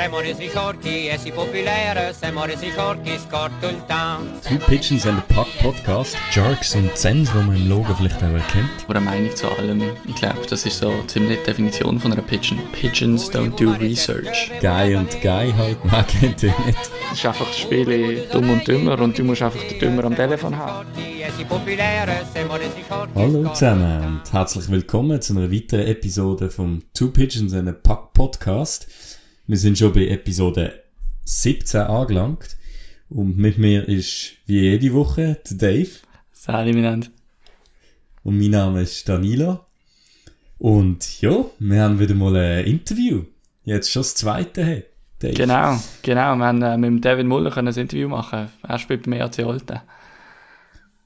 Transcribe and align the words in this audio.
Siamo 0.00 0.20
resi 0.20 0.48
forti 0.48 1.08
e 1.08 1.18
si 1.18 1.30
popolare, 1.30 2.14
siamo 2.18 2.46
resi 2.46 2.70
forti, 2.70 3.10
scorto 3.18 3.68
il 3.68 3.84
town. 3.84 4.40
Two 4.40 4.56
Pigeons 4.66 5.04
and 5.04 5.18
a 5.18 5.24
Puck 5.34 5.46
Podcast. 5.60 6.16
Jerks 6.32 6.74
und 6.74 6.96
Zens, 6.96 7.30
die 7.30 7.36
man 7.36 7.54
im 7.54 7.68
Logo 7.68 7.94
vielleicht 7.94 8.16
auch 8.16 8.32
erkennt. 8.32 8.70
Eine 8.88 9.00
Meinung 9.00 9.36
zu 9.36 9.46
allem. 9.50 9.82
Ich 10.08 10.14
glaube, 10.14 10.40
das 10.48 10.64
ist 10.64 10.78
so 10.78 10.90
ziemlich 11.06 11.40
die 11.40 11.44
Definition 11.44 12.00
von 12.00 12.14
einer 12.14 12.22
Pigeon. 12.22 12.58
Pigeons 12.72 13.30
don't 13.30 13.54
do 13.62 13.72
research. 13.72 14.50
Guy 14.62 14.94
und 14.94 15.10
Guy 15.20 15.52
halt, 15.52 15.84
man 15.84 16.06
kennt 16.06 16.44
ihn 16.44 16.54
nicht. 16.64 16.78
Es 17.12 17.18
ist 17.18 17.26
einfach 17.26 17.46
das 17.46 17.58
Spiel 17.58 18.26
dumm 18.32 18.48
und 18.48 18.66
dümmer 18.66 18.98
und 18.98 19.18
du 19.18 19.22
musst 19.22 19.42
einfach 19.42 19.62
den 19.64 19.80
Dümmer 19.80 20.04
am 20.04 20.16
Telefon 20.16 20.56
haben. 20.56 20.88
Hallo 23.14 23.48
zusammen 23.52 24.04
und 24.06 24.32
herzlich 24.32 24.70
willkommen 24.70 25.20
zu 25.20 25.36
einer 25.36 25.52
weiteren 25.52 25.86
Episode 25.86 26.48
vom 26.48 26.80
Two 26.94 27.10
Pigeons 27.10 27.52
and 27.52 27.68
a 27.68 27.72
Puck 27.72 28.14
Podcast. 28.14 28.86
Wir 29.50 29.56
sind 29.56 29.76
schon 29.76 29.92
bei 29.92 30.06
Episode 30.06 30.84
17 31.24 31.80
angelangt 31.80 32.56
und 33.08 33.36
mit 33.36 33.58
mir 33.58 33.88
ist 33.88 34.36
wie 34.46 34.60
jede 34.60 34.92
Woche 34.92 35.40
der 35.50 35.56
Dave 35.56 35.90
Sali 36.30 36.72
miteinander. 36.72 37.08
und 38.22 38.38
mein 38.38 38.52
Name 38.52 38.82
ist 38.82 39.08
Danilo. 39.08 39.66
Und 40.58 41.20
ja, 41.20 41.46
wir 41.58 41.82
haben 41.82 41.98
wieder 41.98 42.14
mal 42.14 42.36
ein 42.36 42.64
Interview. 42.64 43.24
Jetzt 43.64 43.90
schon 43.90 44.02
das 44.02 44.14
zweite, 44.14 44.64
hey. 44.64 44.84
Dave. 45.18 45.34
Genau, 45.34 45.80
genau. 46.02 46.36
Wir 46.36 46.46
haben 46.46 46.62
äh, 46.62 46.76
mit 46.78 46.86
dem 46.86 47.00
Devin 47.00 47.26
Muller 47.26 47.50
können 47.50 47.74
ein 47.74 47.76
Interview 47.76 48.08
machen. 48.08 48.50
Er 48.62 48.78
spielt 48.78 49.02
beim 49.02 49.14
EAC 49.14 49.40
Olten. 49.40 49.80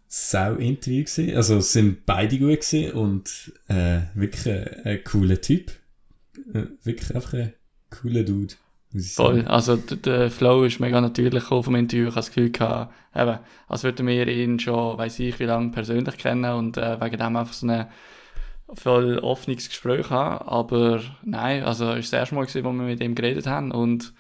sau 0.06 0.56
Interview 0.56 1.04
gewesen. 1.04 1.34
Also 1.34 1.56
es 1.56 1.72
sind 1.72 2.04
beide 2.04 2.38
gut 2.38 2.60
gewesen 2.60 2.92
und 2.92 3.54
äh, 3.68 4.00
wirklich 4.12 4.54
ein, 4.54 4.84
ein 4.84 5.04
cooler 5.04 5.40
Typ. 5.40 5.72
Äh, 6.52 6.64
wirklich 6.82 7.14
einfach 7.14 7.32
ein 7.32 7.54
cooler 8.00 8.24
Dude. 8.24 8.54
Voll. 8.96 9.44
Also 9.46 9.76
der 9.76 10.30
Flow 10.30 10.64
ist 10.64 10.78
mega 10.78 11.00
natürlich 11.00 11.42
gekommen 11.42 11.64
vom 11.64 11.74
Interview. 11.74 12.04
Ich 12.04 12.10
habe 12.10 12.20
das 12.20 12.28
Gefühl 12.28 12.50
gehabt, 12.50 12.94
eben, 13.14 13.38
als 13.66 13.82
würden 13.82 14.06
wir 14.06 14.28
ihn 14.28 14.60
schon, 14.60 14.96
weiß 14.96 15.18
ich 15.18 15.38
wie 15.40 15.44
lange, 15.44 15.72
persönlich 15.72 16.16
kennen 16.16 16.52
und 16.52 16.76
äh, 16.76 17.00
wegen 17.00 17.18
dem 17.18 17.36
einfach 17.36 17.52
so 17.52 17.66
ein 17.66 17.86
voll 18.72 19.18
offenes 19.18 19.68
Gespräch 19.68 20.10
haben. 20.10 20.46
Aber 20.46 21.02
nein, 21.24 21.64
also 21.64 21.90
es 21.92 22.04
ist 22.04 22.12
das 22.12 22.20
erste 22.20 22.34
Mal 22.36 22.46
gewesen, 22.46 22.64
wo 22.64 22.72
wir 22.72 22.84
mit 22.84 23.00
ihm 23.00 23.16
geredet 23.16 23.46
haben 23.46 23.72
und 23.72 24.12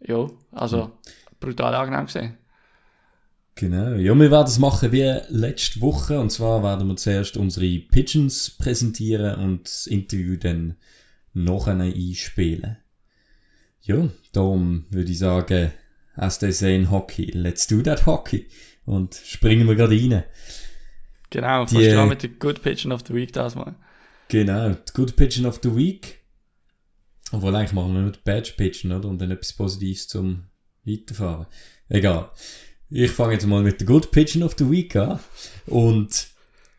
ja, 0.00 0.26
also 0.50 0.92
brutal 1.40 1.74
angenehm 1.74 2.06
gesehen. 2.06 2.36
Genau. 3.54 3.94
Ja, 3.94 4.14
wir 4.14 4.30
werden 4.30 4.46
es 4.46 4.58
machen 4.58 4.92
wie 4.92 5.20
letzte 5.28 5.80
Woche. 5.80 6.18
Und 6.20 6.30
zwar 6.30 6.62
werden 6.62 6.88
wir 6.88 6.96
zuerst 6.96 7.36
unsere 7.36 7.78
Pigeons 7.78 8.50
präsentieren 8.50 9.36
und 9.40 9.66
das 9.66 9.86
Interview 9.86 10.36
dann 10.36 10.76
nachher 11.34 11.78
einspielen. 11.78 12.78
Ja, 13.82 14.08
darum 14.32 14.84
würde 14.90 15.10
ich 15.10 15.18
sagen, 15.18 15.72
as 16.14 16.38
they 16.38 16.52
say 16.52 16.74
in 16.76 16.90
Hockey, 16.90 17.30
let's 17.34 17.66
do 17.66 17.82
that 17.82 18.06
Hockey. 18.06 18.48
Und 18.84 19.14
springen 19.14 19.66
wir 19.68 19.74
gerade 19.74 19.94
rein. 19.94 20.24
Genau, 21.30 21.64
Die, 21.64 21.74
fast 21.74 21.86
äh, 21.86 22.06
mit 22.06 22.22
der 22.22 22.30
Good 22.30 22.62
Pigeon 22.62 22.92
of 22.92 23.02
the 23.06 23.14
Week 23.14 23.32
das 23.32 23.54
mal. 23.54 23.74
Genau, 24.28 24.70
die 24.70 24.92
Good 24.92 25.16
Pigeon 25.16 25.46
of 25.46 25.60
the 25.62 25.74
Week. 25.74 26.20
Obwohl, 27.32 27.54
eigentlich 27.56 27.72
machen 27.72 27.94
wir 27.94 28.02
nur 28.02 28.12
die 28.12 28.20
Badge 28.24 28.52
Pigeon, 28.56 28.92
oder? 28.92 29.08
Und 29.08 29.20
dann 29.20 29.30
etwas 29.30 29.52
Positives 29.54 30.08
zum 30.08 30.44
Weiterfahren. 30.84 31.46
Egal. 31.88 32.30
Ich 32.90 33.10
fange 33.10 33.32
jetzt 33.32 33.46
mal 33.46 33.62
mit 33.62 33.80
der 33.80 33.86
Good 33.86 34.10
Pigeon 34.10 34.42
of 34.42 34.54
the 34.58 34.70
Week 34.70 34.94
an. 34.96 35.18
Und 35.66 36.28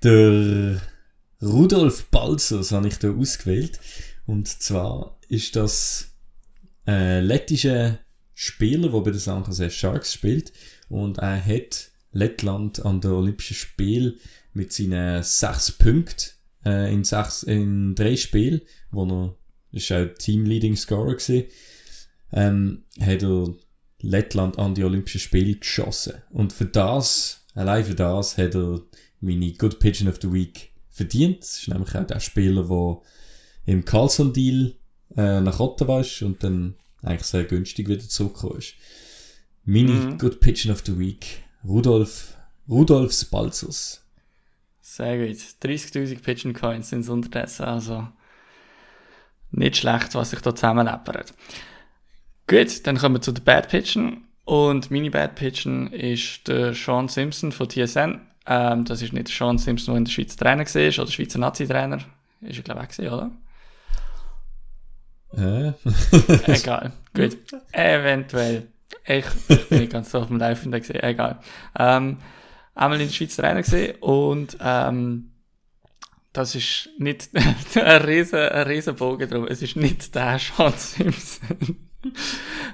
der 0.04 0.80
Rudolf 1.42 2.06
Balzers 2.06 2.72
habe 2.72 2.88
ich 2.88 3.00
da 3.00 3.12
ausgewählt. 3.12 3.80
Und 4.26 4.48
zwar 4.48 5.18
ist 5.28 5.56
das 5.56 6.13
ein 6.86 7.26
lettischer 7.26 8.00
Spieler, 8.34 8.90
der 8.90 9.00
bei 9.00 9.12
den 9.12 9.20
San 9.20 9.44
Jose 9.44 9.70
Sharks 9.70 10.14
spielt. 10.14 10.52
Und 10.90 11.20
er 11.20 11.44
hat 11.44 11.92
Lettland 12.12 12.86
an 12.86 13.02
den 13.02 13.12
Olympischen 13.12 13.56
Spielen 13.56 14.16
mit 14.54 14.74
seinen 14.74 15.24
sechs 15.24 15.72
Punkten 15.72 16.32
äh, 16.66 16.94
in, 16.94 17.04
sechs, 17.04 17.44
in 17.44 17.96
drei 17.96 18.16
Spielen, 18.16 18.62
wo 18.92 19.06
er, 19.06 19.36
ist 19.72 19.92
auch 19.92 20.06
Team-Leading 20.20 20.76
Scorer 20.76 21.16
gewesen, 21.16 21.46
ähm, 22.32 22.84
hat 23.00 23.24
er 23.24 23.56
Lettland 24.02 24.60
an 24.60 24.76
die 24.76 24.84
Olympischen 24.84 25.20
Spiele 25.22 25.56
geschossen. 25.56 26.14
Und 26.30 26.54
für 26.54 26.66
das, 26.66 27.46
allein 27.56 27.86
für 27.86 27.96
das, 27.96 28.38
hat 28.38 28.56
er 28.56 28.82
meine 29.20 29.54
Good 29.54 29.80
Pigeon 29.80 30.10
of 30.10 30.20
the 30.22 30.32
Week 30.32 30.72
verdient. 30.90 31.42
Das 31.42 31.60
ist 31.60 31.68
nämlich 31.70 31.96
auch 31.96 32.06
der 32.06 32.20
Spieler, 32.20 32.68
der 32.68 33.02
im 33.66 33.86
Carlson-Deal 33.86 34.76
äh, 35.18 35.42
nach 35.42 35.60
Ottawa 35.60 36.02
ist 36.02 36.22
und 36.22 36.44
dann 36.44 36.76
eigentlich 37.02 37.28
sehr 37.28 37.44
günstig 37.44 37.88
wieder 37.88 38.08
zurückgekommen 38.08 38.60
ist. 38.60 38.76
Meine 39.66 39.92
Mhm. 39.92 40.18
Good 40.18 40.40
Pigeon 40.40 40.74
of 40.74 40.84
the 40.86 40.98
Week, 40.98 41.44
Rudolf, 41.66 42.36
Rudolf 42.68 43.14
Spalzers. 43.14 44.04
Sehr 44.82 45.26
gut. 45.26 45.38
30.000 45.62 46.22
Pigeon 46.22 46.54
Coins 46.54 46.90
sind 46.90 47.02
es 47.02 47.10
unterdessen, 47.10 47.64
also 47.64 48.08
nicht 49.52 49.78
schlecht, 49.78 50.16
was 50.16 50.32
sich 50.32 50.42
da 50.42 50.54
zusammenleppert. 50.54 51.34
Gut, 52.48 52.86
dann 52.86 52.98
kommen 52.98 53.16
wir 53.16 53.22
zu 53.22 53.32
den 53.32 53.44
Bad 53.44 53.70
Pigeon. 53.70 54.26
Und 54.46 54.92
meine 54.92 55.10
Bad 55.10 55.36
Pigeon 55.36 55.88
ist 55.94 56.48
der 56.48 56.74
Sean 56.74 57.08
Simpson 57.08 57.52
von 57.52 57.70
TSN. 57.70 58.20
Ähm, 58.46 58.84
das 58.84 59.02
ist 59.02 59.14
nicht 59.14 59.30
der 59.30 59.36
Sean 59.36 59.58
Simpson, 59.58 59.94
der 59.94 60.00
in 60.00 60.06
der 60.06 60.12
Schweiz 60.12 60.36
Trainer 60.36 60.66
war, 60.66 61.04
oder 61.04 61.12
Schweizer 61.12 61.40
Nazi-Trainer. 61.40 62.00
Ist 62.42 62.58
er, 62.58 62.64
glaube 62.64 62.82
ich, 62.82 62.88
auch 62.88 62.92
gewesen, 62.92 63.14
oder? 63.14 63.32
Äh? 65.38 65.74
Egal. 66.52 66.92
Gut. 67.14 67.38
Eventuell. 67.72 68.68
Ich, 69.06 69.26
ich 69.48 69.70
bin 69.70 69.80
nicht 69.80 69.92
ganz 69.92 70.12
so 70.12 70.20
auf 70.20 70.28
dem 70.28 70.38
Laufenden 70.38 70.80
gesehen. 70.80 71.04
Egal. 71.04 71.40
Ähm, 71.78 72.18
einmal 72.76 73.02
in 73.02 73.08
der 73.08 73.14
Schweiz 73.14 73.36
Trainer 73.36 73.62
gesehen 73.62 73.96
und 74.00 74.58
ähm, 74.62 75.32
das 76.32 76.56
ist 76.56 76.90
nicht 76.98 77.30
ein 77.76 78.02
riesen, 78.02 78.40
ein 78.40 78.68
riesen 78.68 78.96
Bogen 78.96 79.30
drum. 79.30 79.48
Es 79.48 79.62
ist 79.62 79.76
nicht 79.76 80.14
der 80.16 80.40
Sean 80.40 80.74
Simpson. 80.76 81.78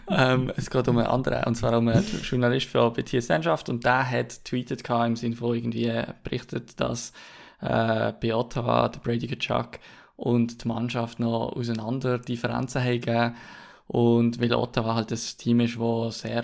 ähm, 0.10 0.52
es 0.56 0.70
geht 0.70 0.88
um 0.88 0.98
einen 0.98 1.08
anderen, 1.08 1.44
und 1.44 1.56
zwar 1.56 1.78
um 1.78 1.88
einen 1.88 2.06
Journalist 2.24 2.68
für 2.68 2.90
bei 2.92 3.04
TSN 3.04 3.44
schafft 3.44 3.70
und 3.70 3.86
der 3.86 4.10
hat 4.10 4.44
tweetet 4.46 4.90
im 4.90 5.16
Sinne 5.16 5.36
von 5.36 5.56
irgendwie 5.56 5.92
berichtet, 6.24 6.80
dass 6.80 7.12
äh, 7.62 8.14
bei 8.14 8.34
Ottawa 8.34 8.88
der 8.88 9.00
Brady 9.00 9.28
Chuck 9.38 9.80
und 10.20 10.64
die 10.64 10.68
Mannschaft 10.68 11.20
noch 11.20 11.54
auseinander 11.56 12.20
Differenzen 12.20 12.84
haben 12.84 13.00
gegeben. 13.02 13.36
Und 13.88 14.40
weil 14.42 14.54
Ottawa 14.54 14.96
halt 14.96 15.12
das 15.12 15.38
Team 15.38 15.62
ist, 15.62 15.80
wo 15.80 16.10
sehr, 16.10 16.44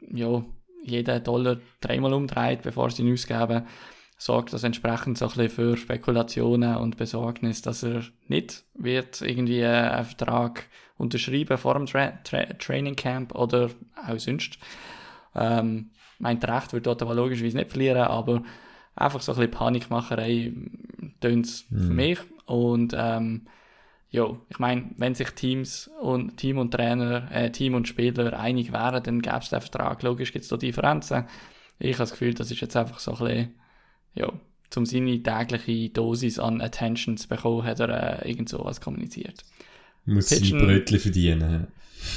ja, 0.00 0.44
jeden 0.82 1.24
Dollar 1.24 1.56
dreimal 1.80 2.12
umdreht, 2.12 2.62
bevor 2.62 2.90
sie 2.90 3.02
ihn 3.02 3.12
ausgeben, 3.12 3.62
sorgt 4.18 4.52
das 4.52 4.64
entsprechend 4.64 5.16
so 5.16 5.26
ein 5.26 5.28
bisschen 5.28 5.48
für 5.48 5.76
Spekulationen 5.76 6.76
und 6.76 6.96
Besorgnis, 6.96 7.62
dass 7.62 7.84
er 7.84 8.02
nicht 8.28 8.64
wird 8.74 9.22
irgendwie 9.22 9.64
einen 9.64 10.04
Vertrag 10.04 10.66
unterschreiben 10.98 11.56
vor 11.56 11.74
dem 11.74 11.86
Tra 11.86 12.12
Tra 12.24 12.44
Training 12.58 12.96
Camp 12.96 13.34
oder 13.34 13.70
auch 14.06 14.18
sonst. 14.18 14.58
Ähm, 15.34 15.90
meint 16.18 16.46
Recht 16.46 16.72
wird 16.72 16.86
Ottawa 16.86 17.12
logischerweise 17.12 17.56
nicht 17.56 17.70
verlieren, 17.70 18.02
aber 18.02 18.42
einfach 18.96 19.20
so 19.20 19.32
ein 19.32 19.36
bisschen 19.36 19.50
Panikmacherei 19.52 20.52
tönt 21.20 21.46
es 21.46 21.60
für 21.70 21.92
mich. 21.92 22.18
Und 22.46 22.94
ähm, 22.96 23.46
ja, 24.10 24.28
ich 24.48 24.58
meine, 24.60 24.90
wenn 24.96 25.14
sich 25.14 25.30
Teams 25.30 25.90
und 26.00 26.36
Team 26.36 26.58
und 26.58 26.70
Trainer, 26.70 27.30
äh, 27.32 27.50
Team 27.50 27.74
und 27.74 27.88
Spieler 27.88 28.38
einig 28.38 28.72
wären, 28.72 29.02
dann 29.02 29.22
gäbe 29.22 29.38
es 29.38 29.48
den 29.48 29.60
Vertrag. 29.60 30.02
Logisch 30.04 30.32
gibt 30.32 30.44
es 30.44 30.48
da 30.48 30.56
Differenzen. 30.56 31.24
Ich 31.80 31.94
habe 31.94 31.98
das 31.98 32.12
Gefühl, 32.12 32.34
das 32.34 32.50
ist 32.50 32.60
jetzt 32.60 32.76
einfach 32.76 33.00
so 33.00 33.12
ein 33.12 33.18
bisschen, 33.18 33.54
ja, 34.14 34.32
um 34.76 34.86
seine 34.86 35.22
tägliche 35.22 35.90
Dosis 35.90 36.38
an 36.38 36.60
Attention 36.60 37.16
zu 37.16 37.28
bekommen, 37.28 37.64
hat 37.64 37.80
er 37.80 38.22
äh, 38.22 38.28
irgend 38.30 38.48
sowas 38.48 38.80
kommuniziert. 38.80 39.44
Muss 40.04 40.28
sein 40.28 40.40
Pitchen. 40.40 40.58
Brötchen 40.60 41.00
verdienen. 41.00 41.66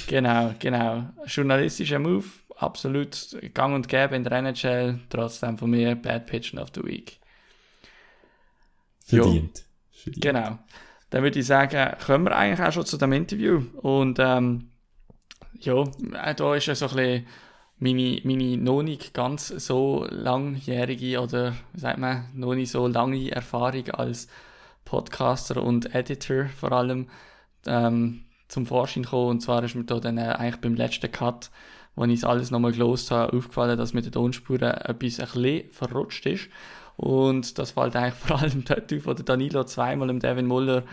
Genau, 0.08 0.54
genau. 0.60 1.10
Journalistischer 1.26 2.00
Move, 2.00 2.26
absolut 2.58 3.38
gang 3.54 3.74
und 3.74 3.88
gäbe 3.88 4.16
in 4.16 4.24
der 4.24 4.34
NHL, 4.34 5.00
trotzdem 5.10 5.58
von 5.58 5.70
mir 5.70 5.96
Bad 5.96 6.28
Pitchen 6.28 6.60
of 6.60 6.70
the 6.76 6.84
Week. 6.84 7.20
ja. 9.08 9.24
Jo. 9.24 9.50
Verdient. 10.04 10.24
Genau. 10.24 10.60
Dann 11.10 11.24
würde 11.24 11.40
ich 11.40 11.46
sagen, 11.46 11.96
kommen 12.06 12.26
wir 12.26 12.36
eigentlich 12.36 12.68
auch 12.68 12.74
schon 12.74 12.86
zu 12.86 12.98
dem 12.98 13.14
Interview. 13.14 13.62
Und 13.82 14.20
ähm, 14.20 14.72
ja, 15.54 15.84
äh, 16.24 16.36
da 16.36 16.56
ist 16.56 16.66
ja 16.68 16.76
so 16.76 16.88
ein 16.88 16.96
bisschen 16.96 17.28
meine, 17.80 18.22
meine 18.24 18.58
noch 18.58 18.84
nicht 18.84 19.14
ganz 19.14 19.48
so 19.48 20.06
langjährige 20.10 21.22
oder 21.22 21.54
wie 21.74 21.80
sagt 21.80 22.00
man, 22.00 22.26
noch 22.34 22.56
nicht 22.56 22.72
so 22.72 22.88
lange 22.88 23.32
Erfahrung 23.32 23.90
als 23.92 24.28
Podcaster 24.86 25.62
und 25.62 25.94
Editor 25.94 26.46
vor 26.48 26.72
allem 26.72 27.08
ähm, 27.66 28.26
zum 28.48 28.66
Vorschein 28.66 29.04
gekommen. 29.04 29.30
Und 29.30 29.42
zwar 29.42 29.64
ist 29.64 29.76
mir 29.76 29.84
da 29.84 30.00
dann 30.00 30.18
äh, 30.18 30.22
eigentlich 30.22 30.62
beim 30.62 30.76
letzten 30.76 31.12
Cut, 31.12 31.52
wo 31.96 32.06
ich 32.06 32.14
es 32.14 32.24
alles 32.24 32.52
nochmal 32.52 32.72
gelost 32.72 33.12
habe, 33.12 33.34
aufgefallen, 33.34 33.78
dass 33.78 33.94
mit 33.94 34.06
den 34.06 34.12
Tonspuren 34.12 34.72
etwas 34.72 35.20
ein 35.20 35.28
bisschen 35.28 35.72
verrutscht 35.72 36.26
ist. 36.26 36.50
Und 36.98 37.58
das 37.58 37.72
fällt 37.72 37.96
eigentlich 37.96 38.14
vor 38.26 38.40
allem 38.42 38.64
dort 38.66 38.92
auf, 38.92 39.06
wo 39.06 39.14
der 39.14 39.26
Danilo 39.26 39.64
zweimal 39.64 40.08
dem 40.08 40.20
Devin 40.20 40.48
Muller 40.48 40.84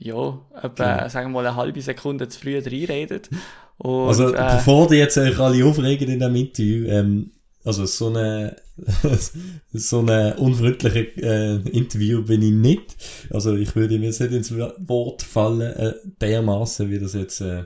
ja, 0.00 0.38
etwa, 0.62 1.08
sagen 1.08 1.30
wir 1.30 1.42
mal, 1.42 1.46
eine 1.46 1.56
halbe 1.56 1.80
Sekunde 1.82 2.28
zu 2.28 2.38
früh 2.40 2.56
reinredet. 2.58 3.30
Und, 3.78 4.08
Also, 4.08 4.32
äh, 4.32 4.56
bevor 4.56 4.88
die 4.88 4.96
jetzt 4.96 5.18
euch 5.18 5.38
alle 5.38 5.64
aufregen 5.64 6.08
in 6.08 6.18
diesem 6.20 6.36
Interview, 6.36 6.86
ähm, 6.88 7.32
also 7.64 7.84
so 7.86 8.08
eine, 8.08 8.56
so 9.72 9.98
eine 9.98 10.36
unfreundliche 10.36 11.00
äh, 11.20 11.56
Interview 11.70 12.22
bin 12.22 12.42
ich 12.42 12.52
nicht. 12.52 12.96
Also 13.30 13.56
ich 13.56 13.74
würde 13.74 13.98
mir 13.98 14.06
jetzt 14.06 14.20
nicht 14.20 14.32
ins 14.32 14.54
Wort 14.56 15.22
fallen, 15.22 15.60
äh, 15.60 15.94
dermaßen, 16.20 16.88
wie 16.90 16.98
das 17.00 17.14
jetzt 17.14 17.40
äh, 17.40 17.64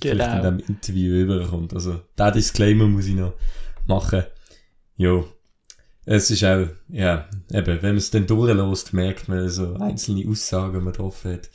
vielleicht 0.00 0.32
Genau. 0.32 0.48
in 0.48 0.58
diesem 0.58 0.74
Interview 0.74 1.14
überkommt. 1.14 1.74
Also 1.74 2.00
der 2.18 2.32
Disclaimer 2.32 2.86
muss 2.86 3.06
ich 3.06 3.14
noch 3.14 3.34
machen. 3.86 4.24
Jo. 4.96 5.26
Es 6.04 6.30
ist 6.30 6.42
auch, 6.44 6.66
ja, 6.88 7.28
eben, 7.52 7.66
wenn 7.82 7.90
man 7.90 7.96
es 7.96 8.10
dann 8.10 8.26
durchlässt, 8.26 8.92
merkt 8.92 9.28
man 9.28 9.48
so 9.48 9.74
einzelne 9.74 10.28
Aussagen, 10.28 10.72
die 10.74 10.84
man 10.84 10.92
getroffen 10.92 11.34
hat. 11.34 11.50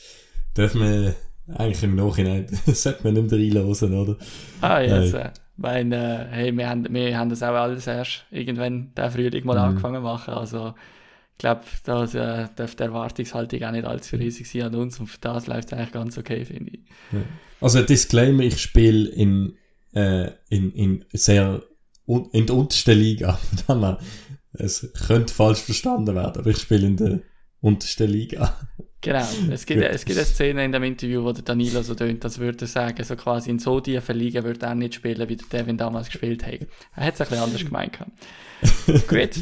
Darf 0.53 0.73
man 0.73 1.13
eigentlich 1.55 1.83
im 1.83 1.95
Nachhinein, 1.95 2.47
sollte 2.67 3.03
man 3.03 3.13
nicht 3.13 3.31
mehr 3.31 3.39
reinhören, 3.39 3.93
oder? 3.93 4.17
Ah. 4.61 4.81
Äh, 4.81 5.31
weil, 5.57 5.91
äh, 5.91 6.25
hey, 6.29 6.55
wir 6.55 6.69
haben, 6.69 6.87
wir 6.93 7.17
haben 7.17 7.29
das 7.29 7.41
auch 7.43 7.53
alles 7.55 7.87
erst 7.87 8.25
irgendwann 8.31 8.93
der 8.95 9.09
Frühling 9.11 9.45
mal 9.45 9.55
Mhm. 9.55 9.63
angefangen 9.63 9.95
zu 9.95 10.01
machen. 10.01 10.33
Also, 10.35 10.73
ich 11.33 11.37
glaube, 11.39 11.61
da 11.83 12.03
äh, 12.03 12.47
dürfte 12.57 12.77
die 12.77 12.83
Erwartungshaltung 12.83 13.63
auch 13.63 13.71
nicht 13.71 13.85
allzu 13.85 14.15
riesig 14.15 14.49
sein 14.49 14.63
an 14.63 14.75
uns. 14.75 14.99
Und 14.99 15.07
für 15.07 15.19
das 15.19 15.47
läuft 15.47 15.67
es 15.67 15.73
eigentlich 15.73 15.91
ganz 15.91 16.17
okay, 16.17 16.45
finde 16.45 16.71
ich. 16.71 16.79
Also 17.59 17.81
Disclaimer, 17.81 18.43
ich 18.43 18.59
spiele 18.59 19.09
in, 19.09 19.55
äh, 19.93 20.31
in, 20.49 20.71
in 20.71 21.05
sehr 21.11 21.61
in 22.07 22.45
der 22.45 22.55
untersten 22.55 22.97
Liga. 22.97 23.37
Es 24.57 24.91
könnte 25.07 25.33
falsch 25.33 25.59
verstanden 25.59 26.15
werden, 26.15 26.39
aber 26.39 26.49
ich 26.49 26.57
spiele 26.57 26.87
in 26.87 26.97
der 26.97 27.19
untersten 27.61 28.09
Liga. 28.09 28.57
Genau. 29.01 29.25
Es 29.51 29.65
gibt, 29.65 29.81
es 29.81 30.05
gibt 30.05 30.17
eine 30.17 30.25
Szene 30.25 30.65
in 30.65 30.71
dem 30.71 30.83
Interview, 30.83 31.23
wo 31.23 31.31
der 31.31 31.43
Danilo 31.43 31.81
so 31.83 31.93
tönt, 31.93 32.25
als 32.25 32.39
würde 32.39 32.65
er 32.65 32.67
sagen, 32.67 33.03
so 33.03 33.15
quasi 33.15 33.51
in 33.51 33.59
so 33.59 33.79
tiefen 33.79 34.17
Ligen 34.17 34.43
würde 34.43 34.65
er 34.65 34.75
nicht 34.75 34.95
spielen, 34.95 35.29
wie 35.29 35.35
der 35.35 35.47
Devin 35.47 35.77
damals 35.77 36.07
gespielt 36.07 36.45
hat. 36.45 36.67
Er 36.95 37.05
hat 37.05 37.13
es 37.13 37.21
ein 37.21 37.27
bisschen 37.27 37.43
anders 37.43 37.63
gemeint. 37.63 37.97
Gut. 39.07 39.35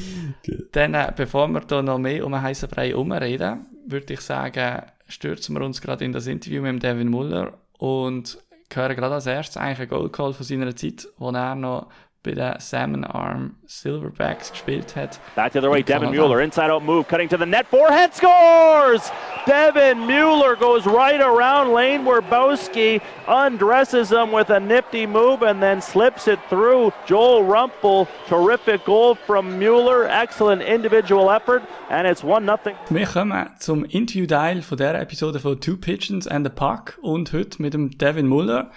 Gut. 0.46 0.68
Dann, 0.74 0.94
äh, 0.94 1.12
bevor 1.16 1.48
wir 1.48 1.62
da 1.62 1.82
noch 1.82 1.98
mehr 1.98 2.26
um 2.26 2.34
einen 2.34 2.44
heißen 2.44 2.70
Brei 2.70 2.90
herumreden, 2.90 3.66
würde 3.88 4.14
ich 4.14 4.22
sagen, 4.22 4.84
stürzen 5.08 5.56
wir 5.56 5.66
uns 5.66 5.82
gerade 5.82 6.04
in 6.04 6.12
das 6.12 6.28
Interview 6.28 6.62
mit 6.62 6.72
dem 6.72 6.80
Devin 6.80 7.10
Muller 7.10 7.58
und 7.78 8.38
hören 8.74 8.96
gerade 8.96 9.16
als 9.16 9.26
erstes 9.26 9.58
eigentlich 9.58 9.80
einen 9.80 9.90
Goal 9.90 10.10
Call 10.10 10.34
von 10.34 10.46
seiner 10.46 10.76
Zeit, 10.76 11.08
wo 11.18 11.30
er 11.30 11.56
noch 11.56 11.90
den 12.34 12.60
Salmon 12.60 13.04
Arm 13.04 13.56
Silverbacks 13.68 14.52
gespielt 14.52 14.96
hat. 14.96 15.20
Back 15.36 15.54
the 15.54 15.60
other 15.60 15.70
way, 15.70 15.84
Devin 15.84 16.12
Mueller, 16.12 16.42
inside 16.42 16.72
out 16.72 16.84
move, 16.84 17.08
cutting 17.08 17.30
to 17.30 17.38
the 17.38 17.46
net, 17.46 17.68
forehand 17.68 18.14
scores! 18.14 19.12
Devin 19.46 20.08
Mueller 20.08 20.56
goes 20.56 20.86
right 20.88 21.22
around 21.22 21.74
Lane 21.74 22.04
Werbowski, 22.04 23.02
undresses 23.28 24.12
him 24.12 24.32
with 24.32 24.50
a 24.50 24.60
nifty 24.60 25.06
move, 25.06 25.44
and 25.44 25.62
then 25.62 25.82
slips 25.82 26.28
it 26.28 26.40
through 26.50 26.92
Joel 27.06 27.44
Rumpel. 27.44 28.08
Terrific 28.28 28.84
goal 28.86 29.16
from 29.16 29.60
Mueller, 29.60 30.08
excellent 30.08 30.62
individual 30.62 31.30
effort, 31.30 31.62
and 31.90 32.08
it's 32.08 32.24
1 32.24 32.46
0. 32.46 32.58
Wir 32.90 33.06
kommen 33.06 33.50
zum 33.60 33.86
Interview-Teil 33.86 34.62
von 34.62 34.78
dieser 34.78 35.00
Episode 35.00 35.40
von 35.40 35.60
Two 35.60 35.78
Pigeons 35.78 36.28
and 36.28 36.48
a 36.48 36.50
Puck 36.50 36.98
und 37.02 37.34
heute 37.34 37.62
mit 37.62 37.74
dem 37.74 37.98
Devin 37.98 38.28
Muller. 38.28 38.72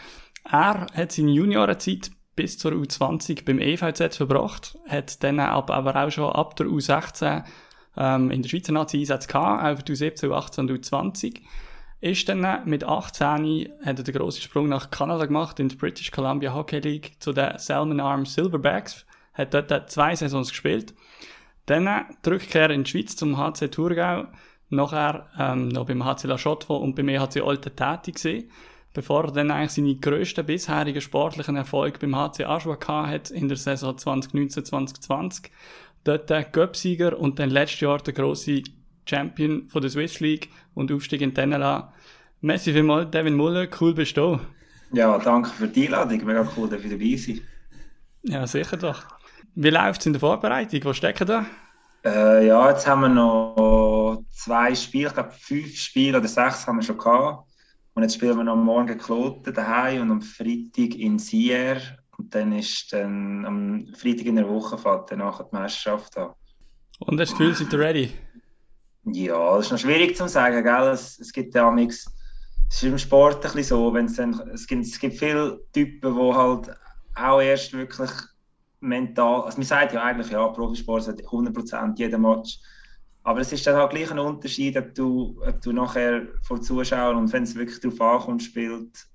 Er 0.51 0.87
hat 0.95 1.13
seine 1.13 1.31
Juniorenzeit 1.31 2.11
bis 2.39 2.57
zur 2.57 2.71
U20 2.71 3.45
beim 3.45 3.59
EVZ 3.59 4.17
verbracht, 4.17 4.79
hat 4.89 5.25
dann 5.25 5.41
ab, 5.41 5.73
aber 5.73 5.97
auch 5.97 6.11
schon 6.13 6.33
ab 6.33 6.55
der 6.55 6.69
U16 6.69 7.43
ähm, 7.97 8.31
in 8.31 8.43
der 8.43 8.49
Schweizer 8.49 8.71
Nazi 8.71 8.99
Einsatz 8.99 9.27
gehabt, 9.27 9.65
auch 9.65 9.77
für 9.77 9.83
die 9.83 9.95
U17, 9.95 10.29
U18 10.29 10.61
und 10.61 10.71
U20. 10.71 11.41
Ist 12.01 12.29
dann 12.29 12.47
mit 12.65 12.85
18 12.85 13.73
hat 13.85 13.99
er 13.99 14.05
den 14.05 14.15
grossen 14.15 14.41
Sprung 14.41 14.69
nach 14.69 14.93
Kanada 14.93 15.27
gemacht, 15.27 15.59
in 15.59 15.69
die 15.69 15.75
British 15.75 16.13
Columbia 16.13 16.55
Hockey 16.55 16.79
League 16.79 17.17
zu 17.19 17.33
den 17.33 17.59
Salmon 17.59 17.99
Arm 17.99 18.25
Silverbacks, 18.25 19.05
hat 19.35 19.53
dort 19.53 19.91
zwei 19.91 20.15
Saisons 20.15 20.51
gespielt. 20.51 20.95
Dann 21.67 21.89
Rückkehr 22.25 22.71
in 22.71 22.85
die 22.85 22.91
Schweiz 22.93 23.17
zum 23.17 23.37
HC 23.37 23.67
Thurgau, 23.73 24.27
nachher 24.69 25.27
ähm, 25.37 25.71
noch 25.71 25.87
beim 25.87 26.05
HC 26.05 26.29
La 26.29 26.39
Chaux 26.39 26.67
und 26.67 26.95
beim 26.95 27.09
EHC 27.09 27.43
Olten 27.43 27.75
tätig 27.75 28.15
gewesen, 28.15 28.49
bevor 28.99 29.27
er 29.27 29.31
dann 29.31 29.53
eigentlich 29.53 29.71
seine 29.71 29.95
grössten 29.95 30.45
bisherigen 30.45 31.01
sportlichen 31.01 31.55
Erfolge 31.55 32.01
beim 32.01 32.17
HC 32.17 32.47
Aschua 32.47 32.77
hat 33.07 33.31
in 33.31 33.47
der 33.47 33.57
Saison 33.57 33.95
2019-2020. 33.95 35.51
Dort 36.03 36.29
der 36.29 36.43
Göpsieger 36.43 37.17
und 37.17 37.39
dann 37.39 37.51
letztes 37.51 37.79
Jahr 37.79 37.99
der 37.99 38.13
grosse 38.13 38.65
Champion 39.09 39.69
von 39.69 39.83
der 39.83 39.91
Swiss 39.93 40.19
League 40.19 40.49
und 40.75 40.91
Aufstieg 40.91 41.21
in 41.21 41.33
Tenela. 41.33 41.93
Messi 42.41 42.73
vielmals, 42.73 43.13
Devin 43.13 43.37
Muller, 43.37 43.69
cool 43.81 43.95
bist 43.95 44.17
du. 44.17 44.41
Ja, 44.91 45.17
danke 45.19 45.51
für 45.51 45.69
die 45.69 45.85
Einladung. 45.85 46.25
Mega 46.25 46.49
cool, 46.57 46.69
dass 46.69 46.83
ich 46.83 46.91
dabei 46.91 47.15
sein. 47.15 47.41
Ja, 48.25 48.49
sicher 48.49 48.77
doch. 48.77 49.05
Wie 49.55 49.71
läuft 49.71 50.01
es 50.01 50.07
in 50.07 50.13
der 50.13 50.19
Vorbereitung? 50.19 50.81
Wo 50.83 50.93
stecken 50.93 51.29
da? 51.29 51.47
Äh, 52.05 52.49
ja, 52.49 52.69
jetzt 52.71 52.85
haben 52.85 53.03
wir 53.03 53.09
noch 53.11 54.25
zwei 54.33 54.75
Spiele, 54.75 55.07
ich 55.07 55.15
glaube 55.15 55.31
fünf 55.39 55.77
Spiele 55.77 56.19
oder 56.19 56.27
sechs 56.27 56.67
haben 56.67 56.79
wir 56.79 56.83
schon 56.83 56.99
gehabt. 56.99 57.48
Und 57.99 58.05
jetzt 58.05 58.15
spielen 58.15 58.37
wir 58.37 58.45
noch 58.45 58.55
morgen 58.55 58.97
Kloten 58.97 59.53
daheim 59.53 60.03
und 60.03 60.11
am 60.13 60.23
Freitag 60.23 60.95
in 60.95 61.19
Sier. 61.19 61.81
Und 62.17 62.33
dann 62.33 62.53
ist 62.53 62.93
dann 62.93 63.45
am 63.45 63.87
Freitag 63.93 64.27
in 64.27 64.37
der 64.37 64.49
Woche 64.49 64.79
fährt 64.79 65.11
dann 65.11 65.19
nachher 65.19 65.49
die 65.51 65.57
Meisterschaft 65.57 66.17
an. 66.17 66.31
Und 67.01 67.19
hast 67.21 67.33
du 67.33 67.49
das 67.49 67.49
Gefühl, 67.49 67.55
seid 67.57 67.73
ihr 67.73 67.79
ready? 67.81 68.13
Ja, 69.03 69.57
das 69.57 69.67
ist 69.67 69.73
noch 69.73 69.79
schwierig 69.81 70.17
zu 70.17 70.29
sagen, 70.29 70.63
gell? 70.63 70.93
Es, 70.93 71.19
es 71.19 71.33
gibt 71.33 71.57
ja 71.57 71.69
nichts. 71.73 72.07
Es 72.71 72.77
ist 72.77 72.83
im 72.85 72.99
Sport 72.99 73.45
ein 73.45 73.53
bisschen 73.53 73.65
so, 73.65 73.93
wenn's 73.93 74.15
dann, 74.15 74.49
es, 74.55 74.69
gibt, 74.69 74.87
es 74.87 75.01
gibt 75.01 75.19
viele 75.19 75.61
Typen, 75.73 76.15
die 76.15 76.35
halt 76.35 76.71
auch 77.17 77.41
erst 77.41 77.73
wirklich 77.73 78.13
mental, 78.79 79.43
also 79.43 79.59
man 79.59 79.67
sagt 79.67 79.93
ja 79.93 80.05
eigentlich, 80.05 80.31
ja, 80.31 80.47
Profisport 80.47 81.09
ist 81.09 81.21
100% 81.27 81.99
jeden 81.99 82.23
Match, 82.23 82.61
aber 83.29 83.41
es 83.41 83.53
ist 83.53 83.67
dann 83.67 83.77
halt 83.77 83.91
gleich 83.91 84.11
ein 84.11 84.19
Unterschied, 84.19 84.75
ob 84.79 84.95
du, 84.95 85.39
ob 85.47 85.61
du 85.61 85.73
nachher 85.73 86.29
vor 86.43 86.63
Zuschauern 86.63 87.17
und 87.17 87.33
wenn 87.33 87.43
es 87.43 87.55
wirklich 87.55 87.79
darauf 87.81 88.01
ankommt, 88.01 88.43
spielt, 88.43 89.07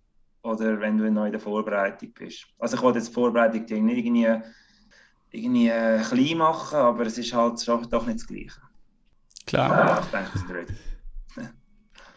oder 0.43 0.79
wenn 0.79 0.99
du 0.99 1.09
noch 1.11 1.25
in 1.25 1.31
der 1.31 1.41
Vorbereitung 1.41 2.13
bist. 2.13 2.45
Also 2.59 2.75
ich 2.77 2.83
wollte 2.83 2.99
jetzt 2.99 3.09
die 3.09 3.13
Vorbereitung 3.13 3.61
nicht 3.85 3.97
irgendwie, 3.97 4.27
irgendwie 5.31 5.69
äh, 5.69 5.99
klein 6.01 6.37
machen, 6.37 6.77
aber 6.77 7.05
es 7.07 7.17
ist 7.17 7.33
halt 7.33 7.67
doch 7.67 8.05
nicht 8.05 8.19
das 8.19 8.27
Gleiche. 8.27 8.61
Klar, 9.47 9.69
Ja, 9.69 9.99
ich 9.99 10.07
denke, 10.07 10.53
ready. 10.53 10.73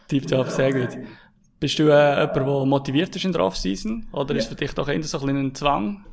tipptopp, 0.07 0.49
sehr 0.49 0.73
gut. 0.73 0.97
Bist 1.59 1.79
du 1.79 1.83
äh, 1.89 2.19
jemand, 2.21 2.35
der 2.35 2.65
motiviert 2.65 3.15
ist 3.15 3.25
in 3.25 3.31
der 3.33 3.43
Off-Season? 3.43 4.07
Oder 4.11 4.35
ist 4.35 4.45
Ja. 4.45 4.49
für 4.49 4.55
dich 4.55 4.73
doch 4.73 4.87
eher 4.87 5.01
so 5.03 5.17
ein, 5.19 5.25
bisschen 5.25 5.47
ein 5.47 5.55
Zwang? 5.55 6.05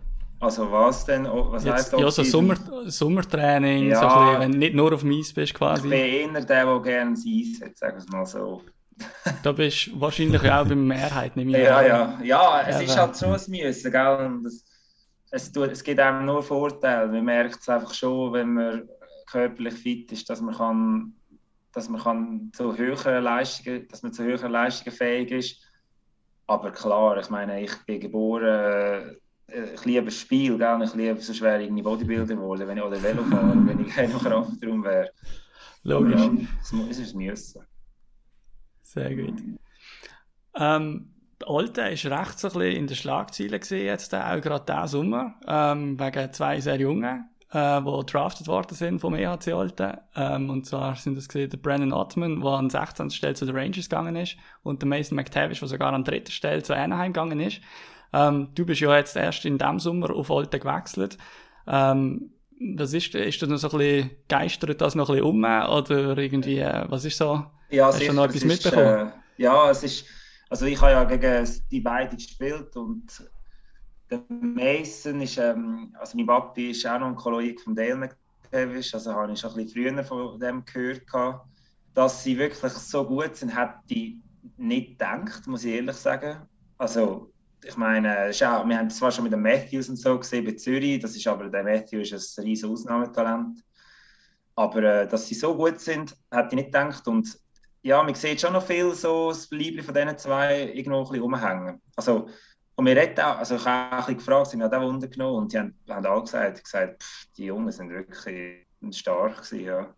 Also 0.45 0.71
was 0.71 1.05
denn? 1.07 1.25
Was 1.27 1.65
Jetzt, 1.65 1.75
heisst 1.75 1.93
ja, 1.99 2.11
so? 2.11 2.23
Sommer, 2.23 2.57
Sommertraining, 2.87 3.89
Ja. 3.89 4.01
so 4.01 4.07
ein 4.07 4.27
bisschen, 4.27 4.41
wenn 4.41 4.53
du 4.53 4.59
nicht 4.59 4.75
nur 4.75 4.93
auf 4.93 5.01
dem 5.01 5.13
Eis 5.19 5.33
bist 5.33 5.53
Ich 5.53 5.55
quasi. 5.55 5.89
bin 5.89 5.93
eher 5.93 6.29
der, 6.33 6.65
der 6.65 6.81
gerne 6.81 7.13
das 7.13 7.25
Eis 7.27 7.61
hat, 7.63 7.79
sagen 7.79 7.97
wir 7.97 7.99
es 8.03 8.09
mal 8.09 8.27
so. 8.27 8.63
Da 9.43 9.53
bist 9.53 9.87
du 9.89 10.01
wahrscheinlich 10.01 10.43
auch 10.43 10.63
bei 10.63 10.69
der 10.69 10.77
Mehrheit, 10.77 11.37
nehme 11.37 11.51
ich 11.53 11.57
Ja, 11.65 11.79
an. 11.79 11.87
ja, 11.87 12.19
ja, 12.23 12.61
es 12.69 12.77
Ja, 12.77 12.81
ist 12.83 12.97
halt 12.99 13.17
schon 13.19 13.33
ein 13.35 13.65
Müssen, 13.67 13.91
gell? 13.91 14.17
Und 14.27 14.47
es, 14.47 14.65
es, 15.31 15.51
tut, 15.53 15.71
es 15.73 15.83
gibt 15.83 15.99
einem 16.01 16.27
nur 16.27 16.43
Vorteile. 16.43 17.09
Man 17.09 17.25
merkt 17.25 17.61
es 17.61 17.69
einfach 17.69 17.95
schon, 17.95 18.33
wenn 18.35 18.55
man 18.55 18.89
körperlich 19.31 19.75
fit 19.75 20.13
ist, 20.13 20.29
dass 20.29 20.41
man 20.41 20.55
kann, 20.55 21.15
dass 21.73 21.89
man 21.89 22.01
kann 22.03 22.51
zu 22.55 22.77
höheren 22.77 23.25
Leistungen, 23.25 23.89
dass 23.89 24.03
man 24.03 24.13
zu 24.13 24.23
höheren 24.23 24.53
Leistungen 24.53 24.95
fähig 24.95 25.31
ist. 25.31 25.61
Aber 26.47 26.71
klar, 26.71 27.19
ich 27.19 27.31
meine, 27.31 27.63
ich 27.63 27.75
bin 27.87 28.01
geboren, 28.01 29.17
ich 29.47 29.85
liebe 29.85 30.07
das 30.07 30.19
Spiel, 30.19 30.59
gell? 30.59 30.83
Ich 30.83 30.95
liebe 30.95 31.21
so 31.21 31.33
schwer 31.35 31.61
irgendwie 31.61 31.83
Bodybuilder 31.83 32.35
geworden, 32.35 32.67
wenn 32.67 32.79
ich 32.79 32.83
oder 32.83 33.03
Velofahrer, 33.03 33.67
wenn 33.67 33.81
ich 33.81 33.89
keine 33.95 34.15
Kraftraum 34.15 34.85
wäre. 34.85 35.11
Logisch. 35.83 36.21
Ja, 36.21 36.79
es 36.91 36.99
ist 36.99 37.15
Müssen. 37.15 37.63
Sehr 38.83 39.15
gut. 39.15 39.43
Ähm, 40.57 41.11
die 41.43 41.47
Alte 41.47 41.83
ist 41.83 42.07
recht 42.07 42.39
so 42.39 42.49
ein 42.49 42.55
bisschen 42.55 42.77
in 42.77 42.87
den 42.87 42.97
Schlagzeilen 42.97 43.61
gesehen 43.61 43.87
jetzt, 43.87 44.13
äh, 44.13 44.19
auch 44.19 44.41
gerade 44.41 44.65
diesen 44.65 44.89
Sommer, 44.89 45.35
ähm, 45.47 45.99
wegen 45.99 46.33
zwei 46.33 46.61
sehr 46.61 46.79
Jungen, 46.79 47.29
äh, 47.51 47.83
die 47.83 48.07
drafted 48.07 48.47
worden 48.47 48.75
sind 48.75 49.01
vom 49.01 49.15
EHC 49.15 49.53
Alte. 49.53 50.03
Ähm, 50.15 50.49
und 50.49 50.65
zwar 50.65 50.97
sind 50.97 51.17
das 51.17 51.29
gesehen 51.29 51.51
der 51.51 51.59
Brennan 51.59 51.93
Ottman, 51.93 52.41
der 52.41 52.51
an 52.51 52.71
16. 52.71 53.11
Stelle 53.11 53.35
zu 53.35 53.47
den 53.47 53.57
Rangers 53.57 53.89
gegangen 53.89 54.17
ist, 54.17 54.37
und 54.63 54.81
der 54.81 54.89
Mason 54.89 55.17
McTavish, 55.17 55.59
der 55.59 55.69
sogar 55.69 55.93
an 55.93 56.05
dritter 56.05 56.33
Stelle 56.33 56.63
zu 56.63 56.75
Anaheim 56.75 57.13
gegangen 57.13 57.41
ist. 57.41 57.61
Ähm, 58.15 58.49
du 58.55 58.65
bist 58.65 58.81
ja 58.81 58.97
jetzt 58.97 59.17
erst 59.17 59.45
in 59.45 59.59
diesem 59.59 59.81
Sommer 59.81 60.15
auf 60.15 60.31
Alte 60.31 60.61
gewechselt. 60.61 61.19
Ähm, 61.67 62.31
was 62.77 62.93
ist, 62.93 63.15
ist 63.15 63.43
das 63.43 63.49
noch 63.49 63.59
so 63.59 63.71
ein 63.71 63.79
bisschen, 63.79 64.11
geistert 64.29 64.81
das 64.81 64.95
noch 64.95 65.09
ein 65.11 65.17
bisschen 65.17 65.29
um, 65.29 65.45
oder 65.45 66.17
irgendwie, 66.19 66.59
äh, 66.61 66.85
was 66.89 67.05
ist 67.05 67.19
so? 67.19 67.45
Ja, 67.71 67.89
Hast 67.89 68.07
du 68.07 68.13
noch 68.13 68.25
etwas 68.25 68.37
ist, 68.37 68.45
mitbekommen? 68.45 69.09
Äh, 69.09 69.43
ja, 69.43 69.71
es 69.71 69.83
ist, 69.83 70.07
also 70.49 70.67
ich 70.67 70.81
habe 70.81 70.93
ja 70.93 71.05
gegen 71.05 71.49
die 71.71 71.81
beiden 71.81 72.17
gespielt 72.17 72.77
und 72.77 73.29
der 74.11 74.23
Mason 74.29 75.21
ist, 75.21 75.39
ähm, 75.39 75.95
also 75.99 76.17
mein 76.17 76.27
Papi 76.27 76.71
ist 76.71 76.87
auch 76.87 77.01
noch 77.01 77.09
ein 77.09 77.17
Kollege 77.17 77.61
von 77.61 77.75
Dale 77.75 77.97
McTavish, 77.97 78.95
also 78.95 79.13
habe 79.13 79.33
ich 79.33 79.41
schon 79.41 79.51
ein 79.51 79.57
bisschen 79.57 79.93
früher 79.93 80.05
von 80.05 80.39
dem 80.39 80.65
gehört 80.65 81.07
gehabt. 81.07 81.49
Dass 81.95 82.23
sie 82.23 82.39
wirklich 82.39 82.73
so 82.73 83.05
gut 83.05 83.37
sind, 83.37 83.57
hätte 83.57 83.79
ich 83.89 84.17
nicht 84.57 84.91
gedacht, 84.91 85.47
muss 85.47 85.65
ich 85.65 85.75
ehrlich 85.75 85.97
sagen. 85.97 86.39
Also, 86.77 87.34
ich 87.67 87.77
meine, 87.77 88.31
auch, 88.31 88.69
wir 88.69 88.79
haben 88.79 88.91
zwar 88.91 89.11
schon 89.11 89.25
mit 89.25 89.33
dem 89.33 89.43
Matthews 89.43 89.89
und 89.89 89.97
so 89.97 90.19
gesehen 90.19 90.45
bei 90.45 90.53
Zürich, 90.53 91.01
das 91.01 91.17
ist 91.17 91.27
aber, 91.27 91.49
der 91.49 91.65
Matthews 91.65 92.13
ist 92.13 92.39
ein 92.39 92.45
riesiges 92.45 92.71
Ausnahmetalent. 92.71 93.63
Aber 94.57 94.83
äh, 94.83 95.09
dass 95.09 95.27
sie 95.27 95.35
so 95.35 95.57
gut 95.57 95.81
sind, 95.81 96.17
hätte 96.31 96.49
ich 96.51 96.55
nicht 96.55 96.67
gedacht. 96.67 97.07
Und 97.09 97.39
ja, 97.83 98.03
man 98.03 98.15
sieht 98.15 98.41
schon 98.41 98.53
noch 98.53 98.65
viel 98.65 98.93
so 98.95 99.31
das 99.31 99.51
Liebling 99.51 99.85
von 99.85 99.95
diesen 99.95 100.17
zwei 100.19 100.73
irgendwo 100.73 100.99
ein 100.99 101.05
bisschen 101.05 101.23
rumhängen. 101.23 101.83
Also, 101.97 102.29
und 102.77 102.87
wir 102.87 102.97
reden 102.97 103.21
auch, 103.21 103.39
also 103.39 103.57
ich 103.57 103.65
habe 103.65 103.89
auch 103.89 103.93
ein 103.93 103.99
bisschen 103.99 104.17
gefragt, 104.19 104.51
sie 104.51 104.61
haben 104.61 104.73
auch 104.73 104.83
Wunder 104.83 105.09
genommen 105.09 105.43
und 105.43 105.53
die 105.53 105.59
haben, 105.59 105.79
haben 105.89 106.07
alle 106.07 106.21
gesagt, 106.23 106.65
gesagt 106.65 107.03
pff, 107.03 107.27
die 107.37 107.47
Jungen 107.47 107.71
sind 107.71 107.91
wirklich 107.91 108.67
stark 108.91 109.37
gewesen, 109.37 109.65
ja. 109.65 109.95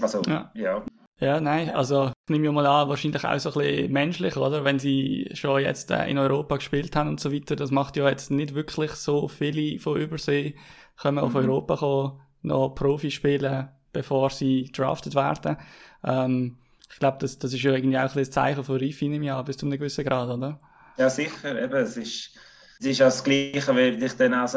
Also, 0.00 0.22
ja. 0.26 0.50
ja. 0.54 0.84
Ja, 1.18 1.40
nein, 1.40 1.70
also 1.70 2.12
ich 2.28 2.40
nehme 2.40 2.52
mal 2.52 2.66
an, 2.66 2.88
wahrscheinlich 2.88 3.24
auch 3.24 3.38
so 3.38 3.50
ein 3.50 3.58
bisschen 3.58 3.92
menschlich, 3.92 4.36
oder? 4.36 4.64
Wenn 4.64 4.80
sie 4.80 5.30
schon 5.34 5.62
jetzt 5.62 5.92
äh, 5.92 6.10
in 6.10 6.18
Europa 6.18 6.56
gespielt 6.56 6.96
haben 6.96 7.10
und 7.10 7.20
so 7.20 7.32
weiter, 7.32 7.54
das 7.54 7.70
macht 7.70 7.96
ja 7.96 8.08
jetzt 8.08 8.30
nicht 8.32 8.54
wirklich 8.54 8.90
so 8.92 9.28
viele 9.28 9.78
von 9.78 9.96
Übersee, 9.96 10.56
auf 10.96 11.30
mhm. 11.30 11.36
Europa 11.36 11.76
kommen, 11.76 12.20
noch 12.42 12.70
Profi 12.70 13.10
spielen, 13.10 13.68
bevor 13.92 14.30
sie 14.30 14.70
drafted 14.72 15.14
werden. 15.14 15.56
Ähm, 16.02 16.58
ich 16.90 16.98
glaube, 16.98 17.18
das, 17.20 17.38
das 17.38 17.52
ist 17.52 17.62
ja 17.62 17.72
irgendwie 17.72 17.98
auch 17.98 18.12
ein, 18.12 18.18
ein 18.18 18.32
Zeichen 18.32 18.64
von 18.64 18.80
Reife 18.80 19.04
in 19.04 19.22
Jahr 19.22 19.44
bis 19.44 19.58
zu 19.58 19.66
einem 19.66 19.78
gewissen 19.78 20.04
Grad, 20.04 20.28
oder? 20.28 20.60
Ja, 20.96 21.08
sicher. 21.08 21.62
Eben, 21.62 21.74
es 21.74 21.96
ist, 21.96 22.30
es 22.80 22.86
ist 22.86 23.00
das 23.00 23.22
Gleiche, 23.22 23.74
würde 23.74 24.04
ich 24.04 24.12
dann 24.14 24.34
auch 24.34 24.52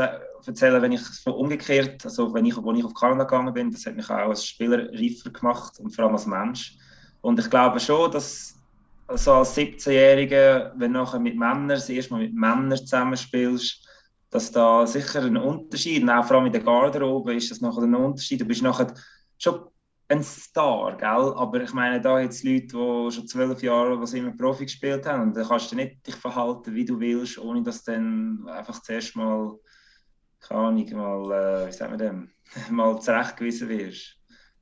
erzählen, 0.46 0.82
wenn 0.82 0.94
ich 0.94 1.02
umgekehrt, 1.28 2.04
also 2.04 2.34
wenn 2.34 2.46
ich, 2.46 2.58
als 2.58 2.78
ich 2.78 2.86
auf 2.86 2.94
Kanada 2.94 3.26
gegangen 3.26 3.54
bin, 3.54 3.72
das 3.72 3.86
hat 3.86 3.96
mich 3.96 4.10
auch 4.10 4.30
als 4.30 4.46
Spieler 4.46 4.90
reifer 4.92 5.30
gemacht 5.30 5.80
und 5.80 5.92
vor 5.92 6.06
allem 6.06 6.16
als 6.16 6.26
Mensch. 6.26 6.79
Und 7.22 7.40
ich 7.40 7.50
glaube 7.50 7.80
schon, 7.80 8.12
dass 8.12 8.56
also 9.10 9.34
als 9.34 9.58
17-Jähriger, 9.58 10.72
wenn 10.76 10.94
du 10.94 11.00
nachher 11.00 11.20
mit 11.20 11.36
Männern, 11.36 11.70
das 11.70 11.90
Mal 12.10 12.20
mit 12.20 12.34
Männern 12.34 12.78
zusammenspielst, 12.78 13.88
dass 14.30 14.52
da 14.52 14.86
sicher 14.86 15.24
ein 15.24 15.38
Unterschied, 15.38 16.04
und 16.04 16.10
auch 16.12 16.26
vor 16.26 16.38
allem 16.38 16.46
in 16.46 16.52
der 16.52 16.62
Garderobe 16.62 17.34
ist 17.34 17.50
das 17.50 17.62
nachher 17.62 17.82
ein 17.82 17.96
Unterschied. 17.96 18.42
Du 18.42 18.46
bist 18.46 18.62
nachher 18.62 18.94
schon 19.40 19.62
ein 20.10 20.24
Star, 20.24 20.96
gell? 20.96 21.34
Aber 21.36 21.62
ich 21.62 21.74
meine, 21.74 22.00
da 22.00 22.20
jetzt 22.20 22.44
Leute, 22.44 22.68
die 22.68 23.12
schon 23.12 23.28
zwölf 23.28 23.64
Jahre 23.64 24.00
was 24.00 24.14
immer 24.14 24.32
Profi 24.32 24.66
gespielt 24.66 25.08
haben, 25.08 25.24
und 25.24 25.36
da 25.36 25.44
kannst 25.44 25.72
du 25.72 25.76
nicht 25.76 26.06
dich 26.06 26.16
verhalten, 26.16 26.76
wie 26.76 26.86
du 26.86 27.00
willst, 27.00 27.40
ohne 27.40 27.64
dass 27.64 27.84
du 27.84 27.94
dann 27.94 28.48
einfach 28.48 28.80
zuerst 28.82 29.16
mal, 29.16 29.58
keine 30.40 30.60
Ahnung, 30.62 30.90
mal, 30.94 31.32
äh, 31.32 31.68
wie 31.68 31.72
sagen 31.72 31.94
wir 31.94 31.98
dem, 31.98 32.30
mal 32.70 33.00
zurechtgewiesen 33.02 33.70
wirst. 33.70 34.19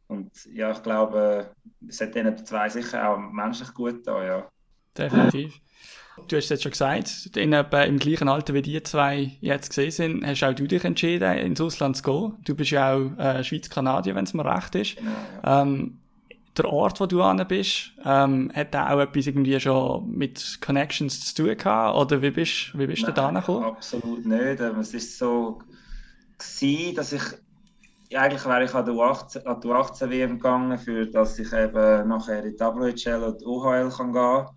Und 0.07 0.31
ja, 0.53 0.71
ich 0.71 0.81
glaube, 0.83 1.51
es 1.87 1.99
hat 2.01 2.15
denen 2.15 2.37
zwei 2.45 2.69
sicher 2.69 3.09
auch 3.09 3.17
menschlich 3.17 3.73
gut 3.73 4.05
da, 4.07 4.23
ja. 4.23 4.49
Definitiv. 4.97 5.59
Du 6.27 6.35
hast 6.35 6.49
jetzt 6.49 6.63
schon 6.63 6.71
gesagt, 6.71 7.29
in, 7.35 7.53
äh, 7.53 7.85
im 7.85 7.99
gleichen 7.99 8.27
Alter 8.27 8.53
wie 8.53 8.61
die 8.63 8.81
zwei 8.81 9.37
jetzt 9.39 9.69
gesehen 9.69 9.91
sind, 9.91 10.25
hast 10.25 10.43
auch 10.43 10.53
du 10.53 10.65
dich 10.65 10.83
entschieden, 10.83 11.37
ins 11.37 11.61
Ausland 11.61 11.97
zu 11.97 12.03
gehen. 12.03 12.37
Du 12.43 12.55
bist 12.55 12.71
ja 12.71 12.95
auch 12.95 13.17
äh, 13.19 13.43
Schweiz-Kanadier, 13.43 14.15
wenn 14.15 14.23
es 14.23 14.33
mir 14.33 14.45
recht 14.45 14.73
ist. 14.75 14.95
Genau, 14.95 15.11
ja. 15.43 15.61
ähm, 15.61 15.99
der 16.57 16.65
Ort, 16.65 16.99
wo 16.99 17.05
du 17.05 17.21
an 17.21 17.45
bist, 17.47 17.91
ähm, 18.03 18.51
hat 18.53 18.73
da 18.73 18.89
auch 18.89 18.99
etwas 18.99 19.27
irgendwie 19.27 19.59
schon 19.59 20.09
mit 20.09 20.59
Connections 20.59 21.33
zu 21.33 21.43
tun 21.43 21.57
gehabt? 21.57 21.95
Oder 21.95 22.21
wie 22.21 22.31
bist, 22.31 22.77
wie 22.77 22.87
bist 22.87 23.03
Nein, 23.03 23.13
du 23.13 23.21
da 23.21 23.31
gekommen? 23.31 23.63
Absolut 23.65 24.25
nicht. 24.25 24.59
Ähm, 24.59 24.79
es 24.79 24.93
ist 24.93 25.17
so 25.17 25.59
gewesen, 26.37 26.95
dass 26.95 27.13
ich 27.13 27.21
eigentlich 28.15 28.45
wäre 28.45 28.63
ich 28.63 28.73
an 28.73 28.85
die 28.85 28.91
U18, 28.91 29.43
an 29.45 29.61
die 29.61 29.67
U18 29.67 30.09
WM 30.09 30.37
gegangen, 30.37 30.77
für 30.77 31.05
dass 31.05 31.39
ich 31.39 31.51
eben 31.51 32.07
nachher 32.07 32.43
in 32.43 32.55
die 32.55 32.59
WHL 32.59 33.23
und 33.23 33.41
die 33.41 33.45
OHL 33.45 33.89
kann 33.89 34.13
gehen 34.13 34.47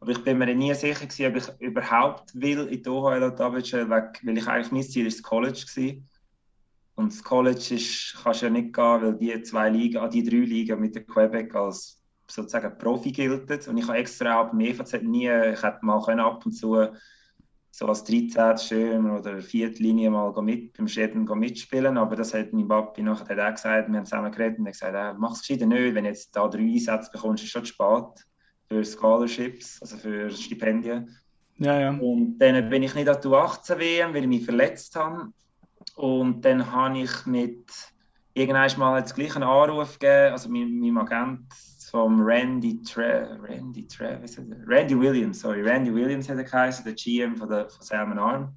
aber 0.00 0.12
ich 0.12 0.24
bin 0.24 0.38
mir 0.38 0.54
nie 0.54 0.72
sicher 0.74 1.06
gewesen, 1.06 1.26
ob 1.26 1.36
ich 1.36 1.60
überhaupt 1.60 2.30
will 2.34 2.66
in 2.68 2.82
die 2.82 2.88
OHL 2.88 3.22
oder 3.22 3.52
WHL, 3.52 3.88
weil 3.90 4.10
ich 4.36 4.48
eigentlich 4.48 4.72
mein 4.72 4.82
Ziel 4.82 5.06
ist 5.06 5.18
das 5.18 5.22
College 5.22 5.62
war. 5.76 5.94
Und 6.94 7.12
das 7.12 7.22
College 7.22 7.74
ist, 7.74 8.16
kannst 8.22 8.40
ja 8.40 8.48
nicht 8.48 8.72
gehen, 8.72 9.02
weil 9.02 9.16
die 9.16 9.42
zwei 9.42 9.68
Ligen, 9.68 10.10
die 10.10 10.24
drei 10.24 10.36
Ligen 10.36 10.80
mit 10.80 10.94
der 10.94 11.04
Quebec 11.04 11.54
als 11.54 12.00
sozusagen 12.26 12.78
Profi 12.78 13.12
gelten. 13.12 13.68
Und 13.68 13.76
ich 13.76 13.86
habe 13.86 13.98
extra 13.98 14.40
auch 14.40 14.48
beim 14.48 14.60
EVZ 14.60 15.02
nie, 15.02 15.28
ich 15.28 15.62
hätte 15.62 15.78
mal 15.82 16.02
können 16.02 16.20
ab 16.20 16.46
und 16.46 16.52
zu 16.52 16.76
so 17.70 17.86
als 17.86 18.04
13. 18.04 18.58
Stürmer 18.58 19.18
oder 19.20 19.40
Viertlinie 19.40 20.10
mal 20.10 20.32
mit, 20.42 20.76
beim 20.76 20.88
Schäden 20.88 21.24
mitspielen, 21.24 21.96
aber 21.96 22.16
das 22.16 22.34
hat 22.34 22.52
mein 22.52 22.68
Papi 22.68 23.02
nachher 23.02 23.36
hat 23.36 23.38
auch 23.38 23.54
gesagt, 23.54 23.88
wir 23.88 23.96
haben 23.96 24.04
zusammen 24.04 24.32
geredet 24.32 24.58
und 24.58 24.66
er 24.66 24.72
gesagt, 24.72 24.94
äh, 24.94 25.18
mach 25.18 25.32
es 25.32 25.40
gescheiter 25.40 25.66
nicht, 25.66 25.94
wenn 25.94 26.04
du 26.04 26.10
jetzt 26.10 26.34
da 26.34 26.48
drei 26.48 26.60
Einsätze 26.60 27.10
bekommst, 27.12 27.42
ist 27.42 27.48
es 27.48 27.52
schon 27.52 27.64
zu 27.64 27.72
spät 27.72 28.26
für 28.68 28.84
Scholarships, 28.84 29.80
also 29.80 29.96
für 29.96 30.30
Stipendien. 30.30 31.16
Ja, 31.58 31.78
ja. 31.78 31.90
Und 31.90 32.38
dann 32.38 32.68
bin 32.70 32.82
ich 32.82 32.94
nicht 32.94 33.08
an 33.08 33.20
die 33.22 33.28
U18 33.28 33.78
WM, 33.78 34.14
weil 34.14 34.22
ich 34.22 34.28
mich 34.28 34.44
verletzt 34.44 34.96
habe. 34.96 35.28
Und 35.96 36.44
dann 36.44 36.72
habe 36.72 37.00
ich 37.00 37.26
mit 37.26 37.70
irgendwann 38.34 38.78
mal 38.78 39.02
das 39.02 39.14
gleiche 39.14 39.44
Anruf 39.44 39.98
gegeben, 39.98 40.32
also 40.32 40.48
mein, 40.48 40.78
mein 40.78 40.98
Agent 40.98 41.46
vom 41.90 42.22
Randy 42.22 42.82
Tre 42.82 43.38
Randy 43.42 43.86
Travis, 43.86 44.40
Randy 44.66 44.98
Williams, 44.98 45.40
sorry, 45.40 45.62
Randy 45.62 45.92
Williams 45.92 46.28
hat 46.28 46.38
er 46.38 46.44
geheißen, 46.44 46.84
der 46.84 46.94
GM 46.94 47.36
von, 47.36 47.48
der, 47.48 47.68
von 47.68 47.82
Salmon 47.82 48.18
Arm. 48.18 48.54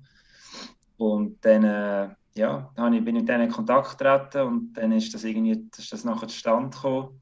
Und 0.97 1.43
dann 1.43 1.63
äh, 1.63 2.09
ja, 2.35 2.71
dann 2.75 2.91
bin 3.03 3.15
ich 3.15 3.21
mit 3.21 3.29
denen 3.29 3.45
in 3.45 3.51
Kontakt 3.51 3.97
getreten 3.97 4.47
und 4.47 4.73
dann 4.73 4.91
ist 4.91 5.13
das 5.13 5.23
irgendwie, 5.23 5.69
ist 5.77 5.93
das 5.93 6.03
nachher 6.03 6.27
zustande 6.27 6.69
gekommen. 6.75 7.21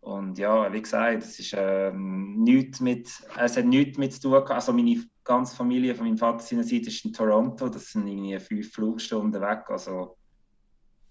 Und 0.00 0.38
ja, 0.38 0.72
wie 0.72 0.80
gesagt, 0.80 1.24
es, 1.24 1.38
ist, 1.38 1.54
ähm, 1.56 2.42
nichts 2.42 2.80
mit, 2.80 3.08
es 3.36 3.56
hat 3.56 3.64
nichts 3.64 3.98
mit 3.98 4.12
zu 4.12 4.20
tun 4.20 4.34
Also 4.34 4.72
meine 4.72 5.04
ganze 5.24 5.56
Familie 5.56 5.94
von 5.94 6.06
meinem 6.06 6.16
Vater 6.16 6.38
seiner 6.38 6.62
Seite 6.62 6.86
ist 6.86 7.04
in 7.04 7.12
Toronto. 7.12 7.68
Das 7.68 7.90
sind 7.90 8.06
irgendwie 8.06 8.38
fünf 8.38 8.72
Flugstunden 8.72 9.42
weg. 9.42 9.64
Also 9.68 10.16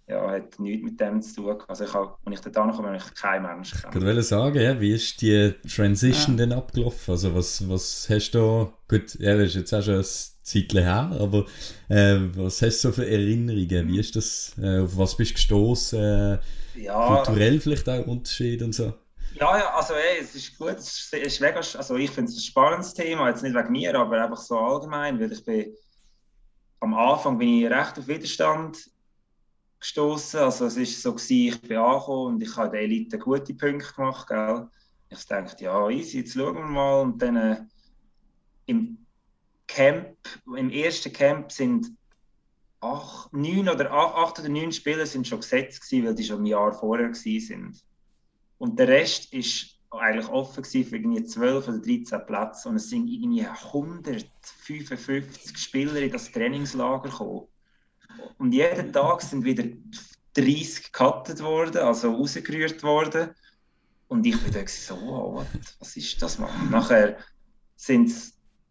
ja, 0.08 0.32
hat 0.32 0.58
nichts 0.60 0.84
mit 0.84 1.00
dem 1.00 1.22
zu 1.22 1.36
tun. 1.36 1.58
Also 1.68 1.84
ich 1.84 1.94
habe, 1.94 2.16
als 2.26 2.46
ich 2.46 2.52
da 2.52 2.64
ankomme, 2.64 2.88
habe 2.88 2.98
ich 2.98 3.14
keinen 3.14 3.44
Menschen 3.44 3.78
Ich 3.90 4.02
wollte 4.02 4.24
sagen, 4.24 4.60
ja, 4.60 4.80
wie 4.80 4.94
ist 4.94 5.22
die 5.22 5.54
Transition 5.68 6.38
ja. 6.38 6.46
denn 6.46 6.58
abgelaufen? 6.58 7.12
Also 7.12 7.36
was, 7.36 7.68
was 7.68 8.08
hast 8.10 8.32
du, 8.32 8.72
gut, 8.88 9.16
ja, 9.16 9.36
das 9.36 9.48
ist 9.50 9.56
jetzt 9.56 9.74
auch 9.74 9.82
schon 9.82 9.96
ein 9.96 10.06
Zeitchen 10.06 10.84
her, 10.84 11.12
aber 11.20 11.46
äh, 11.90 12.20
was 12.36 12.62
hast 12.62 12.84
du 12.84 12.88
so 12.88 12.92
für 12.94 13.06
Erinnerungen? 13.10 13.90
Wie 13.90 14.00
ist 14.00 14.16
das, 14.16 14.54
äh, 14.62 14.80
auf 14.80 14.98
was 14.98 15.18
bist 15.18 15.32
du 15.32 15.36
gestoßen? 15.36 16.00
Äh, 16.00 16.40
ja. 16.76 17.24
kulturell 17.24 17.60
vielleicht 17.60 17.90
auch 17.90 18.08
Unterschiede 18.08 18.64
und 18.64 18.74
so? 18.74 18.94
Ja, 19.34 19.58
ja, 19.58 19.76
also 19.76 19.94
ey, 19.94 20.20
es 20.22 20.34
ist 20.36 20.58
gut, 20.58 20.78
es 20.78 21.12
ist 21.12 21.42
mega, 21.42 21.58
also 21.60 21.96
ich 21.98 22.10
finde 22.10 22.32
es 22.32 22.38
ein 22.38 22.42
spannendes 22.42 22.94
Thema, 22.94 23.28
jetzt 23.28 23.44
nicht 23.44 23.56
wegen 23.56 23.72
mir, 23.72 23.94
aber 23.94 24.24
einfach 24.24 24.38
so 24.38 24.58
allgemein, 24.58 25.20
weil 25.20 25.32
ich 25.32 25.44
bin, 25.44 25.76
am 26.80 26.94
Anfang 26.94 27.38
bin 27.38 27.50
ich 27.50 27.70
recht 27.70 28.00
auf 28.00 28.08
Widerstand 28.08 28.78
gestoßen. 29.80 30.40
Also 30.40 30.66
es 30.66 30.78
ist 30.78 31.02
so 31.02 31.14
gewesen, 31.14 31.56
ich 31.56 31.62
bin 31.62 31.78
angekommen 31.78 32.36
und 32.36 32.44
ich 32.44 32.56
habe 32.56 32.72
der 32.72 32.82
Elite 32.82 33.18
gute 33.18 33.54
Punkte 33.54 33.94
gemacht, 33.94 34.28
gell. 34.28 34.68
Ich 35.10 35.26
dachte, 35.26 35.64
ja, 35.64 35.90
easy, 35.90 36.20
jetzt 36.20 36.34
schauen 36.34 36.56
wir 36.56 36.66
mal. 36.66 37.02
Und 37.02 37.22
dann 37.22 37.36
äh, 37.38 37.64
im 38.66 38.98
Camp, 39.68 40.18
im 40.46 40.70
ersten 40.70 41.14
Camp 41.14 41.52
sind 41.52 41.94
acht, 42.80 43.32
neun 43.34 43.70
oder 43.70 43.92
acht, 43.92 44.16
acht 44.16 44.40
oder 44.40 44.50
neun 44.50 44.72
Spieler 44.72 45.06
sind 45.06 45.28
schon 45.28 45.40
gesetzt 45.40 45.82
gewesen, 45.82 46.06
weil 46.06 46.16
die 46.16 46.24
schon 46.24 46.44
ein 46.44 46.46
Jahr 46.46 46.74
vorher 46.74 47.14
sind. 47.14 47.84
Und 48.58 48.80
der 48.80 48.88
Rest 48.88 49.34
ist 49.34 49.78
eigentlich 49.90 50.28
offen 50.28 50.64
gewesen 50.64 50.90
für 50.90 50.98
irgendwie 50.98 51.24
12 51.24 51.68
oder 51.68 51.80
13 51.80 52.26
Plätze 52.26 52.70
und 52.70 52.76
es 52.76 52.90
sind 52.90 53.08
irgendwie 53.08 53.46
155 53.46 55.58
Spieler 55.58 56.02
in 56.02 56.12
das 56.12 56.32
Trainingslager 56.32 57.10
gekommen. 57.10 57.48
Und 58.38 58.52
jeden 58.52 58.94
Tag 58.94 59.22
sind 59.22 59.44
wieder 59.44 59.66
30 60.34 60.92
gecuttet 60.92 61.42
worden, 61.42 61.80
also 61.80 62.14
rausgerührt 62.14 62.84
worden. 62.84 63.30
Und 64.08 64.26
ich 64.26 64.42
bin 64.42 64.54
da 64.54 64.66
so, 64.68 64.96
wow, 65.02 65.46
was 65.80 65.98
ist 65.98 66.22
das? 66.22 66.40
Nachher 66.70 67.18
sind 67.76 68.12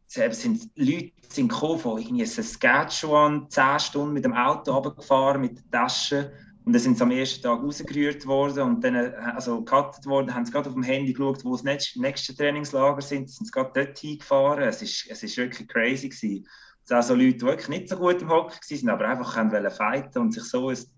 sind 0.08 0.70
Leute 0.76 1.12
sind 1.28 1.48
gekommen 1.48 1.78
von 1.78 2.00
irgendwie 2.00 2.24
Saskatchewan, 2.24 3.50
10 3.50 3.80
Stunden 3.80 4.14
mit 4.14 4.24
dem 4.24 4.34
Auto 4.34 4.72
runtergefahren, 4.72 5.40
mit 5.40 5.58
den 5.58 5.70
Taschen. 5.70 6.26
Und 6.64 6.72
dann 6.72 6.82
sind 6.82 6.96
sie 6.96 7.02
am 7.04 7.12
ersten 7.12 7.42
Tag 7.42 7.62
rausgerührt 7.62 8.26
worden 8.26 8.62
und 8.64 8.82
dann, 8.82 8.96
also 8.96 9.62
gecuttet 9.62 10.04
worden, 10.06 10.34
haben 10.34 10.44
sie 10.44 10.50
gerade 10.50 10.68
auf 10.68 10.74
dem 10.74 10.82
Handy 10.82 11.12
geschaut, 11.12 11.44
wo 11.44 11.52
das 11.52 11.62
nächste 11.62 12.34
Trainingslager 12.34 13.02
sind, 13.02 13.30
sind 13.30 13.46
sie 13.46 13.52
gerade 13.52 13.70
dort 13.72 13.98
hingefahren. 13.98 14.64
Es 14.64 14.82
ist, 14.82 15.06
es 15.08 15.22
ist 15.22 15.36
wirklich 15.36 15.68
crazy 15.68 16.08
gewesen. 16.08 16.48
Es 16.88 16.92
auch 16.92 17.02
so 17.02 17.14
Leute, 17.14 17.38
die 17.38 17.42
wirklich 17.42 17.68
nicht 17.68 17.88
so 17.88 17.96
gut 17.96 18.22
im 18.22 18.30
Hockey 18.30 18.54
waren, 18.54 18.88
aber 18.90 19.08
einfach 19.08 19.36
wollen 19.36 19.70
fighten 19.70 20.18
und 20.20 20.32
sich 20.32 20.44
so 20.44 20.70
ins, 20.70 20.90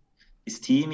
ins 0.44 0.60
Team 0.60 0.90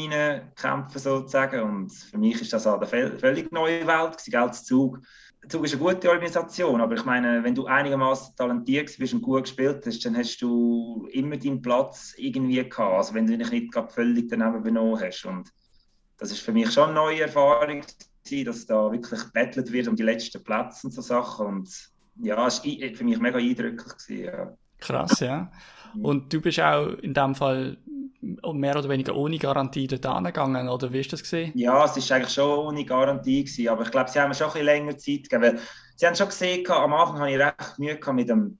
kämpfen 0.54 0.98
sozusagen. 0.98 1.60
Und 1.62 1.92
für 1.92 2.18
mich 2.18 2.40
ist 2.40 2.52
das 2.52 2.66
eine 2.66 2.86
völlig 2.86 3.50
neue 3.50 3.86
Welt 3.86 4.18
gewesen, 4.18 4.36
als 4.36 4.64
Zug 4.64 5.00
Zug 5.48 5.64
ist 5.64 5.74
eine 5.74 5.82
gute 5.82 6.10
Organisation, 6.10 6.80
aber 6.80 6.94
ich 6.94 7.04
meine, 7.04 7.42
wenn 7.42 7.54
du 7.54 7.66
einigermaßen 7.66 8.34
talentiert 8.36 8.96
bist 8.98 9.12
und 9.14 9.22
gut 9.22 9.44
gespielt 9.44 9.84
hast, 9.86 10.04
dann 10.04 10.16
hast 10.16 10.38
du 10.38 11.08
immer 11.12 11.36
deinen 11.36 11.60
Platz 11.60 12.14
irgendwie 12.16 12.66
gehabt. 12.66 12.94
Also 12.94 13.14
wenn 13.14 13.26
du 13.26 13.36
dich 13.36 13.50
nicht 13.50 13.72
gerade 13.72 13.92
völlig 13.92 14.28
daneben 14.28 14.62
benommen 14.62 15.00
hast. 15.00 15.24
Und 15.24 15.52
das 16.18 16.30
ist 16.30 16.40
für 16.40 16.52
mich 16.52 16.72
schon 16.72 16.90
eine 16.90 16.94
neue 16.94 17.22
Erfahrung 17.22 17.82
dass 18.46 18.64
da 18.64 18.90
wirklich 18.90 19.20
gebettelt 19.20 19.70
wird 19.70 19.86
um 19.86 19.96
die 19.96 20.02
letzten 20.02 20.42
Plätze 20.42 20.86
und 20.86 20.92
so 20.92 21.02
Sachen. 21.02 21.46
Und 21.46 21.90
ja, 22.22 22.46
es 22.46 22.64
war 22.64 22.94
für 22.94 23.04
mich 23.04 23.18
mega 23.18 23.36
eindrücklich. 23.36 23.96
Gewesen, 23.98 24.24
ja. 24.24 24.56
Krass, 24.84 25.20
ja. 25.20 25.50
Und 26.00 26.32
du 26.32 26.40
bist 26.40 26.60
auch 26.60 26.88
in 26.98 27.14
dem 27.14 27.34
Fall 27.34 27.76
mehr 28.20 28.76
oder 28.76 28.88
weniger 28.88 29.14
ohne 29.14 29.38
Garantie 29.38 29.86
dort 29.86 30.06
angegangen, 30.06 30.68
oder 30.68 30.92
wie 30.92 31.00
ist 31.00 31.12
das 31.12 31.22
gesehen? 31.22 31.52
Ja, 31.54 31.84
es 31.84 32.10
war 32.10 32.16
eigentlich 32.16 32.32
schon 32.32 32.58
ohne 32.58 32.84
Garantie 32.84 33.44
gewesen, 33.44 33.68
aber 33.68 33.82
ich 33.82 33.90
glaube, 33.90 34.10
sie 34.10 34.20
haben 34.20 34.28
mir 34.28 34.34
schon 34.34 34.46
ein 34.48 34.52
bisschen 34.52 34.66
länger 34.66 34.98
Zeit 34.98 35.28
gegeben, 35.28 35.42
weil 35.42 35.60
sie 35.96 36.06
haben 36.06 36.16
schon 36.16 36.28
gesehen, 36.28 36.68
am 36.70 36.94
Anfang 36.94 37.18
hatte 37.18 37.30
ich 37.30 37.38
recht 37.38 37.78
Mühe 37.78 38.14
mit 38.14 38.28
dem, 38.28 38.58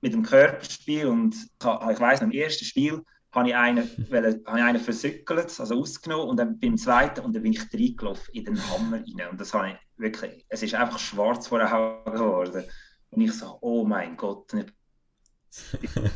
mit 0.00 0.12
dem 0.12 0.22
Körperspiel 0.22 1.06
und 1.06 1.34
ich 1.34 2.00
weiß 2.00 2.22
im 2.22 2.32
ersten 2.32 2.64
Spiel 2.64 3.02
habe 3.32 3.48
ich 3.48 3.56
einen, 3.56 3.88
weil, 4.10 4.42
habe 4.46 4.58
ich 4.58 4.64
einen 4.64 4.80
versückelt, 4.80 5.58
also 5.58 5.80
ausgenommen 5.80 6.28
und 6.28 6.36
dann 6.36 6.58
beim 6.58 6.76
zweiten 6.76 7.20
und 7.20 7.34
dann 7.34 7.42
bin 7.42 7.52
ich 7.52 7.72
reingelaufen 7.72 8.34
in 8.34 8.44
den 8.44 8.70
Hammer 8.70 8.98
rein 8.98 9.30
und 9.30 9.40
das 9.40 9.54
habe 9.54 9.70
ich 9.70 9.76
wirklich, 9.96 10.44
es 10.48 10.62
ist 10.62 10.74
einfach 10.74 10.98
schwarz 10.98 11.46
vor 11.46 11.58
der 11.58 11.70
Haut 11.70 12.04
geworden 12.06 12.64
und 13.10 13.22
ich 13.22 13.32
so, 13.32 13.58
oh 13.60 13.84
mein 13.84 14.16
Gott, 14.16 14.52
und 14.52 14.60
in 14.60 14.72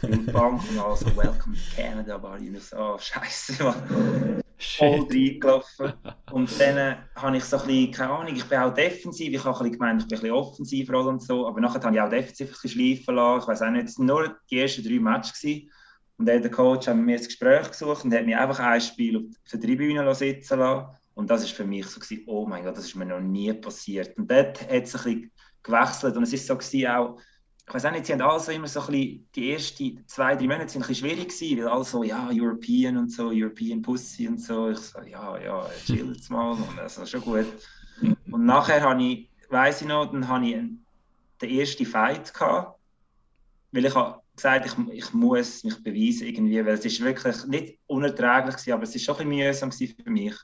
die 0.03 0.31
Bank 0.33 0.63
und 0.71 0.79
alle 0.79 0.97
so, 0.97 1.07
welcome 1.17 1.55
to 1.55 1.77
Canada. 1.77 2.17
Und 2.17 2.55
ich 2.55 2.63
so, 2.63 2.77
oh, 2.77 2.99
scheiße, 2.99 3.63
man. 3.63 4.43
Voll 4.59 5.07
reingelaufen. 5.11 5.93
Und 6.33 6.61
dann 6.61 6.77
äh, 6.77 6.97
habe 7.15 7.37
ich 7.37 7.45
so 7.45 7.59
ein 7.59 7.67
bisschen, 7.67 7.93
keine 7.93 8.11
Ahnung, 8.11 8.35
ich 8.35 8.45
bin 8.45 8.59
auch 8.59 8.75
defensiv, 8.75 9.33
ich 9.33 9.45
habe 9.45 9.57
ein 9.57 9.59
bisschen 9.59 9.79
gemeint, 9.79 10.03
ich 10.03 10.09
bin 10.09 10.19
ein 10.19 10.23
bisschen 10.23 10.37
offensiv 10.37 10.91
und 10.91 11.23
so, 11.23 11.47
aber 11.47 11.61
nachher 11.61 11.83
habe 11.83 11.95
ich 11.95 12.01
auch 12.01 12.09
defensiv 12.09 12.49
ein 12.49 12.53
bisschen 12.53 12.71
schleifen 12.71 13.15
lassen. 13.15 13.41
Ich 13.43 13.49
weiß 13.49 13.63
auch 13.63 13.71
nicht, 13.71 13.89
es 13.89 13.99
waren 13.99 14.07
nur 14.07 14.37
die 14.51 14.61
ersten 14.61 14.83
drei 14.83 14.99
Matches. 14.99 15.41
Gewesen. 15.41 15.71
Und 16.19 16.27
dann 16.27 16.43
der 16.43 16.51
Coach 16.51 16.89
hat 16.89 16.97
mir 16.97 17.17
ein 17.17 17.25
Gespräch 17.25 17.71
gesucht 17.71 18.05
und 18.05 18.13
hat 18.13 18.27
mir 18.27 18.41
einfach 18.41 18.59
ein 18.59 18.81
Spiel 18.81 19.19
auf 19.19 19.51
der 19.53 19.61
Tribüne 19.61 20.15
sitzen 20.15 20.59
lassen. 20.59 20.89
Und 21.15 21.31
das 21.31 21.43
war 21.43 21.49
für 21.49 21.65
mich 21.65 21.87
so, 21.87 22.01
gewesen, 22.01 22.25
oh 22.27 22.45
mein 22.45 22.65
Gott, 22.65 22.77
das 22.77 22.87
ist 22.87 22.97
mir 22.97 23.07
noch 23.07 23.21
nie 23.21 23.53
passiert. 23.53 24.17
Und 24.19 24.29
dort 24.29 24.61
hat 24.63 24.69
es 24.69 24.97
ein 24.97 25.03
bisschen 25.05 25.33
gewechselt 25.63 26.17
und 26.17 26.25
es 26.25 26.33
ist 26.33 26.47
so 26.47 26.57
gewesen, 26.57 26.87
auch, 26.89 27.21
ich 27.69 27.75
weiß 27.75 27.85
auch 27.85 27.91
nicht, 27.91 28.07
sie 28.07 28.15
haben 28.15 28.23
also 28.23 28.51
immer 28.51 28.67
so 28.67 28.81
ein 28.81 28.87
bisschen, 28.87 29.29
die 29.35 29.53
ersten 29.53 30.05
zwei, 30.07 30.35
drei 30.35 30.47
Monate 30.47 30.71
sind 30.71 30.83
ein 30.83 30.89
bisschen 30.89 31.07
schwierig 31.07 31.29
gewesen, 31.29 31.59
weil 31.59 31.69
alle 31.69 31.85
so, 31.85 32.03
ja, 32.03 32.31
European 32.33 32.97
und 32.97 33.13
so, 33.13 33.29
European 33.31 33.83
Pussy 33.83 34.27
und 34.27 34.41
so. 34.41 34.71
Ich 34.71 34.79
so, 34.79 35.01
ja, 35.03 35.39
ja, 35.39 35.69
chill 35.85 36.13
jetzt 36.15 36.31
mal 36.31 36.53
und 36.53 36.79
also 36.79 37.05
schon 37.05 37.21
gut. 37.21 37.47
Und 38.31 38.47
nachher 38.47 38.81
habe 38.81 39.03
ich, 39.03 39.29
weiß 39.51 39.83
ich 39.83 39.89
noch, 39.89 40.11
dann 40.11 40.27
habe 40.27 40.47
ich 40.47 40.57
den 41.43 41.51
ersten 41.51 41.85
Fight 41.85 42.33
gehabt, 42.33 42.79
weil 43.73 43.85
ich 43.85 43.95
habe 43.95 44.23
gesagt, 44.35 44.65
ich, 44.65 44.95
ich 44.95 45.13
muss 45.13 45.63
mich 45.63 45.83
beweisen 45.83 46.27
irgendwie, 46.27 46.65
weil 46.65 46.75
es 46.75 46.87
ist 46.87 47.03
wirklich 47.03 47.45
nicht 47.47 47.79
unerträglich 47.87 48.57
gewesen, 48.57 48.73
aber 48.73 48.85
es 48.85 48.95
ist 48.95 49.05
schon 49.05 49.17
ein 49.19 49.29
bisschen 49.29 49.47
mühsam 49.47 49.73
für 49.73 50.11
mich. 50.11 50.35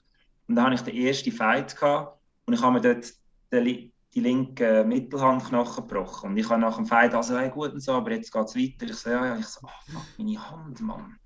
Und 0.47 0.57
dann 0.57 0.67
habe 0.67 0.75
ich 0.75 0.83
den 0.83 0.97
ersten 0.97 1.33
Fight 1.33 1.75
gehabt 1.75 2.21
und 2.45 2.53
ich 2.53 2.61
habe 2.61 2.75
mir 2.75 2.81
dort 2.83 3.07
den, 3.51 3.93
die 4.15 4.21
linke 4.21 4.85
Mittelhandknochen 4.85 5.87
gebrochen. 5.87 6.31
Und 6.31 6.37
ich 6.37 6.49
habe 6.49 6.61
nach 6.61 6.77
dem 6.77 6.87
Fight 6.87 7.15
also, 7.15 7.37
hey, 7.37 7.51
gut 7.51 7.73
und 7.73 7.81
so, 7.81 7.93
aber 7.93 8.13
jetzt 8.13 8.33
geht 8.33 8.45
es 8.45 8.55
weiter. 8.55 8.91
Ich 8.91 8.97
so, 8.97 9.11
ja, 9.11 9.27
ja, 9.27 9.39
ich 9.39 9.47
so, 9.47 9.61
oh, 9.65 9.93
fuck, 9.93 10.07
meine 10.19 10.51
Hand, 10.51 10.81
Mann. 10.81 11.17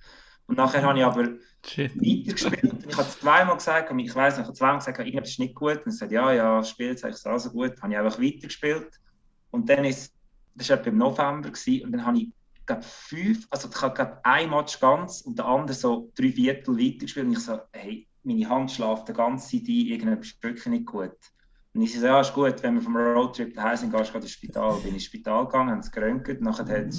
Und 0.46 0.56
nachher 0.56 0.82
habe 0.82 0.98
ich 0.98 1.04
aber 1.04 1.28
weitergespielt. 1.62 2.86
Ich 2.88 2.96
habe 2.96 3.08
zweimal 3.08 3.56
gesagt, 3.56 3.92
ich 3.94 4.14
weiß 4.14 4.36
nicht, 4.36 4.42
ich 4.42 4.48
habe 4.48 4.56
zweimal 4.56 4.78
gesagt, 4.78 4.98
irgendwas 4.98 5.28
ist 5.28 5.38
nicht 5.38 5.54
gut. 5.54 5.82
Und 5.84 5.92
ich 5.92 5.98
sagte, 5.98 6.14
ja, 6.14 6.32
ja, 6.32 6.64
spielt 6.64 7.04
es 7.04 7.26
also 7.26 7.50
gut. 7.50 7.72
Dann 7.72 7.82
habe 7.82 7.92
ich 7.92 7.98
einfach 7.98 8.18
weitergespielt. 8.18 8.98
Und 9.50 9.68
dann 9.68 9.84
ist, 9.84 10.14
das 10.54 10.70
war 10.70 10.78
etwa 10.78 10.88
im 10.88 10.96
November 10.96 11.50
gewesen, 11.50 11.84
und 11.84 11.92
dann 11.92 12.06
habe 12.06 12.18
ich 12.18 12.28
glaube 12.64 12.82
fünf, 12.82 13.46
also 13.50 13.68
ich 13.68 13.82
habe 13.82 14.20
ein 14.24 14.50
Match 14.50 14.78
ganz 14.78 15.22
und 15.22 15.38
der 15.38 15.46
andere 15.46 15.76
so 15.76 16.10
drei 16.14 16.32
Viertel 16.32 16.78
weitergespielt. 16.78 17.26
Und 17.26 17.32
ich 17.32 17.40
so, 17.40 17.58
hey, 17.72 18.08
meine 18.22 18.48
Hand 18.48 18.70
schläft 18.70 19.08
die 19.08 19.12
ganze 19.12 19.50
Zeit 19.50 19.68
ein, 19.68 19.86
irgendetwas 19.86 20.26
ist 20.28 20.42
wirklich 20.42 20.66
nicht 20.66 20.86
gut. 20.86 21.16
Und 21.74 21.82
ich 21.82 21.98
so, 21.98 22.06
ja, 22.06 22.20
ist 22.20 22.34
gut, 22.34 22.62
wenn 22.62 22.74
wir 22.74 22.82
vom 22.82 22.96
Roadtrip 22.96 23.54
daheim 23.54 23.76
sind, 23.76 23.92
gehst 23.92 24.12
du 24.12 24.18
ins 24.18 24.30
Spital. 24.30 24.78
Bin 24.80 24.94
ins 24.94 25.04
Spital 25.04 25.44
gegangen, 25.44 25.70
haben 25.70 25.80
es 25.80 25.90
geröntgt, 25.90 26.40
nachher 26.40 26.66
hat 26.66 26.94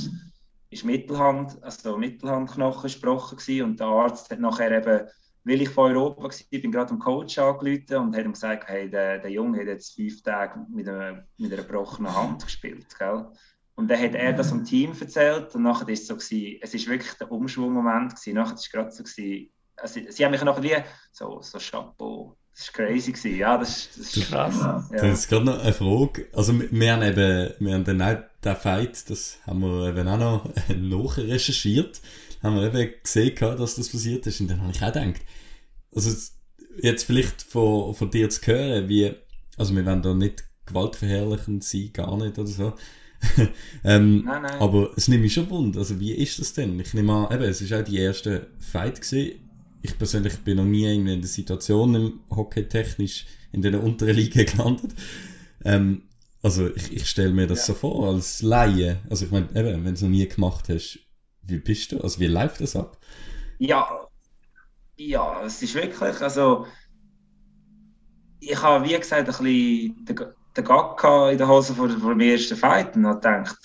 ist 0.70 0.86
Mittelhand, 0.86 1.62
also 1.64 1.98
Mittelhandknochen 1.98 2.84
gesprochen 2.84 3.38
gewesen, 3.38 3.66
und 3.66 3.80
der 3.80 3.88
Arzt 3.88 4.30
hat 4.30 4.40
nachher 4.40 4.72
eben, 4.72 5.08
weil 5.44 5.62
ich 5.62 5.70
von 5.70 5.92
Europa 5.92 6.24
war, 6.24 6.60
bin 6.62 6.72
gerade 6.72 6.90
dem 6.90 7.00
Coach 7.00 7.40
angerufen 7.40 7.96
und 7.98 8.16
hat 8.16 8.26
ihm 8.26 8.34
gesagt, 8.34 8.68
hey, 8.68 8.90
der, 8.90 9.20
der 9.20 9.32
Junge 9.32 9.60
hat 9.60 9.68
jetzt 9.68 9.96
fünf 9.96 10.22
Tage 10.22 10.66
mit 10.70 10.88
einer, 10.88 11.26
mit 11.38 11.52
einer 11.52 11.64
gebrochenen 11.64 12.16
Hand 12.16 12.46
gespielt, 12.46 12.88
gell? 12.98 13.28
Und 13.76 13.90
dann 13.90 14.00
hat 14.00 14.14
er 14.14 14.34
das 14.34 14.52
am 14.52 14.66
Team 14.66 14.94
erzählt 15.00 15.56
und 15.56 15.64
nachher 15.64 15.88
ist 15.88 16.02
es 16.02 16.08
so 16.08 16.16
gewesen, 16.18 16.60
es 16.62 16.74
ist 16.74 16.88
wirklich 16.88 17.14
der 17.14 17.32
Umschwungmoment 17.32 18.16
gewesen, 18.16 18.36
nachher 18.36 18.56
ist 18.56 18.66
es 18.66 18.72
gerade 18.72 18.92
so 18.92 19.04
gewesen, 19.04 19.50
also, 19.78 20.02
sie 20.10 20.26
haben 20.26 20.32
mich 20.32 20.44
nachher 20.44 20.64
wie 20.64 20.76
so, 21.14 21.42
so 21.42 21.58
Chapeau, 21.58 22.36
das 22.56 22.72
war 22.78 22.86
crazy. 22.86 23.12
Gewesen. 23.12 23.38
Ja, 23.38 23.58
das, 23.58 23.90
das 23.96 24.18
ist 24.18 24.28
krass. 24.28 24.60
Ja. 24.60 24.86
Das 24.92 25.20
ist 25.20 25.30
gerade 25.30 25.46
noch 25.46 25.60
eine 25.60 25.74
Frage. 25.74 26.28
Also, 26.34 26.60
wir 26.60 26.94
haben 26.94 27.04
eben, 27.04 27.54
wir 27.60 27.74
haben 27.74 27.84
dann 27.86 28.02
auch 28.02 28.18
den 28.44 28.56
Fight, 28.56 29.10
das 29.10 29.38
haben 29.46 29.62
wir 29.62 29.90
eben 29.90 30.08
auch 30.08 30.18
noch 30.18 30.54
nachrecherchiert. 30.76 32.02
Haben 32.44 32.56
wir 32.58 32.74
eben 32.74 32.94
gesehen, 33.02 33.36
dass 33.40 33.76
das 33.76 33.90
passiert 33.90 34.28
ist. 34.28 34.42
Und 34.42 34.50
dann 34.50 34.62
habe 34.62 34.72
ich 34.72 34.82
auch 34.82 34.92
gedacht, 34.92 35.22
also, 35.96 36.12
jetzt 36.82 37.04
vielleicht 37.04 37.42
von, 37.42 37.94
von 37.94 38.12
dir 38.12 38.30
zu 38.30 38.42
hören, 38.46 38.90
wie, 38.90 39.14
also, 39.58 39.76
wir 39.76 39.86
wollen 39.86 40.02
da 40.02 40.14
nicht 40.14 40.44
gewaltverherrlichend 40.66 41.64
sein, 41.64 41.92
gar 41.94 42.18
nicht 42.18 42.38
oder 42.38 42.48
so. 42.48 42.74
ähm, 43.84 44.24
nein, 44.26 44.42
nein. 44.44 44.60
Aber 44.60 44.92
es 44.96 45.08
nimmt 45.08 45.24
mich 45.24 45.34
schon 45.34 45.50
wund. 45.50 45.78
Also, 45.78 46.00
wie 46.00 46.14
ist 46.14 46.40
das 46.40 46.54
denn? 46.54 46.80
Ich 46.80 46.94
nehme 46.94 47.14
an, 47.14 47.34
eben, 47.34 47.44
es 47.44 47.70
war 47.70 47.80
auch 47.80 47.84
die 47.84 47.98
erste 47.98 48.48
Fight 48.60 49.02
gewesen 49.02 49.49
ich 49.82 49.98
persönlich 49.98 50.38
bin 50.40 50.58
noch 50.58 50.66
nie 50.66 50.94
in 50.94 51.06
der 51.06 51.24
Situation 51.24 51.96
im 51.96 52.20
Hockey 52.30 52.68
technisch 52.68 53.26
in 53.52 53.62
den 53.62 53.76
unteren 53.76 54.16
Ligen 54.16 54.46
gelandet. 54.52 54.94
Ähm, 55.64 56.04
also 56.42 56.74
ich, 56.74 56.94
ich 56.94 57.10
stelle 57.10 57.34
mir 57.34 57.48
das 57.48 57.60
ja. 57.60 57.74
so 57.74 57.74
vor 57.74 58.08
als 58.14 58.42
Laie. 58.42 59.00
Also 59.10 59.26
ich 59.26 59.32
meine, 59.32 59.50
wenn 59.54 59.84
du 59.84 59.92
es 59.92 60.02
noch 60.02 60.10
nie 60.10 60.28
gemacht 60.28 60.70
hast, 60.70 61.00
wie 61.42 61.58
bist 61.58 61.92
du? 61.92 62.00
Also 62.00 62.20
wie 62.20 62.28
läuft 62.28 62.62
das 62.62 62.76
ab? 62.76 62.98
Ja, 63.58 64.08
ja, 64.98 65.44
es 65.46 65.62
ist 65.62 65.76
wirklich, 65.76 66.22
also 66.22 66.66
ich 68.40 68.62
habe 68.62 68.86
wie 68.86 68.98
gesagt 68.98 69.14
ein 69.14 69.26
bisschen 69.26 70.06
den, 70.06 70.16
den 70.56 70.64
Gag 70.64 71.04
in 71.32 71.38
der 71.38 71.48
Hose 71.48 71.74
vor, 71.74 71.90
vor 71.90 72.12
dem 72.12 72.20
ersten 72.22 72.58
Fight 72.58 72.96
und 72.96 73.06
habe 73.06 73.16
gedacht, 73.16 73.58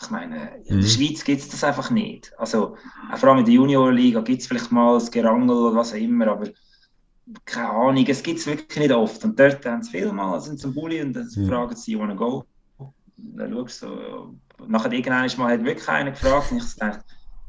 ich 0.00 0.10
meine, 0.10 0.62
in 0.66 0.76
mhm. 0.76 0.80
der 0.80 0.88
Schweiz 0.88 1.24
gibt 1.24 1.40
es 1.40 1.48
das 1.48 1.64
einfach 1.64 1.90
nicht. 1.90 2.32
Also, 2.38 2.76
vor 3.16 3.28
allem 3.28 3.38
in 3.38 3.44
der 3.44 3.54
Juniorliga 3.54 4.20
gibt 4.20 4.42
es 4.42 4.46
vielleicht 4.46 4.70
mal 4.70 4.98
ein 4.98 5.10
Gerangel 5.10 5.56
oder 5.56 5.76
was 5.76 5.92
auch 5.92 5.96
immer, 5.96 6.28
aber 6.28 6.48
keine 7.44 7.70
Ahnung, 7.70 8.06
es 8.06 8.22
gibt 8.22 8.38
es 8.38 8.46
wirklich 8.46 8.78
nicht 8.78 8.92
oft. 8.92 9.24
Und 9.24 9.38
dort 9.38 9.64
haben 9.66 9.82
sie 9.82 9.90
viel 9.90 10.12
mal, 10.12 10.40
sind 10.40 10.60
zum 10.60 10.74
Bulli 10.74 11.02
und 11.02 11.12
dann 11.12 11.28
mhm. 11.34 11.48
fragen 11.48 11.76
sie, 11.76 11.92
you 11.92 11.98
wanna 11.98 12.14
go? 12.14 12.44
dann 13.16 13.52
schaust 13.52 13.82
du 13.82 13.86
so, 13.86 14.66
nachher 14.66 14.92
irgendwann 14.92 15.30
mal 15.36 15.52
hat 15.52 15.64
wirklich 15.64 15.88
einer 15.88 16.10
gefragt 16.10 16.52
und 16.52 16.58
ich 16.58 16.74
dachte, 16.76 17.04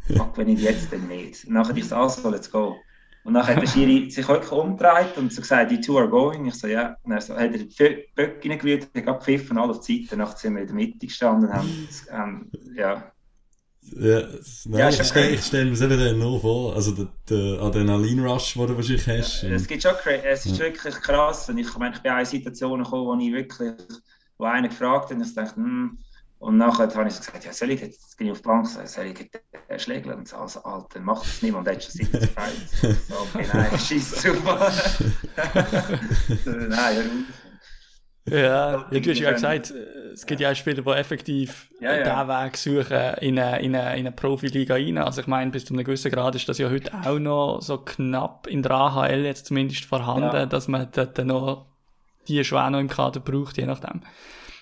fuck, 0.17 0.37
wenn 0.37 0.49
ich 0.49 0.61
jetzt 0.61 0.91
dann 0.91 1.07
nicht. 1.07 1.45
Und 1.45 1.53
nachher 1.53 1.77
ich 1.77 1.87
so, 1.87 1.95
also, 1.95 2.29
let's 2.29 2.49
go. 2.49 2.75
Und 3.23 3.33
dann 3.33 3.45
hat 3.45 3.61
der 3.61 3.67
Schiri 3.67 4.09
sich 4.11 4.27
wirklich 4.27 4.51
umgedreht 4.51 5.17
und 5.17 5.31
so 5.31 5.41
gesagt, 5.41 5.71
die 5.71 5.81
two 5.81 5.97
are 5.97 6.09
going. 6.09 6.45
Ich 6.45 6.55
so, 6.55 6.67
ja. 6.67 6.95
Und 7.03 7.11
dann 7.11 7.21
so, 7.21 7.33
hat 7.35 7.51
er 7.51 7.57
die 7.57 8.05
Böcke 8.15 8.49
reingerührt, 8.49 8.87
hat 8.95 9.05
gepfiffen, 9.05 9.57
alle 9.57 9.71
auf 9.71 9.85
die 9.85 10.03
Seite. 10.03 10.17
Danach 10.17 10.37
sind 10.37 10.55
wir 10.55 10.61
in 10.61 10.67
der 10.67 10.75
Mitte 10.75 11.05
gestanden 11.05 11.49
und 11.49 11.55
haben, 11.55 11.89
haben 12.11 12.51
ja. 12.75 13.11
Ja, 13.81 14.21
nein, 14.65 14.79
ja, 14.79 14.89
ich 14.89 15.03
stelle 15.03 15.37
stell 15.39 15.65
mir 15.65 15.71
das 15.75 16.15
nur 16.15 16.39
vor, 16.39 16.75
also 16.75 16.91
der, 16.91 17.07
der 17.27 17.59
Adrenalin-Rush, 17.59 18.53
den 18.53 18.67
du 18.67 18.75
wahrscheinlich 18.75 19.07
hast. 19.07 19.41
Ja, 19.41 19.49
es, 19.49 19.67
gibt 19.67 19.81
schon, 19.81 19.93
es 20.23 20.45
ist 20.45 20.59
ja. 20.59 20.65
wirklich 20.65 20.95
krass. 20.95 21.49
Und 21.49 21.57
ich, 21.57 21.67
ich, 21.67 21.77
meine, 21.77 21.95
ich 21.95 22.01
bin 22.01 22.11
in 22.11 22.25
Situationen 22.25 22.83
gekommen, 22.83 23.05
wo 23.05 23.25
ich 23.25 23.33
wirklich, 23.33 23.73
wo 24.37 24.45
einer 24.45 24.67
gefragt 24.67 25.09
hat 25.09 25.17
und 25.17 25.25
ich 25.25 25.33
dachte, 25.33 25.55
hm, 25.55 25.97
und 26.39 26.57
nachher 26.57 26.93
habe 26.93 27.07
ich 27.07 27.13
so 27.13 27.19
gesagt, 27.19 27.45
ja, 27.45 27.53
soll 27.53 27.71
ich 27.71 27.81
jetzt, 27.81 28.17
bin 28.17 28.27
ich 28.27 28.31
auf 28.31 28.41
die 28.41 28.47
Bank, 28.47 28.65
soll 28.67 29.05
ich 29.05 29.19
jetzt 29.69 29.83
schlägeln? 29.83 30.19
Und 30.19 30.27
so, 30.27 30.37
also, 30.37 30.63
Alter, 30.63 31.01
macht 31.01 31.23
das 31.23 31.41
niemand, 31.41 31.67
der 31.67 31.75
hat 31.75 31.83
schon 31.83 31.91
70 31.91 32.29
Fights. 32.31 32.81
So, 33.09 33.15
okay, 33.15 33.45
nein, 33.53 33.77
scheiß 33.77 34.21
super. 34.21 34.71
nein, 36.45 36.95
hör 36.95 37.03
ja, 38.29 38.87
ja, 38.91 38.99
du 38.99 39.09
hast 39.09 39.19
ja 39.19 39.31
gesagt, 39.31 39.73
es 40.13 40.25
gibt 40.25 40.39
ja 40.39 40.51
auch 40.51 40.55
Spieler, 40.55 40.81
die 40.81 40.89
effektiv 40.91 41.69
ja, 41.79 41.95
ja. 41.95 42.03
diesen 42.03 42.27
Weg 42.27 42.57
suchen 42.57 43.13
in 43.21 43.39
eine, 43.39 43.59
in 43.61 43.75
eine, 43.75 43.93
in 43.97 44.05
eine 44.05 44.11
Profiliga 44.11 44.75
rein. 44.75 44.97
Also 44.97 45.21
ich 45.21 45.27
meine, 45.27 45.51
bis 45.51 45.65
zu 45.65 45.73
einem 45.73 45.83
gewissen 45.83 46.11
Grad 46.11 46.35
ist 46.35 46.47
das 46.47 46.57
ja 46.57 46.69
heute 46.69 46.91
auch 46.93 47.19
noch 47.19 47.61
so 47.61 47.79
knapp 47.79 48.47
in 48.47 48.61
der 48.61 48.71
AHL 48.71 49.25
jetzt 49.25 49.47
zumindest 49.47 49.85
vorhanden, 49.85 50.35
ja. 50.35 50.45
dass 50.45 50.67
man 50.67 50.87
dort 50.91 51.17
noch 51.25 51.65
die 52.27 52.43
schon 52.43 52.59
auch 52.59 52.69
noch 52.69 52.79
im 52.79 52.87
Kader 52.87 53.19
braucht, 53.19 53.57
je 53.57 53.65
nachdem 53.65 54.01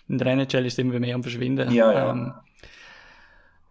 in 0.08 0.18
der 0.18 0.28
NHL 0.28 0.66
ist 0.66 0.74
es 0.74 0.80
immer 0.80 1.00
mehr 1.00 1.16
am 1.16 1.24
Verschwinden. 1.24 1.72
Ja, 1.72 1.92
ja. 1.92 2.12
Ähm, 2.12 2.34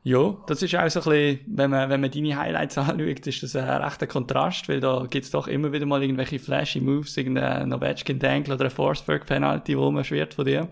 ja, 0.06 0.36
das 0.46 0.62
ist 0.62 0.72
auch 0.76 0.88
so 0.88 1.00
ein 1.00 1.04
bisschen, 1.04 1.40
wenn 1.48 1.68
man, 1.68 1.90
wenn 1.90 2.00
man 2.00 2.10
deine 2.12 2.36
Highlights 2.36 2.78
anschaut, 2.78 3.26
ist 3.26 3.42
das 3.42 3.56
ein 3.56 3.82
rechter 3.82 4.06
Kontrast, 4.06 4.68
weil 4.68 4.78
da 4.78 5.04
gibt's 5.10 5.32
doch 5.32 5.48
immer 5.48 5.72
wieder 5.72 5.84
mal 5.84 6.00
irgendwelche 6.00 6.38
flashy 6.38 6.80
Moves, 6.80 7.16
irgendein 7.16 7.70
Novechkin 7.70 8.20
Dangle 8.20 8.54
oder 8.54 8.66
ein 8.66 8.70
Forsberg 8.70 9.26
Penalty, 9.26 9.76
wo 9.76 9.90
man 9.90 10.04
schwert 10.04 10.34
von 10.34 10.44
dir. 10.44 10.68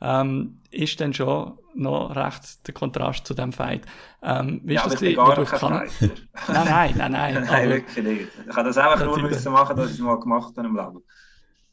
Ähm, 0.00 0.56
ist 0.70 0.98
dann 1.02 1.12
schon 1.12 1.58
noch 1.74 2.16
recht 2.16 2.66
der 2.66 2.72
Kontrast 2.72 3.26
zu 3.26 3.34
dem 3.34 3.52
Fight. 3.52 3.82
Ähm, 4.22 4.62
wie 4.64 4.72
ja, 4.72 4.80
ist 4.80 4.94
das 4.94 5.00
gewesen, 5.00 5.16
gar 5.16 5.34
kein 5.34 5.44
kann... 5.44 5.90
Nein, 6.48 6.94
nein, 6.96 7.12
nein, 7.12 7.12
nein. 7.12 7.44
nein, 7.50 7.68
wirklich 7.68 8.04
nicht. 8.04 8.28
Ich 8.48 8.56
habe 8.56 8.68
das 8.68 8.78
einfach 8.78 9.04
nur 9.04 9.20
müssen 9.20 9.52
machen, 9.52 9.76
dass 9.76 9.88
ich 9.88 9.96
es 9.96 9.98
mal 9.98 10.18
gemacht 10.18 10.54
habe 10.56 10.66
im 10.66 10.74
Leben. 10.74 11.02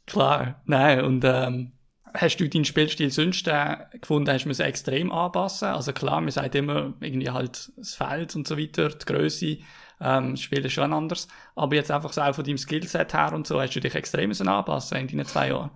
Klar, 0.05 0.61
nein, 0.65 1.05
und 1.05 1.23
ähm, 1.23 1.71
hast 2.15 2.37
du 2.37 2.49
deinen 2.49 2.65
Spielstil 2.65 3.11
sonst 3.11 3.47
äh, 3.47 3.77
gefunden, 3.99 4.29
hast 4.31 4.45
es 4.45 4.59
extrem 4.59 5.11
anpassen? 5.11 5.69
Also 5.69 5.93
klar, 5.93 6.21
man 6.21 6.31
sagt 6.31 6.55
immer 6.55 6.93
irgendwie 6.99 7.29
halt 7.29 7.71
das 7.77 7.95
Feld 7.95 8.35
und 8.35 8.47
so 8.47 8.57
weiter, 8.57 8.89
die 8.89 9.05
Größe, 9.05 9.57
ähm, 10.01 10.31
das 10.31 10.41
Spiel 10.41 10.65
ist 10.65 10.73
schon 10.73 10.93
anders. 10.93 11.27
Aber 11.55 11.75
jetzt 11.75 11.91
einfach 11.91 12.13
so 12.13 12.21
auch 12.21 12.35
von 12.35 12.43
deinem 12.43 12.57
Skillset 12.57 13.13
her 13.13 13.33
und 13.33 13.47
so, 13.47 13.61
hast 13.61 13.75
du 13.75 13.79
dich 13.79 13.95
extrem 13.95 14.31
anpassen 14.31 14.97
in 14.97 15.07
deinen 15.07 15.25
zwei 15.25 15.49
Jahren? 15.49 15.71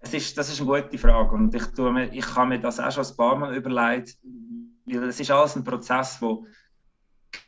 Es 0.00 0.14
ist, 0.14 0.38
das 0.38 0.50
ist 0.50 0.60
eine 0.60 0.82
gute 0.82 0.98
Frage 0.98 1.34
und 1.34 1.54
ich, 1.54 1.66
tue 1.66 1.92
mir, 1.92 2.12
ich 2.12 2.34
habe 2.34 2.48
mir 2.48 2.60
das 2.60 2.80
auch 2.80 2.90
schon 2.90 3.04
ein 3.04 3.16
paar 3.16 3.36
Mal 3.36 3.54
überlegt, 3.54 4.16
weil 4.86 5.04
es 5.04 5.20
ist 5.20 5.30
alles 5.30 5.56
ein 5.56 5.64
Prozess, 5.64 6.18
der 6.20 6.38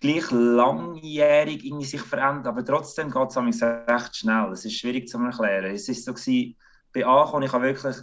gleich 0.01 0.31
langjährig 0.31 1.65
irgendwie 1.65 1.87
sich 1.87 2.03
verändert, 2.03 2.47
aber 2.47 2.65
trotzdem 2.65 3.11
geht 3.11 3.31
es 3.31 3.63
recht 3.63 4.17
schnell. 4.17 4.51
Es 4.53 4.65
ist 4.65 4.79
schwierig 4.79 5.09
zu 5.09 5.19
erklären. 5.19 5.75
Es 5.75 5.89
ist 5.89 6.05
so 6.05 6.13
gewesen, 6.13 6.57
bei 6.93 7.07
Ankommen, 7.07 7.45
ich 7.45 7.53
habe 7.53 7.65
wirklich 7.65 7.97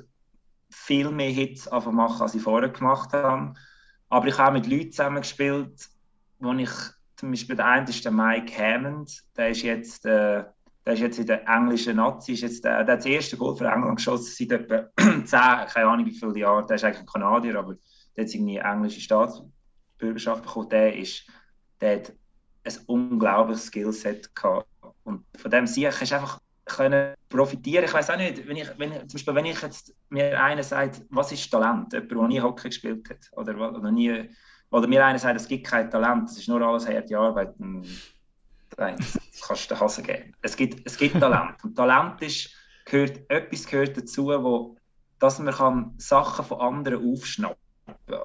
viel 0.69 1.11
mehr 1.11 1.31
Hits 1.31 1.69
machen, 1.71 2.21
als 2.21 2.35
ich 2.35 2.41
vorher 2.41 2.69
gemacht 2.69 3.13
habe. 3.13 3.53
Aber 4.09 4.27
ich 4.27 4.37
habe 4.37 4.59
mit 4.59 4.67
Leuten 4.67 4.91
zusammengespielt, 4.91 5.89
wo 6.39 6.53
ich 6.53 6.71
zum 7.15 7.31
Beispiel 7.31 7.55
der 7.55 7.65
eine 7.65 7.89
ist 7.89 8.05
der 8.05 8.11
Mike 8.11 8.53
Hammond, 8.57 9.23
der 9.35 9.49
ist 9.49 9.61
jetzt, 9.61 10.05
äh, 10.05 10.43
der 10.85 10.93
ist 10.93 10.99
jetzt 11.01 11.19
in 11.19 11.27
der 11.27 11.47
englischen 11.47 11.97
Nazi, 11.97 12.33
ist 12.33 12.41
jetzt 12.41 12.63
der, 12.63 12.83
der 12.85 12.93
hat 12.93 12.99
das 12.99 13.05
erste 13.05 13.37
Goal 13.37 13.55
für 13.55 13.67
England 13.67 13.97
geschossen 13.97 14.33
seit 14.37 14.51
etwa 14.51 14.89
10, 14.97 15.25
keine 15.27 15.87
Ahnung 15.87 16.05
wie 16.05 16.13
viele 16.13 16.39
Jahre, 16.39 16.65
der 16.65 16.77
ist 16.77 16.83
eigentlich 16.83 17.01
ein 17.01 17.05
Kanadier, 17.05 17.59
aber 17.59 17.75
der 18.15 18.25
hat 18.25 18.33
irgendwie 18.33 18.57
englische 18.57 19.01
Staatsbürgerschaft 19.01 20.43
bekommen, 20.43 20.69
der 20.69 20.95
ist, 20.95 21.27
der 21.81 21.97
hat 21.97 22.13
ein 22.63 22.73
unglaubliches 22.87 23.65
Skillset 23.65 24.33
gehabt. 24.33 24.67
Und 25.03 25.25
von 25.37 25.51
dem 25.51 25.65
hast 25.65 25.77
du 25.77 25.85
einfach 25.85 26.39
können 26.69 27.13
profitieren. 27.27 27.85
Ich 27.85 27.93
weiß 27.93 28.09
auch 28.09 28.17
nicht, 28.17 28.47
wenn 28.47 28.57
ich, 28.57 28.67
wenn, 28.77 28.91
zum 28.91 29.17
Beispiel, 29.17 29.35
wenn 29.35 29.45
ich 29.45 29.61
jetzt 29.61 29.93
mir 30.09 30.41
einer 30.41 30.63
sagt, 30.63 31.01
was 31.09 31.31
ist 31.31 31.49
Talent? 31.49 31.93
Jemand, 31.93 32.11
der 32.11 32.27
nie 32.27 32.41
Hockey 32.41 32.69
gespielt 32.69 33.09
hat 33.09 33.29
oder, 33.33 33.75
oder 33.75 33.91
nie, 33.91 34.29
oder 34.71 34.87
mir 34.87 35.05
einer 35.05 35.19
sagt, 35.19 35.39
es 35.39 35.47
gibt 35.47 35.67
kein 35.67 35.89
Talent, 35.89 36.29
es 36.29 36.37
ist 36.37 36.47
nur 36.47 36.61
alles 36.61 36.87
harte 36.87 37.17
Arbeit, 37.17 37.53
dann, 37.59 37.85
dann 38.77 38.95
kannst 39.45 39.69
du 39.69 39.75
den 39.75 39.79
Hasen 39.79 40.03
geben. 40.03 40.33
Es 40.41 40.55
gibt, 40.55 40.85
es 40.85 40.97
gibt 40.97 41.19
Talent 41.19 41.63
und 41.63 41.75
Talent 41.75 42.21
ist, 42.21 42.51
gehört, 42.85 43.19
etwas 43.29 43.65
gehört 43.65 43.97
dazu, 43.97 44.27
wo, 44.27 44.77
dass 45.19 45.39
man 45.39 45.53
kann 45.53 45.93
Sachen 45.97 46.45
von 46.45 46.61
anderen 46.61 47.11
aufschnappen 47.11 47.57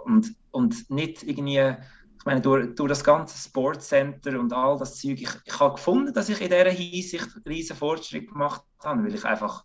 und, 0.05 0.35
und 0.51 0.91
nicht 0.91 1.23
irgendwie 1.23 1.77
ich 2.25 2.27
meine, 2.27 2.41
durch, 2.41 2.75
durch 2.75 2.89
das 2.89 3.05
ganze 3.05 3.37
Sportcenter 3.37 4.41
und 4.41 4.51
all 4.51 4.79
das 4.79 4.99
Zeug, 4.99 5.21
ich, 5.21 5.29
ich 5.45 5.61
habe 5.61 5.75
gefunden, 5.75 6.15
dass 6.15 6.31
ich 6.31 6.41
in 6.41 6.49
dieser 6.49 6.71
Hinsicht 6.71 7.29
riesen 7.47 7.77
Fortschritt 7.77 8.33
gemacht 8.33 8.63
habe, 8.83 9.05
weil 9.05 9.15
ich 9.15 9.27
einfach, 9.27 9.63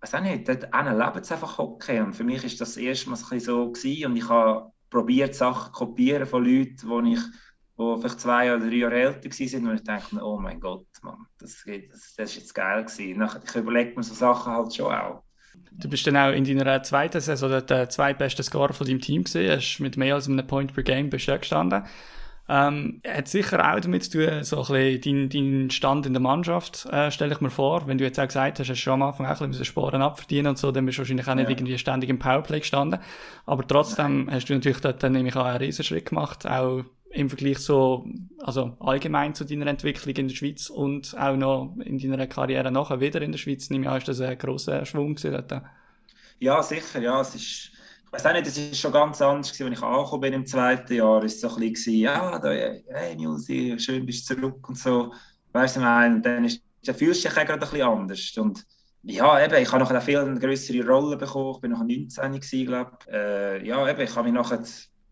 weiß 0.00 0.14
auch 0.14 0.22
nicht, 0.22 0.48
dort 0.48 0.62
leben 0.62 1.20
es 1.20 1.30
einfach 1.30 1.58
Hockey 1.58 2.00
und 2.00 2.14
für 2.14 2.24
mich 2.24 2.42
ist 2.44 2.62
das 2.62 2.78
erste 2.78 3.10
Mal 3.10 3.16
so 3.16 3.70
gewesen 3.72 4.06
und 4.06 4.16
ich 4.16 4.26
habe 4.26 4.72
probiert, 4.88 5.34
Sachen 5.34 5.66
zu 5.66 5.78
kopieren 5.80 6.26
von 6.26 6.46
Leuten, 6.46 6.88
wo 6.88 7.00
ich 7.02 7.20
wo 7.76 7.98
vielleicht 7.98 8.20
zwei 8.20 8.54
oder 8.54 8.66
drei 8.66 8.76
Jahre 8.76 9.00
älter 9.00 9.28
waren 9.28 9.68
und 9.68 9.74
ich 9.74 9.84
dachte 9.84 10.24
oh 10.24 10.38
mein 10.38 10.60
Gott, 10.60 10.86
Mann, 11.02 11.26
das, 11.38 11.62
das, 11.66 12.14
das 12.16 12.30
ist 12.30 12.36
jetzt 12.36 12.54
geil 12.54 12.86
gewesen. 12.86 13.28
Ich 13.44 13.54
überlege 13.54 13.94
mir 13.94 14.02
so 14.02 14.14
Sachen 14.14 14.50
halt 14.50 14.74
schon 14.74 14.94
auch. 14.94 15.24
Du 15.72 15.88
bist 15.88 16.06
dann 16.06 16.16
auch 16.16 16.32
in 16.32 16.44
deiner 16.44 16.82
zweiten 16.82 17.20
Saison 17.20 17.64
der 17.66 17.88
zweitbeste 17.88 18.42
Scorer 18.42 18.72
von 18.72 18.86
deinem 18.86 19.00
Team 19.00 19.24
gesehen, 19.24 19.56
hast 19.56 19.78
mit 19.78 19.96
mehr 19.96 20.14
als 20.14 20.28
einem 20.28 20.46
Point 20.46 20.74
per 20.74 20.82
Game 20.82 21.10
bist 21.10 21.26
gestanden. 21.26 21.84
Ähm, 22.50 23.02
hat 23.06 23.28
sicher 23.28 23.74
auch 23.74 23.78
damit 23.78 24.04
zu 24.04 24.12
tun, 24.12 24.42
so 24.42 24.64
ein 24.64 25.00
bisschen 25.00 25.28
dein, 25.28 25.28
dein 25.28 25.70
Stand 25.70 26.06
in 26.06 26.14
der 26.14 26.22
Mannschaft, 26.22 26.86
äh, 26.86 27.10
stelle 27.10 27.34
ich 27.34 27.42
mir 27.42 27.50
vor. 27.50 27.86
Wenn 27.86 27.98
du 27.98 28.04
jetzt 28.04 28.18
auch 28.18 28.26
gesagt 28.26 28.58
hast, 28.58 28.70
hast 28.70 28.76
du 28.76 28.82
schon 28.82 28.94
am 28.94 29.02
Anfang 29.02 29.26
auch 29.26 29.38
ein 29.42 29.50
bisschen 29.50 29.66
Sporen 29.66 30.00
abverdienen 30.00 30.46
und 30.46 30.58
so, 30.58 30.72
dann 30.72 30.86
bist 30.86 30.96
du 30.96 31.02
wahrscheinlich 31.02 31.28
auch 31.28 31.34
nicht 31.34 31.44
ja. 31.44 31.50
irgendwie 31.50 31.76
ständig 31.76 32.08
im 32.08 32.18
Powerplay 32.18 32.60
gestanden. 32.60 33.00
Aber 33.44 33.66
trotzdem 33.66 34.30
hast 34.30 34.48
du 34.48 34.54
natürlich 34.54 34.80
dort 34.80 35.02
dann 35.02 35.12
nämlich 35.12 35.36
auch 35.36 35.44
einen 35.44 35.58
Riesenschritt 35.58 36.06
gemacht, 36.06 36.46
auch 36.46 36.84
im 37.10 37.28
Vergleich 37.28 37.58
so, 37.58 38.06
also 38.38 38.76
allgemein 38.80 39.34
zu 39.34 39.44
deiner 39.44 39.66
Entwicklung 39.66 40.14
in 40.14 40.28
der 40.28 40.34
Schweiz 40.34 40.68
und 40.68 41.16
auch 41.18 41.36
noch 41.36 41.76
in 41.84 41.98
deiner 41.98 42.26
Karriere 42.26 42.70
nachher 42.70 43.00
wieder 43.00 43.22
in 43.22 43.32
der 43.32 43.38
Schweiz, 43.38 43.70
nehme 43.70 43.84
ich 43.84 43.90
an, 43.90 43.98
ist 43.98 44.08
das 44.08 44.20
ein 44.20 44.36
grosser 44.38 44.84
Schwung 44.84 45.14
gewesen? 45.14 45.62
Ja, 46.40 46.62
sicher, 46.62 47.00
ja, 47.00 47.20
es 47.20 47.34
ist, 47.34 47.72
ich 48.06 48.12
weiß 48.12 48.26
auch 48.26 48.32
nicht, 48.32 48.46
es 48.46 48.58
ist 48.58 48.78
schon 48.78 48.92
ganz 48.92 49.20
anders 49.22 49.52
gewesen, 49.52 49.66
wenn 49.66 49.72
ich 49.72 49.82
angekommen 49.82 50.20
bin 50.20 50.32
im 50.34 50.46
zweiten 50.46 50.94
Jahr, 50.94 51.24
ist 51.24 51.40
so 51.40 51.48
ein 51.48 51.60
bisschen, 51.60 51.94
ja, 51.94 52.38
da, 52.38 52.50
hey 52.50 53.16
Musi, 53.16 53.74
schön 53.78 54.06
bist 54.06 54.28
du 54.28 54.34
zurück 54.34 54.68
und 54.68 54.78
so, 54.78 55.12
weißt 55.52 55.76
du, 55.76 55.80
und 55.80 56.22
dann 56.22 56.44
ist, 56.44 56.62
fühlst 56.84 57.24
du 57.24 57.28
dich 57.28 57.38
auch 57.38 57.44
gerade 57.44 57.54
ein 57.54 57.60
bisschen 57.60 57.82
anders 57.82 58.36
und 58.36 58.66
ja, 59.02 59.42
eben, 59.42 59.62
ich 59.62 59.72
habe 59.72 59.82
noch 59.82 59.90
eine 59.90 60.00
viel 60.00 60.38
größere 60.38 60.86
Rolle 60.86 61.16
bekommen, 61.16 61.54
ich 61.54 61.60
bin 61.60 61.70
noch 61.70 61.84
19 61.84 62.32
gewesen, 62.32 62.66
glaube 62.66 62.98
äh, 63.10 63.66
ja, 63.66 63.88
eben, 63.88 64.00
ich 64.00 64.14
habe 64.14 64.24
mich 64.28 64.34
nachher 64.34 64.62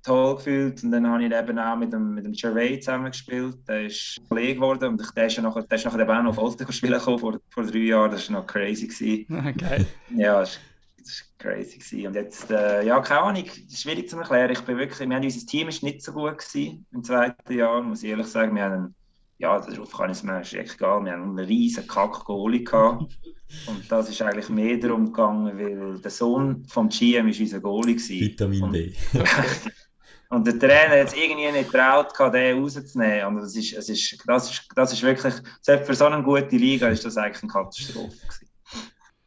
toll 0.07 0.37
gefühlt. 0.37 0.83
Und 0.83 0.93
dann 0.93 1.07
habe 1.09 1.25
ich 1.25 1.33
eben 1.33 1.59
auch 1.59 1.77
mit 1.77 1.93
dem, 1.93 2.15
mit 2.15 2.25
dem 2.25 2.33
Gervais 2.33 2.81
zusammengespielt. 2.81 3.57
Der 3.69 3.87
ist 3.87 4.21
Kollege 4.29 4.55
geworden 4.55 4.91
und 4.91 5.17
der 5.17 5.27
ist 5.27 5.37
ja 5.37 5.43
nachher, 5.43 5.63
der 5.63 5.77
ist 5.79 5.85
nachher 5.85 6.01
eben 6.01 6.11
auch 6.11 6.23
noch 6.23 6.31
auf 6.31 6.39
Olten 6.39 6.73
spielen 6.73 6.99
gekommen 6.99 7.19
vor, 7.19 7.39
vor 7.51 7.65
drei 7.65 7.79
Jahren. 7.79 8.13
Das 8.13 8.31
war 8.31 8.41
noch 8.41 8.47
crazy. 8.47 8.87
Gewesen. 8.87 9.57
Geil. 9.59 9.87
Ja, 10.15 10.41
das 10.41 10.59
war 10.59 11.53
crazy. 11.53 11.79
Gewesen. 11.79 12.07
Und 12.07 12.15
jetzt, 12.15 12.51
äh, 12.51 12.87
ja, 12.87 13.01
keine 13.01 13.21
Ahnung, 13.21 13.45
das 13.45 13.57
ist 13.57 13.83
schwierig 13.83 14.09
zu 14.09 14.17
erklären. 14.19 14.53
Ich 14.53 14.61
bin 14.61 14.79
wirklich, 14.79 15.09
wir 15.09 15.17
haben, 15.17 15.25
unser 15.25 15.47
Team 15.47 15.69
ist 15.69 15.83
nicht 15.83 16.03
so 16.03 16.13
gut 16.13 16.39
gewesen 16.39 16.87
im 16.93 17.03
zweiten 17.03 17.53
Jahr, 17.53 17.83
muss 17.83 18.03
ich 18.03 18.11
ehrlich 18.11 18.29
sagen. 18.29 18.55
Wir 18.55 18.65
haben 18.65 18.95
ja, 19.39 19.59
darauf 19.61 19.93
kann 19.93 20.11
ich 20.11 20.17
es 20.17 20.23
mir 20.23 20.41
egal. 20.41 21.05
Wir 21.05 21.13
haben 21.13 21.37
einen 21.37 21.47
riesen 21.47 21.87
Kack-Goalie 21.87 22.65
gehabt. 22.65 23.19
Und 23.67 23.93
das 23.93 24.09
ist 24.09 24.23
eigentlich 24.23 24.49
mehr 24.49 24.79
darum 24.79 25.07
gegangen, 25.07 25.59
weil 25.59 26.01
der 26.01 26.11
Sohn 26.11 26.65
vom 26.69 26.89
GM 26.89 27.29
ist 27.29 27.41
unser 27.41 27.61
Goalie 27.61 27.95
gewesen. 27.97 28.21
Vitamin 28.21 28.73
D. 28.73 28.95
Und 30.29 30.47
der 30.47 30.59
Trainer 30.59 31.01
hat 31.01 31.09
es 31.09 31.15
irgendwie 31.15 31.51
nicht 31.53 31.71
traut, 31.71 32.09
den 32.35 32.61
rauszunehmen. 32.61 33.27
Und 33.27 33.37
das 33.37 33.55
ist, 33.57 33.75
es 33.75 33.89
ist, 33.89 34.19
das 34.27 34.51
ist, 34.51 34.69
das 34.75 34.93
ist 34.93 35.03
wirklich, 35.03 35.35
selbst 35.61 35.87
für 35.87 35.95
so 35.95 36.07
eine 36.07 36.23
gute 36.23 36.57
Liga 36.57 36.89
ist 36.89 37.05
das 37.05 37.17
eigentlich 37.17 37.43
eine 37.43 37.53
Katastrophe. 37.53 38.17
Gewesen. 38.17 38.47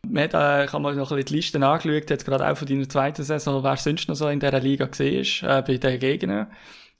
Wir 0.03 0.23
haben, 0.23 0.33
äh, 0.33 0.65
ich 0.65 0.73
habe 0.73 0.83
mal 0.83 0.95
noch 0.95 1.11
ein 1.11 1.17
bisschen 1.17 1.25
die 1.25 1.35
Listen 1.35 1.63
angeschaut, 1.63 2.09
jetzt 2.09 2.25
gerade 2.25 2.49
auch 2.49 2.57
von 2.57 2.67
deiner 2.67 2.89
zweiten 2.89 3.23
Saison, 3.23 3.63
wer 3.63 3.77
sonst 3.77 4.07
noch 4.09 4.15
so 4.15 4.27
in 4.27 4.39
dieser 4.39 4.59
Liga 4.59 4.85
ist, 4.85 5.43
äh, 5.43 5.63
bei 5.65 5.77
den 5.77 5.99
Gegnern. 5.99 6.47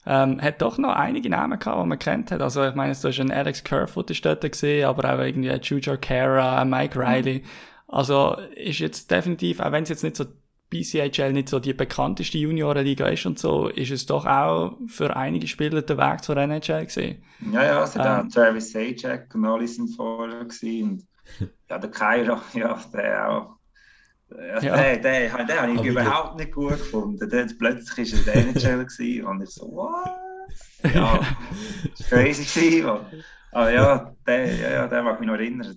Ähm, 0.06 0.40
hat 0.40 0.62
doch 0.62 0.78
noch 0.78 0.94
einige 0.94 1.28
Namen 1.28 1.58
gehabt, 1.58 1.82
die 1.82 1.86
man 1.86 1.98
kennt 1.98 2.30
hat. 2.30 2.40
Also, 2.40 2.64
ich 2.66 2.74
meine, 2.74 2.94
du 2.94 3.08
hast 3.08 3.20
einen 3.20 3.32
Alex 3.32 3.62
Kerfoot 3.62 4.10
ist 4.10 4.24
dort 4.24 4.50
gesehen, 4.50 4.86
aber 4.86 5.12
auch 5.12 5.18
irgendwie 5.18 5.50
Juju 5.50 5.98
Cara, 6.00 6.64
Mike 6.64 6.98
Riley. 6.98 7.44
Also, 7.86 8.38
ist 8.54 8.78
jetzt 8.78 9.10
definitiv, 9.10 9.60
auch 9.60 9.72
wenn 9.72 9.82
es 9.82 9.90
jetzt 9.90 10.04
nicht 10.04 10.16
so 10.16 10.24
BCHL 10.70 11.32
nicht 11.32 11.48
so 11.48 11.58
die 11.58 11.74
bekannteste 11.74 12.38
Juniorenliga 12.38 13.08
ist 13.08 13.26
und 13.26 13.38
so, 13.38 13.68
ist 13.68 13.90
es 13.90 14.06
doch 14.06 14.24
auch 14.24 14.78
für 14.86 15.14
einige 15.16 15.48
Spieler 15.48 15.82
der 15.82 15.98
Weg 15.98 16.22
zur 16.22 16.36
NHL 16.36 16.86
gesehen. 16.86 17.22
Ja, 17.52 17.64
ja, 17.64 17.84
es 17.84 17.96
hat 17.96 18.24
ähm, 18.24 18.30
Travis 18.30 18.72
Sajak 18.72 19.34
und 19.34 19.44
alle 19.44 19.66
sind 19.66 19.88
vorher 19.96 20.44
gewesen. 20.44 20.90
Und 21.40 21.50
ja, 21.68 21.78
der 21.78 21.90
Kairo, 21.90 22.38
ja, 22.54 22.80
der 22.92 23.28
auch. 23.28 23.56
Ja, 24.30 24.60
ja. 24.60 24.76
Den, 24.76 25.02
den, 25.02 25.32
den, 25.36 25.46
den 25.48 25.60
habe 25.60 25.72
ich 25.72 25.84
überhaupt 25.84 26.36
nicht 26.38 26.52
gut 26.52 26.70
gefunden. 26.70 27.28
Der, 27.28 27.48
plötzlich 27.58 28.12
war 28.12 28.34
er 28.34 28.42
der 28.42 28.54
NHL 28.54 28.84
gewesen, 28.84 29.24
und 29.24 29.42
ich 29.42 29.50
so, 29.50 29.66
what? 29.72 30.94
Ja, 30.94 31.20
das 31.98 32.12
war 32.12 32.18
crazy 32.20 32.44
gewesen, 32.44 32.88
Aber 33.50 33.72
ja, 33.72 34.14
der, 34.24 34.54
ja, 34.54 34.86
der 34.86 35.02
mag 35.02 35.18
mich 35.18 35.26
noch 35.26 35.34
erinnern. 35.34 35.76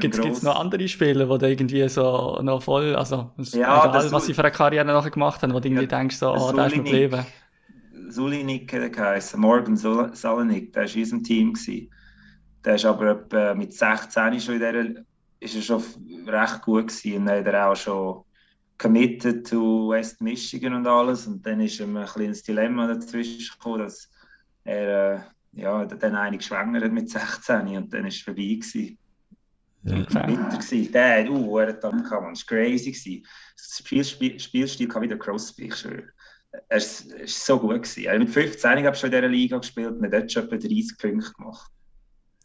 Gibt 0.00 0.18
es 0.18 0.42
noch 0.42 0.58
andere 0.58 0.88
Spieler, 0.88 1.38
die 1.38 1.46
irgendwie 1.46 1.88
so 1.88 2.40
noch 2.42 2.62
voll, 2.62 2.96
also 2.96 3.30
ja, 3.36 3.86
egal, 3.88 4.10
was 4.10 4.26
sie 4.26 4.34
für 4.34 4.42
eine 4.42 4.50
Karriere 4.50 4.84
nachher 4.84 5.10
gemacht 5.10 5.42
haben, 5.42 5.54
wo 5.54 5.60
du 5.60 5.68
irgendwie 5.68 5.84
ja, 5.84 5.98
denkst, 5.98 6.16
so, 6.16 6.32
oh, 6.32 6.52
da 6.52 6.66
ist 6.66 6.76
noch 6.76 6.84
geblieben? 6.84 7.24
Sulinik 8.08 8.68
geheißen, 8.68 9.40
Morgan 9.40 9.76
Sulinik, 9.76 10.72
der 10.72 10.84
war 10.84 10.94
in 10.94 11.00
unserem 11.00 11.22
Team. 11.22 11.52
Gewesen. 11.52 11.90
Der 12.64 12.74
ist 12.74 12.84
aber 12.84 13.54
mit 13.54 13.72
16 13.72 14.40
schon 14.40 14.54
in 14.54 14.60
dieser, 14.60 15.02
ist 15.38 15.54
er 15.54 15.62
schon 15.62 15.82
recht 16.26 16.62
gut 16.62 16.88
gewesen 16.88 17.22
und 17.22 17.30
hat 17.30 17.46
er 17.46 17.70
auch 17.70 17.76
schon 17.76 18.24
committed 18.78 19.46
to 19.48 19.90
West 19.90 20.20
Michigan 20.20 20.74
und 20.74 20.86
alles 20.86 21.26
und 21.26 21.46
dann 21.46 21.60
ist 21.60 21.80
ihm 21.80 21.96
ein 21.96 22.06
kleines 22.06 22.42
Dilemma 22.42 22.88
dazwischen 22.88 23.56
gekommen, 23.56 23.84
dass 23.84 24.10
er 24.64 25.14
äh, 25.14 25.20
ja, 25.52 25.84
dann 25.84 26.14
einig 26.16 26.42
schwanger 26.42 26.82
hat 26.82 26.92
mit 26.92 27.08
16 27.08 27.76
und 27.76 27.92
dann 27.92 28.06
ist 28.06 28.16
es 28.16 28.22
vorbei 28.22 28.42
gewesen. 28.42 28.98
Ja. 29.86 30.26
Winter 30.26 30.58
gewesen. 30.58 30.92
Der 30.92 31.20
hat 31.20 31.28
uh, 31.30 31.58
er 31.58 31.72
dann 31.74 32.02
kam, 32.04 32.34
das 32.34 32.44
war 32.50 32.58
crazy. 32.58 33.24
Das 33.56 34.08
Spiel, 34.08 34.38
Spielstil 34.38 34.88
kam 34.88 35.02
wieder 35.02 35.16
Crosby, 35.16 35.66
ich 35.66 35.76
schwöre. 35.76 36.08
Er 36.68 36.80
war 36.80 37.26
so 37.26 37.58
gut. 37.58 37.82
Gewesen. 37.82 38.04
Er 38.04 38.18
mit 38.18 38.30
15 38.30 38.70
habe 38.70 38.90
ich 38.90 38.98
schon 38.98 39.12
in 39.12 39.16
dieser 39.16 39.28
Liga 39.28 39.58
gespielt 39.58 39.96
und 39.96 40.04
hat 40.04 40.12
dort 40.12 40.32
schon 40.32 40.44
etwa 40.44 40.56
30 40.56 40.98
Punkte 40.98 41.32
gemacht. 41.32 41.70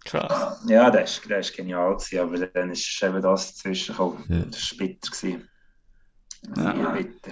Krass. 0.04 0.64
Ja, 0.68 0.90
das 0.90 1.30
war 1.30 1.42
genial, 1.42 1.96
gewesen, 1.96 2.20
aber 2.20 2.48
dann 2.48 2.72
ist 2.72 3.04
eben 3.04 3.22
das 3.22 3.54
dazwischen 3.54 3.92
gekommen. 3.92 4.24
Ja. 4.30 4.40
Das 4.50 4.72
war 4.72 4.78
bitter. 4.80 5.12
Gewesen. 5.12 5.50
Ja. 6.58 6.92
bitter. 6.92 7.32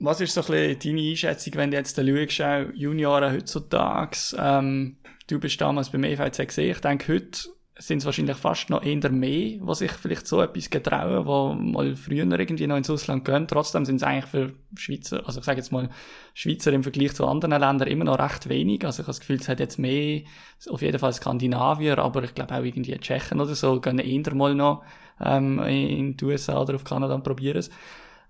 Was 0.00 0.20
ist 0.20 0.34
so 0.34 0.42
ein 0.42 0.46
bisschen 0.46 0.78
deine 0.78 1.10
Einschätzung, 1.10 1.54
wenn 1.56 1.70
du 1.72 1.76
jetzt 1.76 1.96
schaust, 1.96 2.70
Junioren 2.74 3.32
heutzutage, 3.32 4.16
ähm, 4.38 4.98
du 5.26 5.40
bist 5.40 5.60
damals 5.60 5.90
beim 5.90 6.04
EVC 6.04 6.46
gesehen, 6.46 6.70
ich 6.70 6.80
denke, 6.80 7.14
heute 7.14 7.48
sind 7.80 7.98
es 7.98 8.04
wahrscheinlich 8.04 8.36
fast 8.36 8.70
noch 8.70 8.82
eher 8.82 9.10
mehr, 9.10 9.58
was 9.60 9.78
sich 9.78 9.92
vielleicht 9.92 10.26
so 10.26 10.42
etwas 10.42 10.68
getrauen, 10.68 11.26
wo 11.26 11.54
mal 11.54 11.94
früher 11.94 12.26
irgendwie 12.38 12.66
noch 12.66 12.76
ins 12.76 12.90
Ausland 12.90 13.24
gehen. 13.24 13.46
Trotzdem 13.46 13.84
sind 13.84 13.96
es 13.96 14.02
eigentlich 14.02 14.26
für 14.26 14.52
Schweizer, 14.76 15.24
also 15.24 15.38
ich 15.38 15.46
sage 15.46 15.58
jetzt 15.58 15.70
mal, 15.70 15.88
Schweizer 16.34 16.72
im 16.72 16.82
Vergleich 16.82 17.14
zu 17.14 17.24
anderen 17.24 17.60
Ländern 17.60 17.86
immer 17.86 18.04
noch 18.04 18.18
recht 18.18 18.48
wenig. 18.48 18.84
Also 18.84 19.02
ich 19.02 19.06
habe 19.06 19.12
das 19.12 19.20
Gefühl, 19.20 19.36
es 19.36 19.48
hat 19.48 19.60
jetzt 19.60 19.78
mehr, 19.78 20.22
auf 20.68 20.82
jeden 20.82 20.98
Fall 20.98 21.12
Skandinavier, 21.12 21.98
aber 21.98 22.24
ich 22.24 22.34
glaube 22.34 22.54
auch 22.56 22.64
irgendwie 22.64 22.98
Tschechen 22.98 23.40
oder 23.40 23.54
so, 23.54 23.80
gehen 23.80 24.00
eher 24.00 24.34
mal 24.34 24.56
noch 24.56 24.82
ähm, 25.20 25.60
in 25.60 26.16
die 26.16 26.24
USA 26.24 26.60
oder 26.60 26.74
auf 26.74 26.84
Kanada 26.84 27.14
und 27.14 27.22
probieren 27.22 27.58
es. 27.58 27.70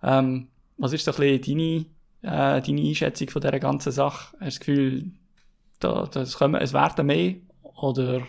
Ähm, 0.02 0.48
was 0.76 0.92
ist 0.92 1.06
so 1.06 1.12
ein 1.12 1.40
bisschen 1.40 1.86
deine, 2.22 2.58
äh, 2.58 2.60
deine 2.60 2.82
Einschätzung 2.82 3.30
von 3.30 3.40
dieser 3.40 3.58
ganzen 3.58 3.92
Sache? 3.92 4.36
Hast 4.40 4.40
du 4.40 4.44
das 4.44 4.60
Gefühl, 4.60 5.10
da, 5.80 6.06
das 6.12 6.36
kommen, 6.36 6.60
es 6.60 6.74
werden 6.74 7.06
mehr 7.06 7.36
oder 7.62 8.22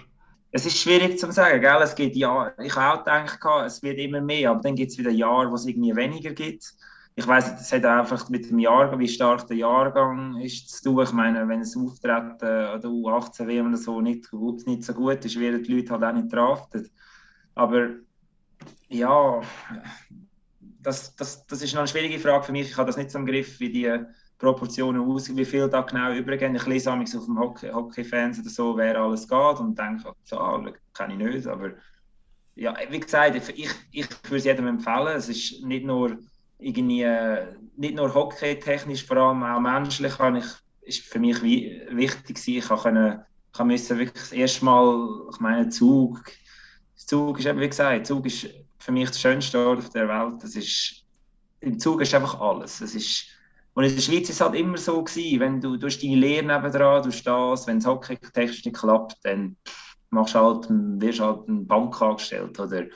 es 0.52 0.66
ist 0.66 0.78
schwierig 0.78 1.20
zu 1.20 1.32
sagen, 1.32 1.62
gell? 1.62 1.82
Es 1.82 1.96
gibt 1.96 2.16
ja, 2.16 2.52
ich 2.62 2.76
habe 2.76 3.00
auch 3.00 3.04
gedacht, 3.04 3.66
es 3.66 3.84
wird 3.84 4.00
immer 4.00 4.22
mehr, 4.22 4.52
aber 4.52 4.62
dann 4.62 4.76
gibt 4.76 4.92
es 4.92 4.98
wieder 4.98 5.12
Jahre, 5.12 5.52
wo 5.52 5.56
es 5.56 5.66
irgendwie 5.66 5.96
weniger 5.96 6.32
gibt. 6.32 6.74
Ich 7.16 7.28
weiß, 7.28 7.60
es 7.60 7.72
hat 7.72 7.86
einfach 7.86 8.30
mit 8.30 8.50
dem 8.50 8.60
Jahrgang, 8.60 9.00
wie 9.00 9.08
stark 9.08 9.46
der 9.48 9.58
Jahrgang 9.58 10.38
ist 10.38 10.70
zu 10.70 10.84
tun. 10.84 11.04
Ich 11.04 11.12
meine, 11.12 11.48
wenn 11.48 11.62
es 11.62 11.76
Auftreten 11.76 12.46
oder 12.46 12.88
U18 12.88 13.46
WM 13.46 13.68
oder 13.68 13.78
so 13.78 14.00
nicht, 14.00 14.32
nicht 14.66 14.84
so 14.84 14.94
gut 14.94 15.26
ist, 15.26 15.40
werden 15.40 15.62
die 15.64 15.74
Leute 15.74 15.92
halt 15.92 16.04
auch 16.04 16.14
nicht 16.14 16.32
draftet. 16.32 16.90
Aber 17.56 17.90
ja, 18.88 19.42
das, 20.82 21.16
das, 21.16 21.46
das 21.46 21.62
ist 21.62 21.74
noch 21.74 21.82
eine 21.82 21.88
schwierige 21.90 22.20
Frage 22.20 22.46
für 22.46 22.52
mich. 22.54 22.70
Ich 22.70 22.78
habe 22.78 22.88
das 22.88 22.98
nicht 22.98 23.12
so 23.12 23.20
im 23.20 23.26
Griff, 23.26 23.60
wie 23.60 23.72
die 23.72 23.92
Proportionen 24.40 25.02
aus, 25.02 25.36
wie 25.36 25.46
viel 25.46 25.70
da 25.70 25.82
genau 25.82 26.14
übergehen. 26.14 26.56
Ich 26.56 26.66
lese 26.66 26.92
auf 26.92 27.26
dem 27.26 27.38
Hockey, 27.38 27.70
Hockey-Fans 27.70 28.40
oder 28.40 28.50
so, 28.50 28.78
wer 28.78 29.00
alles 29.00 29.28
geht 29.28 29.60
und 29.60 29.78
denke, 29.78 30.14
so, 30.24 30.40
ah, 30.40 30.64
kann 30.94 31.12
ich 31.12 31.18
nicht. 31.18 31.46
Aber 31.46 31.72
ja, 32.56 32.74
wie 32.90 33.00
gesagt, 33.00 33.36
ich, 33.36 33.70
ich 33.92 34.10
würde 34.24 34.38
es 34.38 34.46
jedem 34.46 34.68
empfehlen. 34.68 35.18
Es 35.18 35.28
ist 35.28 35.64
nicht 35.64 35.86
nur 35.86 36.18
irgendwie, 36.58 37.06
nicht 37.76 37.96
nur 37.96 38.14
hockeytechnisch, 38.14 39.06
vor 39.06 39.18
allem 39.18 39.44
auch 39.44 39.60
menschlich, 39.60 40.14
ich, 40.38 40.46
ist 40.82 41.06
für 41.06 41.20
mich 41.20 41.42
wichtig 41.44 42.36
gewesen. 42.36 42.58
Ich 42.58 42.68
kann, 42.68 43.24
kann 43.54 43.68
müssen 43.68 43.98
wirklich 43.98 44.24
das 44.24 44.32
erste 44.32 44.66
Mal, 44.66 45.28
ich 45.32 45.40
meine, 45.40 45.70
Zug, 45.70 46.24
Zug 46.96 47.40
ist 47.40 47.46
eben, 47.46 47.60
wie 47.60 47.70
gesagt, 47.70 48.08
Zug 48.08 48.26
ist 48.26 48.50
für 48.78 48.92
mich 48.94 49.10
das 49.10 49.20
schönste 49.20 49.60
Ort 49.60 49.80
auf 49.80 49.90
der 49.90 50.08
Welt. 50.08 50.42
Das 50.42 50.56
ist, 50.56 51.04
Im 51.60 51.78
Zug 51.78 52.02
ist 52.02 52.14
einfach 52.14 52.40
alles. 52.40 52.80
Es 52.82 52.96
ist, 52.96 53.26
und 53.80 53.86
in 53.86 53.96
der 53.96 54.02
Schweiz 54.02 54.24
ist 54.24 54.32
es 54.32 54.42
halt 54.42 54.56
immer 54.56 54.78
so 54.78 55.02
gewesen, 55.02 55.40
wenn 55.40 55.62
du, 55.62 55.78
du 55.78 55.88
hast 55.88 56.04
deine 56.04 56.18
Lehre 56.18 56.46
nebendran, 56.46 57.02
du 57.02 57.10
das, 57.12 57.66
wenn 57.66 57.78
es 57.78 57.86
hockey-technisch 57.86 58.66
nicht 58.66 58.78
klappt, 58.78 59.16
dann 59.24 59.56
machst 60.10 60.36
halt, 60.36 60.68
wirst 60.70 61.22
halt 61.22 61.48
eine 61.48 61.62
Bank 61.62 62.02
angestellt 62.02 62.60
oder 62.60 62.88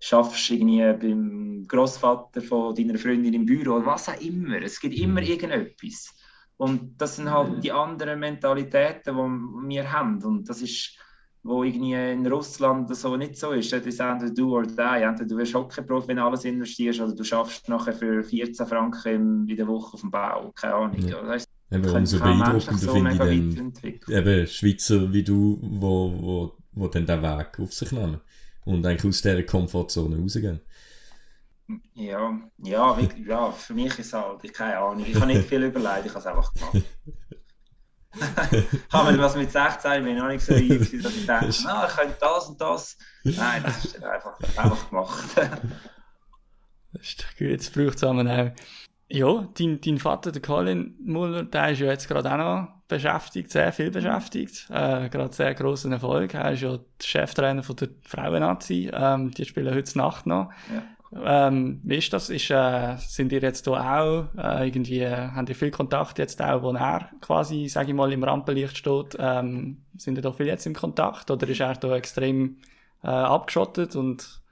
schaffst 0.00 0.50
irgendwie 0.50 0.92
beim 0.92 1.64
Großvater 1.68 2.42
von 2.42 2.74
deiner 2.74 2.98
Freundin 2.98 3.34
im 3.34 3.46
Büro 3.46 3.76
oder 3.76 3.86
was 3.86 4.08
auch 4.08 4.20
immer. 4.20 4.60
Es 4.60 4.80
gibt 4.80 4.98
immer 4.98 5.20
mhm. 5.20 5.28
irgendetwas. 5.28 6.12
Und 6.56 7.00
das 7.00 7.14
sind 7.14 7.30
halt 7.30 7.62
die 7.62 7.70
anderen 7.70 8.18
Mentalitäten, 8.18 9.14
die 9.14 9.68
wir 9.68 9.92
haben. 9.92 10.20
Und 10.24 10.48
das 10.48 10.62
ist 10.62 10.98
wo 11.46 11.62
irgendwie 11.62 11.94
in 11.94 12.26
Russland 12.26 12.94
so 12.94 13.16
nicht 13.16 13.36
so 13.36 13.52
ist. 13.52 13.72
Das 13.72 13.86
ist 13.86 14.00
entweder 14.00 14.34
du 14.34 14.56
oder 14.56 14.66
die. 14.66 15.02
Entweder 15.04 15.28
du 15.28 15.36
wirst 15.38 15.54
Hockeyprofi, 15.54 16.08
wenn 16.08 16.16
du 16.16 16.24
alles 16.24 16.44
investierst, 16.44 17.00
oder 17.00 17.14
du 17.14 17.24
schaffst 17.24 17.68
nachher 17.68 17.92
für 17.92 18.22
14 18.22 18.66
Franken 18.66 19.48
in 19.48 19.56
der 19.56 19.66
Woche 19.66 19.94
auf 19.94 20.00
dem 20.00 20.10
Bau. 20.10 20.52
Keine 20.54 20.74
Ahnung. 20.74 20.98
Ja. 21.00 21.20
Das 21.22 21.28
heißt, 21.30 21.48
eben, 21.70 21.88
umso 21.88 22.18
beeindruckender 22.18 22.78
so 22.78 22.92
finde 22.92 23.12
ich 23.12 23.18
dann 23.18 24.16
eben 24.16 24.46
Schweizer 24.46 25.12
wie 25.12 25.22
du, 25.22 25.58
wo, 25.62 26.12
wo, 26.20 26.52
wo 26.72 26.88
dann 26.88 27.06
den 27.06 27.22
Weg 27.22 27.58
auf 27.60 27.72
sich 27.72 27.92
nehmen 27.92 28.20
und 28.64 28.84
eigentlich 28.84 29.04
aus 29.04 29.22
dieser 29.22 29.42
Komfortzone 29.42 30.18
rausgehen. 30.18 30.60
Ja, 31.94 32.38
ja, 32.58 32.96
wie, 32.96 33.28
ja, 33.28 33.50
für 33.50 33.74
mich 33.74 33.98
ist 33.98 34.06
es 34.06 34.12
halt, 34.12 34.44
ich 34.44 34.52
keine 34.52 34.78
Ahnung, 34.78 35.04
ich 35.04 35.16
habe 35.16 35.26
nicht 35.26 35.48
viel 35.48 35.62
überlegt, 35.64 36.06
ich 36.06 36.14
habe 36.14 36.20
es 36.20 36.26
einfach 36.26 36.52
gemacht. 36.54 36.84
Habe 38.92 39.12
mir 39.12 39.18
was 39.18 39.36
mit 39.36 39.50
16 39.50 40.04
bin 40.04 40.16
ich 40.16 40.22
noch 40.22 40.28
nicht 40.28 40.44
so 40.44 40.54
reif, 40.54 41.02
dass 41.02 41.16
ich 41.16 41.26
denke, 41.26 41.54
ah, 41.68 41.86
ich 41.88 41.96
könnte 41.96 42.16
das 42.20 42.48
und 42.48 42.60
das. 42.60 42.98
Nein, 43.24 43.62
das 43.64 43.84
ist 43.84 44.02
einfach, 44.02 44.38
einfach 44.56 44.88
gemacht. 44.90 45.24
das 46.92 47.02
ist 47.02 47.22
doch 47.22 47.30
gut, 47.38 47.48
jetzt 47.48 47.74
braucht 47.74 47.96
es 47.96 48.04
auch. 48.04 48.14
Ja, 49.08 49.48
dein, 49.56 49.80
dein 49.80 49.98
Vater, 49.98 50.32
der 50.32 50.42
Colin 50.42 50.96
Muller, 51.00 51.44
der 51.44 51.70
ist 51.70 51.78
ja 51.78 51.86
jetzt 51.86 52.08
gerade 52.08 52.32
auch 52.32 52.36
noch 52.36 52.68
beschäftigt, 52.88 53.50
sehr 53.50 53.72
viel 53.72 53.90
beschäftigt. 53.90 54.66
Äh, 54.70 55.08
gerade 55.08 55.32
sehr 55.32 55.54
grossen 55.54 55.92
Erfolg. 55.92 56.34
Er 56.34 56.52
ist 56.52 56.62
ja 56.62 56.76
der 56.76 57.06
Cheftrainer 57.06 57.62
von 57.62 57.76
der 57.76 57.88
Frauennazi. 58.02 58.90
Ähm, 58.92 59.30
die 59.30 59.44
spielen 59.44 59.74
heute 59.74 59.98
Nacht 59.98 60.26
noch. 60.26 60.50
Ja. 60.72 60.82
Ähm, 61.12 61.80
wie 61.84 61.96
ist 61.98 62.12
das? 62.12 62.30
Ist, 62.30 62.50
äh, 62.50 62.96
sind 62.98 63.32
ihr 63.32 63.40
jetzt 63.40 63.66
da 63.66 63.72
auch 64.00 64.34
äh, 64.36 64.66
irgendwie, 64.66 65.00
äh, 65.00 65.30
habt 65.34 65.48
ihr 65.48 65.54
viel 65.54 65.70
Kontakt 65.70 66.18
jetzt 66.18 66.42
auch, 66.42 66.62
wo 66.62 66.72
er 66.72 67.10
quasi, 67.20 67.68
sage 67.68 67.90
ich 67.90 67.94
mal, 67.94 68.12
im 68.12 68.24
Rampenlicht 68.24 68.76
steht? 68.76 69.16
Ähm, 69.18 69.84
sind 69.96 70.16
ihr 70.18 70.22
da 70.22 70.32
viel 70.32 70.46
jetzt 70.46 70.66
im 70.66 70.74
Kontakt 70.74 71.30
oder 71.30 71.48
ist 71.48 71.60
er 71.60 71.74
da 71.74 71.94
extrem 71.96 72.58
äh, 73.04 73.08
abgeschottet 73.08 73.94
und 73.96 74.42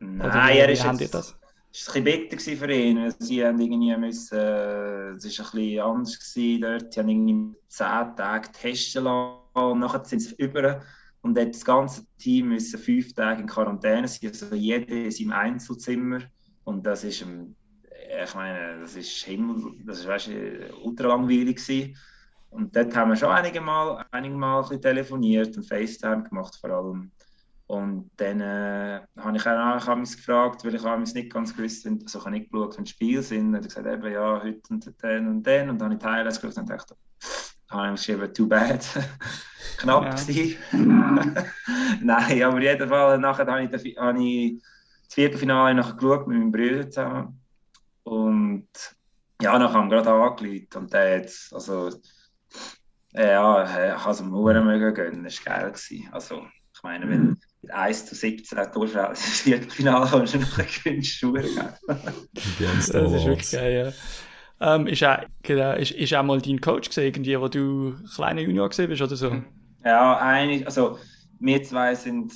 Nein, 0.00 0.20
oder, 0.20 0.42
er 0.56 0.68
ist 0.70 0.84
jetzt, 0.84 1.14
das? 1.14 1.36
ist 1.72 1.88
ein 1.96 2.04
bisschen 2.04 2.28
bitter 2.28 2.56
für 2.58 2.72
ihn. 2.72 3.14
Sie 3.18 3.44
haben 3.44 3.60
irgendwie 3.60 3.96
müssen, 3.96 4.38
äh, 4.38 5.10
es 5.10 5.24
ist 5.24 5.40
ein 5.40 5.46
bisschen 5.52 5.80
anders 5.80 6.18
gewesen 6.18 6.62
dort. 6.62 6.92
Sie 6.92 7.00
haben 7.00 7.08
irgendwie 7.08 7.56
zehn 7.68 8.16
Tage 8.16 8.52
testen 8.52 9.04
lassen 9.04 9.38
und 9.54 9.80
nachher 9.80 10.04
sind 10.04 10.20
sie 10.20 10.34
über 10.36 10.82
und 11.24 11.38
das 11.38 11.64
ganze 11.64 12.04
Team 12.18 12.50
müssen 12.50 12.78
fünf 12.78 13.14
Tage 13.14 13.40
in 13.40 13.48
Quarantäne 13.48 14.06
sein, 14.06 14.28
also 14.30 14.54
jeder 14.54 14.86
in 14.90 15.10
seinem 15.10 15.32
Einzelzimmer. 15.32 16.20
Und 16.64 16.84
das 16.84 17.02
ist, 17.02 17.22
ich 17.22 18.34
meine, 18.34 18.80
das 18.80 18.94
ist 18.94 19.24
Himmel, 19.24 19.72
das 19.86 20.00
ist 20.00 20.06
weißt, 20.06 20.30
ultra 20.82 21.08
langweilig 21.08 21.56
gewesen. 21.56 21.96
Und 22.50 22.76
dort 22.76 22.94
haben 22.94 23.08
wir 23.08 23.16
schon 23.16 23.30
einige 23.30 23.62
Mal, 23.62 24.04
einige 24.10 24.34
Mal 24.34 24.66
ein 24.70 24.82
telefoniert 24.82 25.56
und 25.56 25.66
FaceTime 25.66 26.24
gemacht 26.24 26.58
vor 26.60 26.70
allem. 26.70 27.10
Und 27.68 28.10
dann 28.18 28.42
äh, 28.42 29.00
habe 29.16 29.36
ich 29.38 29.46
auch 29.46 29.86
noch 29.86 30.16
gefragt, 30.16 30.62
weil 30.62 30.74
ich 30.74 30.84
auch 30.84 30.98
nicht 30.98 31.32
ganz 31.32 31.56
gewusst 31.56 31.86
habe, 31.86 32.00
also 32.02 32.18
ich 32.18 32.24
habe 32.26 32.36
nicht 32.36 32.52
geschaut, 32.52 32.76
wenn 32.76 32.84
Spiel 32.84 33.22
sind. 33.22 33.46
Und 33.46 33.56
hat 33.56 33.64
gesagt, 33.64 33.86
eben, 33.86 34.12
ja, 34.12 34.42
heute 34.42 34.60
und 34.68 34.92
dann 35.00 35.28
und 35.28 35.42
dann. 35.42 35.70
Und 35.70 35.78
dann 35.78 35.90
habe 35.90 35.98
ich 35.98 36.04
Highlights 36.04 36.38
geschaut 36.38 36.58
und 36.58 36.68
dachte, 36.68 36.94
habe 37.74 37.94
ich 37.94 38.00
geschrieben, 38.00 38.32
too 38.32 38.46
bad. 38.46 38.86
Knapp 39.78 40.18
ja. 40.28 40.56
Nein, 42.00 42.42
aber 42.42 42.60
Fall, 42.88 43.18
nachher 43.18 43.46
habe 43.46 43.64
ich, 43.64 43.96
habe 43.98 44.22
ich 44.22 44.62
das 45.04 45.14
Viertelfinale 45.14 45.74
nachher 45.74 45.94
geschaut 45.94 46.26
mit 46.28 46.38
meinem 46.38 46.52
Bruder 46.52 46.90
zusammen. 46.90 47.40
Und 48.04 48.68
ja, 49.42 49.58
nachher 49.58 49.74
haben 49.74 49.90
wir 49.90 50.02
gerade 50.02 50.12
angerufen 50.12 50.68
und 50.76 50.92
der 50.92 51.18
jetzt, 51.18 51.52
also, 51.52 51.90
ja, 53.12 53.64
ich 53.64 54.04
habe 54.04 54.10
es 54.10 54.20
ihm 54.20 54.30
mega 54.64 54.90
gönnen, 54.90 55.24
das 55.24 55.44
war 55.44 55.56
geil. 55.58 55.72
Gewesen. 55.72 56.08
Also, 56.12 56.46
ich 56.74 56.82
meine, 56.82 57.08
wenn 57.08 57.20
mhm. 57.22 57.40
mit 57.62 57.70
1 57.72 58.06
zu 58.06 58.14
17 58.14 58.72
Torschau 58.72 59.10
ins 59.10 59.40
Viertelfinale 59.40 60.06
kommst, 60.10 60.34
dann 60.34 60.40
gewinnst 60.42 61.22
du 61.22 61.32
Das 61.86 63.12
ist 63.12 63.26
wirklich 63.26 63.50
geil, 63.50 63.86
ja. 63.86 63.92
Ähm, 64.60 64.86
ist, 64.86 65.02
auch, 65.04 65.18
genau, 65.42 65.74
ist, 65.74 65.90
ist 65.90 66.14
auch 66.14 66.22
mal 66.22 66.40
dein 66.40 66.60
Coach 66.60 66.88
gesehen, 66.88 67.06
irgendwie, 67.06 67.38
wo 67.40 67.48
du 67.48 67.94
kleiner 68.14 68.40
Junior 68.40 68.68
gesehen 68.68 68.88
bist 68.88 69.02
oder 69.02 69.16
so? 69.16 69.42
Ja, 69.84 70.18
eigentlich, 70.18 70.64
also 70.66 70.98
wir 71.40 71.62
zwei 71.62 71.94
sind 71.94 72.32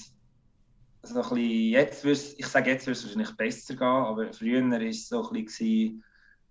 so 1.03 1.23
ein 1.23 1.29
bisschen, 1.29 1.71
jetzt 1.71 2.05
ich 2.39 2.47
sage 2.47 2.71
jetzt 2.71 2.87
wird 2.87 2.97
es 2.97 3.05
wahrscheinlich 3.05 3.37
besser 3.37 3.75
gehen, 3.75 3.87
aber 3.87 4.33
früher 4.33 4.69
war 4.69 4.81
es 4.81 5.09
so 5.09 5.29
ein 5.31 5.45
bisschen, 5.45 6.05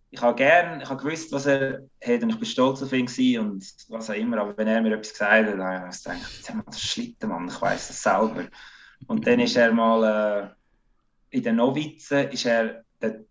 ich 0.10 0.22
habe 0.22 0.36
gern, 0.36 0.82
ich 0.82 0.90
habe 0.90 1.04
gewusst, 1.04 1.32
was 1.32 1.46
er 1.46 1.84
hat 2.04 2.24
und 2.24 2.30
ich 2.30 2.40
bin 2.40 2.46
stolz 2.46 2.82
auf 2.82 2.94
ihn 2.94 3.40
und 3.40 3.64
was 3.90 4.10
auch 4.10 4.16
immer, 4.16 4.40
aber 4.40 4.58
wenn 4.58 4.68
er 4.68 4.82
mir 4.82 4.94
etwas 4.94 5.12
gesagt 5.12 5.32
hat, 5.32 5.48
dann 5.48 5.64
habe 5.64 5.90
ich 5.92 6.04
gedacht, 6.04 6.20
jetzt 6.38 6.50
haben 6.50 6.60
wir 6.60 6.64
das 6.66 6.82
Schlitten, 6.82 7.30
Mann, 7.30 7.48
ich 7.48 7.62
weiß 7.62 7.90
das 7.90 8.02
selber. 8.02 8.46
Und 9.06 9.28
dann 9.28 9.40
ist 9.40 9.56
er 9.58 9.72
mal 9.74 10.54
äh, 11.32 11.38
in 11.38 11.44
den 11.44 11.58
Novizen, 11.58 12.30
ist 12.30 12.46
er 12.46 12.84
der 13.02 13.26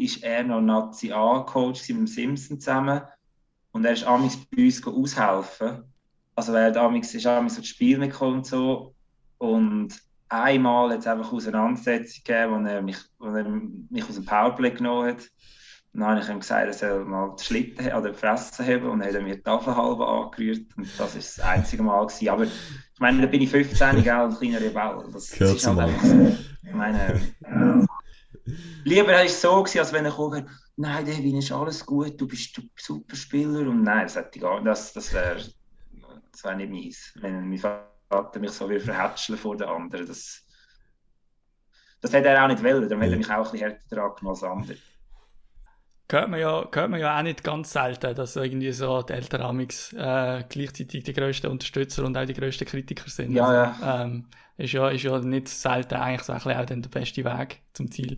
ist 0.00 0.22
er 0.22 0.42
noch 0.42 0.60
Nazi 0.60 1.12
A-Coach 1.12 1.88
mit 1.88 1.98
dem 1.98 2.06
Simpson 2.06 2.60
zusammen 2.60 3.02
und 3.72 3.84
er 3.84 3.92
ist 3.92 4.04
amigs 4.04 4.38
bei 4.50 4.64
uns 4.64 4.86
aushelfen. 4.86 5.84
Also 6.34 6.52
er 6.54 6.66
hat 6.66 6.76
amigs, 6.76 7.14
ist 7.14 7.26
amigs 7.26 7.54
so 7.54 7.60
das 7.60 7.68
Spiel 7.68 7.98
mitgekommen 7.98 8.38
und 8.38 8.46
so 8.46 8.94
und 9.38 9.94
einmal 10.28 10.90
hat 10.90 11.00
es 11.00 11.06
einfach 11.06 11.32
Auseinandersetzung 11.32 12.22
gegeben, 12.24 12.64
wo 12.64 12.68
er 12.68 12.82
mich, 12.82 12.98
wo 13.18 13.26
er 13.26 13.44
mich 13.48 14.08
aus 14.08 14.14
dem 14.14 14.24
Powerplay 14.24 14.70
genommen 14.70 15.08
hat. 15.08 15.28
Und 15.92 16.00
dann 16.00 16.10
habe 16.10 16.20
ich 16.20 16.28
ihm 16.28 16.38
gesagt, 16.38 16.66
er 16.66 16.72
soll 16.72 17.04
mal 17.04 17.34
die 17.36 17.42
Schlitten 17.42 17.86
oder 17.92 18.10
die 18.10 18.16
Fresse 18.16 18.64
haben 18.64 18.88
und 18.88 19.00
dann 19.00 19.08
hat 19.08 19.14
er 19.16 19.22
mir 19.22 19.34
die 19.34 19.42
Tafel 19.42 19.76
halb 19.76 20.00
angerührt 20.00 20.66
und 20.76 20.86
das 20.86 21.00
war 21.00 21.08
das 21.08 21.40
einzige 21.40 21.82
Mal. 21.82 22.06
Gewesen. 22.06 22.28
Aber 22.28 22.44
ich 22.44 23.00
meine, 23.00 23.22
da 23.22 23.26
bin 23.26 23.42
ich 23.42 23.50
15, 23.50 24.04
gell, 24.04 24.14
ein 24.14 24.36
kleiner 24.36 24.60
Rebell. 24.60 25.10
Das 25.12 25.32
Gehört 25.32 25.56
ist 25.56 25.66
halt 25.66 25.78
einfach 25.80 26.04
so. 26.04 26.36
Ich 26.62 26.74
meine, 26.74 27.20
Lieber 28.84 29.08
war 29.08 29.24
es 29.24 29.40
so, 29.40 29.62
als 29.62 29.92
wenn 29.92 30.04
er 30.04 30.12
kommt, 30.12 30.46
nein, 30.76 31.04
Devin, 31.04 31.36
ist 31.36 31.52
alles 31.52 31.84
gut, 31.84 32.20
du 32.20 32.26
bist 32.26 32.58
ein 32.58 32.70
super 32.76 33.16
Spieler. 33.16 33.60
Und 33.60 33.82
nein, 33.82 34.04
das, 34.04 34.14
das, 34.14 34.92
das 34.92 35.12
wäre 35.12 35.42
das 36.32 36.44
wär 36.44 36.56
nicht 36.56 36.70
meins. 36.70 37.12
Wenn 37.20 37.48
mein 37.48 37.58
Vater 37.58 37.90
er 38.10 38.40
mich 38.40 38.50
so 38.50 38.68
wieder 38.68 38.80
verhätscheln 38.80 39.38
vor 39.38 39.56
den 39.56 39.68
anderen. 39.68 40.06
Das, 40.06 40.44
das 42.00 42.12
hätte 42.12 42.28
er 42.28 42.44
auch 42.44 42.48
nicht 42.48 42.62
wollen, 42.62 42.88
darum 42.88 43.02
hätte 43.02 43.14
er 43.14 43.18
mich 43.18 43.30
auch 43.30 43.36
ein 43.36 43.52
bisschen 43.52 43.58
härter 43.60 43.96
dran 43.96 44.14
genommen 44.16 44.28
als 44.28 44.42
andere. 44.42 44.76
Hört 46.10 46.28
man, 46.28 46.40
ja, 46.40 46.68
hört 46.72 46.90
man 46.90 46.98
ja 46.98 47.16
auch 47.16 47.22
nicht 47.22 47.44
ganz 47.44 47.72
selten, 47.72 48.16
dass 48.16 48.34
irgendwie 48.34 48.72
so 48.72 49.00
die 49.02 49.12
Eltern 49.12 49.42
Amix 49.42 49.92
äh, 49.92 50.42
gleichzeitig 50.48 51.04
die 51.04 51.12
grössten 51.12 51.46
Unterstützer 51.46 52.04
und 52.04 52.16
auch 52.16 52.24
die 52.24 52.34
grössten 52.34 52.64
Kritiker 52.64 53.08
sind. 53.08 53.32
Ja, 53.32 53.52
ja. 53.52 54.02
Ähm, 54.02 54.26
ist 54.60 54.72
ja. 54.72 54.88
Ist 54.88 55.02
ja 55.02 55.18
nicht 55.18 55.48
selten 55.48 55.94
eigentlich 55.94 56.22
so 56.22 56.32
ein 56.32 56.38
bisschen 56.38 56.58
auch 56.58 56.66
dann 56.66 56.82
der 56.82 56.90
beste 56.90 57.24
Weg 57.24 57.62
zum 57.72 57.90
Ziel. 57.90 58.16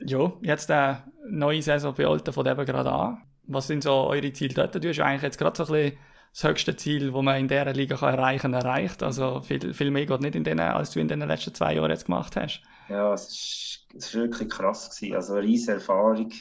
Ja, 0.00 0.32
jetzt 0.42 0.70
eine 0.70 1.04
neue 1.28 1.62
Saison 1.62 1.94
bei 1.94 2.06
Alten 2.06 2.32
von 2.32 2.46
eben 2.46 2.66
gerade 2.66 2.92
an. 2.92 3.22
Was 3.46 3.66
sind 3.66 3.82
so 3.82 3.92
eure 3.92 4.32
Ziele 4.32 4.54
dort? 4.54 4.74
Du 4.74 4.88
hast 4.88 5.00
eigentlich 5.00 5.22
jetzt 5.22 5.38
gerade 5.38 5.56
so 5.56 5.64
ein 5.64 5.72
bisschen 5.72 5.98
das 6.32 6.44
höchste 6.44 6.76
Ziel, 6.76 7.12
das 7.12 7.22
man 7.22 7.38
in 7.38 7.48
dieser 7.48 7.72
Liga 7.72 7.96
kann 7.96 8.14
erreichen 8.14 8.52
kann, 8.52 8.54
erreicht. 8.54 9.02
Also 9.02 9.40
viel, 9.40 9.72
viel 9.72 9.90
mehr 9.90 10.06
geht 10.06 10.20
nicht 10.20 10.34
in 10.34 10.42
denen, 10.42 10.60
als 10.60 10.90
du 10.90 11.00
in 11.00 11.08
den 11.08 11.20
letzten 11.20 11.54
zwei 11.54 11.74
Jahren 11.74 11.90
jetzt 11.90 12.06
gemacht 12.06 12.34
hast. 12.36 12.62
Ja, 12.88 13.14
es 13.14 13.86
war 13.94 14.22
wirklich 14.22 14.48
krass. 14.48 14.90
Gewesen. 14.90 15.14
Also 15.14 15.34
eine 15.34 15.42
riesige 15.42 15.74
Erfahrung 15.74 16.32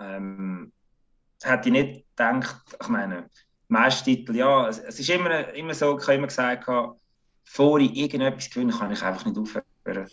ähm, 0.00 0.72
hätte 1.42 1.68
ich 1.68 1.72
nicht 1.72 2.04
gedacht, 2.16 2.56
ich 2.80 2.88
meine, 2.88 3.30
Meistertitel, 3.68 4.34
ja, 4.34 4.68
es, 4.68 4.78
es 4.78 4.98
ist 4.98 5.10
immer, 5.10 5.52
immer 5.54 5.74
so, 5.74 5.98
ich 5.98 6.02
habe 6.04 6.14
immer 6.14 6.26
gesagt, 6.26 6.66
bevor 7.50 7.80
ich 7.80 7.96
irgendetwas 7.96 8.50
gewinne, 8.50 8.72
kann 8.72 8.92
ich 8.92 9.02
einfach 9.02 9.24
nicht 9.24 9.38
aufhören. 9.38 10.08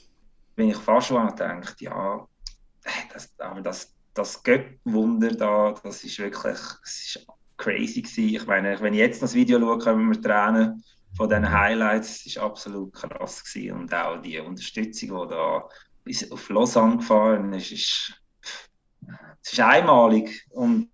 Wenn 0.55 0.69
ich 0.69 0.77
fast 0.77 1.07
schon 1.07 1.27
gedacht, 1.27 1.81
ja, 1.81 2.25
das, 3.13 3.33
aber 3.39 3.61
das, 3.61 3.93
das 4.13 4.41
Göttwunder 4.41 5.31
da, 5.31 5.73
das 5.83 6.03
ist 6.03 6.17
wirklich, 6.17 6.57
das 6.57 6.81
ist 6.83 7.27
crazy 7.57 8.01
gewesen. 8.01 8.35
Ich 8.35 8.47
meine, 8.47 8.79
wenn 8.79 8.93
ich 8.93 8.99
jetzt 8.99 9.21
das 9.21 9.33
Video 9.33 9.59
schaue, 9.59 9.79
können 9.79 10.09
wir 10.09 10.21
Tränen 10.21 10.83
von 11.17 11.29
diesen 11.29 11.51
Highlights, 11.51 12.17
das 12.19 12.25
ist 12.25 12.37
absolut 12.37 12.93
krass 12.93 13.43
gewesen. 13.43 13.79
Und 13.79 13.93
auch 13.93 14.21
die 14.21 14.39
Unterstützung, 14.39 15.09
die 15.09 15.33
da 15.33 15.67
bis 16.03 16.31
auf 16.31 16.49
Lausanne 16.49 16.97
gefahren 16.97 17.53
ist, 17.53 17.71
ist 17.71 18.21
ist 19.51 19.59
einmalig. 19.59 20.45
Und 20.51 20.89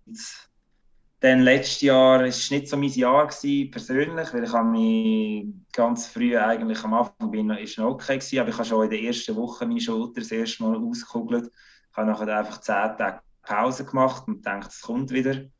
dann 1.22 1.42
letztes 1.42 1.82
Jahr 1.82 2.18
war 2.18 2.26
es 2.26 2.50
nicht 2.50 2.66
so 2.66 2.76
mein 2.76 2.88
Jahr 2.88 3.28
gewesen, 3.28 3.70
persönlich, 3.70 4.34
weil 4.34 4.42
ich 4.42 4.52
habe 4.52 4.68
mich 4.68 5.46
ganz 5.72 6.08
früh 6.08 6.36
eigentlich 6.36 6.82
am 6.82 6.94
Anfang 6.94 7.30
bin, 7.30 7.48
ist 7.50 7.78
noch 7.78 7.92
okay 7.92 8.18
gewesen, 8.18 8.40
aber 8.40 8.48
ich 8.48 8.56
habe 8.56 8.64
schon 8.64 8.84
in 8.84 8.90
der 8.90 9.02
ersten 9.02 9.36
Woche 9.36 9.64
meine 9.64 9.80
Schulter 9.80 10.20
das 10.20 10.32
erste 10.32 10.64
Mal 10.64 10.76
ausgekugelt. 10.76 11.52
Ich 11.90 11.96
habe 11.96 12.10
nachher 12.10 12.38
einfach 12.38 12.60
zehn 12.60 12.96
Tage 12.98 13.20
Pause 13.42 13.84
gemacht 13.84 14.26
und 14.26 14.44
dachte, 14.44 14.70
es 14.70 14.80
kommt 14.80 15.12
wieder. 15.12 15.30
Ich 15.34 15.50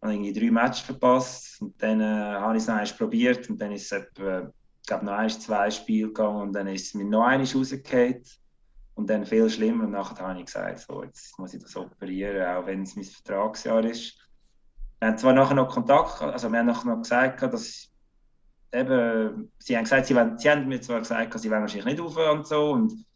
habe 0.00 0.12
irgendwie 0.12 0.32
drei 0.32 0.50
Matches 0.52 0.80
verpasst 0.80 1.60
und 1.60 1.82
dann 1.82 2.00
äh, 2.00 2.04
habe 2.04 2.56
ich 2.56 2.62
es 2.62 2.68
noch 2.68 2.96
probiert 2.96 3.50
und 3.50 3.60
dann 3.60 3.72
ist 3.72 3.86
es 3.86 3.92
etwa, 3.92 4.52
ich 4.80 4.86
glaube, 4.86 5.06
noch 5.06 5.14
ein, 5.14 5.28
zwei 5.28 5.72
Spiele 5.72 6.06
gegangen 6.06 6.42
und 6.42 6.52
dann 6.52 6.68
ist 6.68 6.86
es 6.86 6.94
mir 6.94 7.04
noch 7.04 7.24
einmal 7.24 7.48
rausgefallen. 7.48 8.22
Und 8.94 9.08
dann 9.08 9.24
viel 9.24 9.48
schlimmer. 9.50 9.84
Und 9.84 9.92
nachher 9.92 10.24
habe 10.24 10.38
ich 10.38 10.46
gesagt, 10.46 10.80
so, 10.80 11.02
jetzt 11.02 11.36
muss 11.38 11.54
ich 11.54 11.62
das 11.62 11.74
operieren, 11.74 12.46
auch 12.46 12.66
wenn 12.66 12.82
es 12.82 12.94
mein 12.94 13.04
Vertragsjahr 13.04 13.84
ist. 13.84 14.29
Wir 15.00 15.08
haben 15.08 15.18
zwar 15.18 15.32
nachher 15.32 15.54
noch 15.54 15.72
Kontakt, 15.72 16.20
also 16.20 16.50
wir 16.52 16.58
haben 16.58 16.66
nachher 16.66 16.88
noch 16.88 17.02
gesagt, 17.02 17.42
dass 17.42 17.90
eben, 18.72 19.50
sie 19.58 19.76
haben 19.76 19.84
gesagt, 19.84 20.06
sie, 20.06 20.14
wollen, 20.14 20.38
sie 20.38 20.50
haben 20.50 20.68
mir 20.68 20.80
zwar 20.80 20.98
gesagt, 21.00 21.38
sie 21.38 21.50
wollen 21.50 21.62
wahrscheinlich 21.62 21.86
nicht 21.86 22.00
aufhören 22.00 22.38
und 22.38 22.46
so. 22.46 22.70
Und 22.72 23.06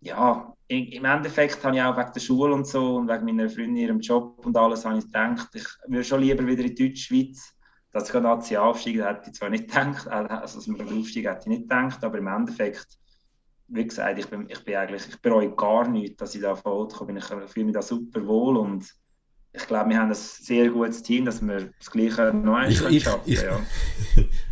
ja, 0.00 0.54
im 0.68 1.04
Endeffekt 1.04 1.62
habe 1.64 1.76
ich 1.76 1.82
auch 1.82 1.96
wegen 1.96 2.12
der 2.12 2.20
Schule 2.20 2.54
und 2.54 2.66
so 2.66 2.96
und 2.96 3.08
wegen 3.08 3.24
meiner 3.26 3.50
Freundin, 3.50 3.76
ihrem 3.76 4.00
Job 4.00 4.44
und 4.46 4.56
alles, 4.56 4.84
habe 4.84 4.98
ich 4.98 5.04
gedacht, 5.04 5.48
ich 5.54 5.66
würde 5.86 6.04
schon 6.04 6.22
lieber 6.22 6.46
wieder 6.46 6.64
in 6.64 6.74
die 6.74 6.88
Deutschschweiz. 6.88 7.54
Dass 7.92 8.08
ich 8.08 8.20
Nazi 8.20 8.56
aufsteige, 8.56 9.04
hätte 9.04 9.30
ich 9.30 9.36
zwar 9.36 9.50
nicht 9.50 9.66
gedacht, 9.66 10.06
also 10.08 10.58
dass 10.58 10.68
wir 10.68 10.98
aufsteigen, 10.98 11.28
hätte 11.28 11.42
ich 11.42 11.58
nicht 11.58 11.62
gedacht, 11.62 12.02
aber 12.02 12.18
im 12.18 12.28
Endeffekt 12.28 13.00
wie 13.72 13.86
gesagt, 13.86 14.18
ich 14.18 14.26
bin, 14.26 14.48
ich 14.48 14.64
bin 14.64 14.74
eigentlich, 14.74 15.08
ich 15.08 15.20
bereue 15.22 15.54
gar 15.54 15.88
nichts, 15.88 16.16
dass 16.16 16.34
ich 16.34 16.40
da 16.40 16.56
voll 16.56 16.88
bin. 17.06 17.16
Ich 17.16 17.24
fühle 17.24 17.66
mich 17.66 17.74
da 17.74 17.82
super 17.82 18.26
wohl 18.26 18.56
und 18.56 18.92
ich 19.52 19.66
glaube, 19.66 19.90
wir 19.90 19.98
haben 19.98 20.10
ein 20.10 20.14
sehr 20.14 20.68
gutes 20.68 21.02
Team, 21.02 21.24
dass 21.24 21.42
wir 21.42 21.72
das 21.78 21.90
Gleiche 21.90 22.32
noch 22.32 22.62
ich, 22.68 22.78
schaffen 22.78 23.22
ich, 23.26 23.38
ich, 23.38 23.42
ja. 23.42 23.60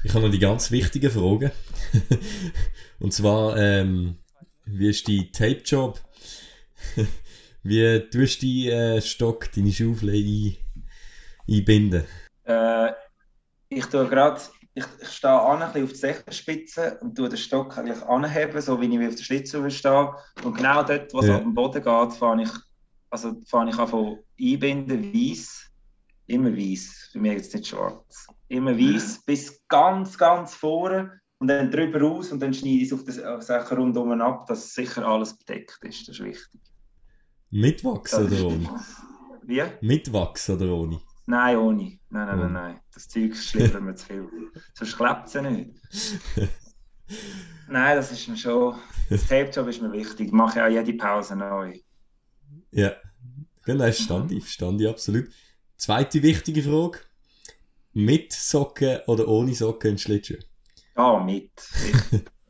ich 0.05 0.15
habe 0.15 0.25
noch 0.25 0.31
die 0.31 0.39
ganz 0.39 0.71
wichtigen 0.71 1.11
Fragen. 1.11 1.53
und 2.99 3.13
zwar, 3.13 3.57
ähm, 3.57 4.17
wie 4.65 4.91
ist 4.91 5.07
dein 5.09 5.31
Tape-Job? 5.33 6.01
wie 7.63 8.01
tust 8.11 8.43
du 8.43 8.47
deinen 8.47 8.99
äh, 8.99 9.01
Stock, 9.01 9.53
deine 9.53 9.73
Schaufel 9.73 10.11
ein, 10.11 10.57
einbinden? 11.49 12.05
Äh, 12.45 12.93
ich 13.69 13.87
tue 13.87 14.09
gerade 14.09 14.41
ich, 14.75 14.85
ich 15.03 15.09
stehe 15.09 15.41
an, 15.41 15.63
ein 15.63 15.85
auf 15.85 15.91
die 15.91 15.97
Sächenspitze 15.97 16.99
und 17.01 17.17
tue 17.17 17.29
den 17.29 17.39
Stock 17.39 17.77
eigentlich 17.77 18.03
anheben, 18.03 18.61
so 18.61 18.81
wie 18.81 18.87
ich 18.87 19.09
auf 19.09 19.17
der 19.17 19.25
Schlitze 19.25 19.71
stehe. 19.71 20.15
Und 20.45 20.57
genau 20.57 20.83
dort, 20.83 21.13
wo 21.13 21.21
es 21.21 21.27
ja. 21.27 21.37
auf 21.37 21.43
den 21.43 21.55
Boden 21.55 21.83
geht, 21.83 22.13
fange 22.15 22.45
ich, 22.45 22.51
also 23.11 23.41
fange 23.47 23.71
ich 23.71 23.79
an 23.79 23.89
von 23.89 24.19
einbinden, 24.41 25.13
weiß. 25.13 25.65
Immer 26.27 26.55
weiß, 26.55 27.09
für 27.13 27.21
mich 27.21 27.33
jetzt 27.33 27.55
nicht 27.55 27.69
schwarz. 27.69 28.27
Immer 28.49 28.77
weiß, 28.77 29.25
bis 29.25 29.67
ganz, 29.67 30.19
ganz 30.19 30.55
vorne 30.55 31.21
und 31.39 31.49
dann 31.49 31.71
drüber 31.71 32.01
raus 32.01 32.33
und 32.33 32.41
dann 32.41 32.53
schneide 32.53 32.83
ich 32.83 32.93
es 32.93 32.93
auf 32.93 33.05
die 33.05 33.45
Sachen 33.45 33.79
rundum 33.79 34.21
ab, 34.21 34.47
dass 34.47 34.75
sicher 34.75 35.07
alles 35.07 35.37
bedeckt 35.39 35.79
ist. 35.83 36.09
Das 36.09 36.19
ist 36.19 36.25
wichtig. 36.25 36.61
Mit 37.51 37.83
Wachs 37.83 38.15
oder 38.15 38.45
ohne? 38.45 38.69
Wie? 39.45 39.63
Mit 39.81 40.13
Wachs 40.13 40.51
oder 40.51 40.71
ohne? 40.71 41.01
Nein, 41.27 41.57
ohne. 41.57 41.99
Nein, 42.11 42.27
nein, 42.27 42.39
nein, 42.39 42.53
nein. 42.53 42.81
Das 42.93 43.09
Zeug 43.09 43.37
schlittert 43.37 43.83
mir 43.83 43.95
zu 43.95 44.07
viel. 44.07 44.29
Sonst 44.75 44.97
klebt 44.97 45.27
es 45.29 45.33
ja 45.35 45.43
nicht. 45.43 45.71
nein, 47.69 47.97
das 47.97 48.13
ist 48.13 48.29
mir 48.29 48.37
schon. 48.37 48.77
Das 49.09 49.27
Tape-Job 49.27 49.69
ist 49.69 49.81
mir 49.81 49.93
wichtig. 49.93 50.27
Ich 50.27 50.33
mache 50.33 50.63
auch 50.63 50.69
jede 50.69 50.93
Pause 50.95 51.37
neu. 51.37 51.79
Ja, 52.71 52.93
genau, 53.65 53.85
verstand 53.85 54.33
ich, 54.33 54.45
verstand 54.45 54.81
ich 54.81 54.89
absolut. 54.89 55.29
Zweite 55.77 56.23
wichtige 56.23 56.63
Frage. 56.63 57.01
Mit 57.95 58.33
Socken 58.33 59.01
oder 59.07 59.29
ohne 59.29 59.55
Socken 59.55 59.93
in 59.93 59.99
Schlittschuh? 59.99 60.39
Ja, 60.97 61.19
mit. 61.21 61.51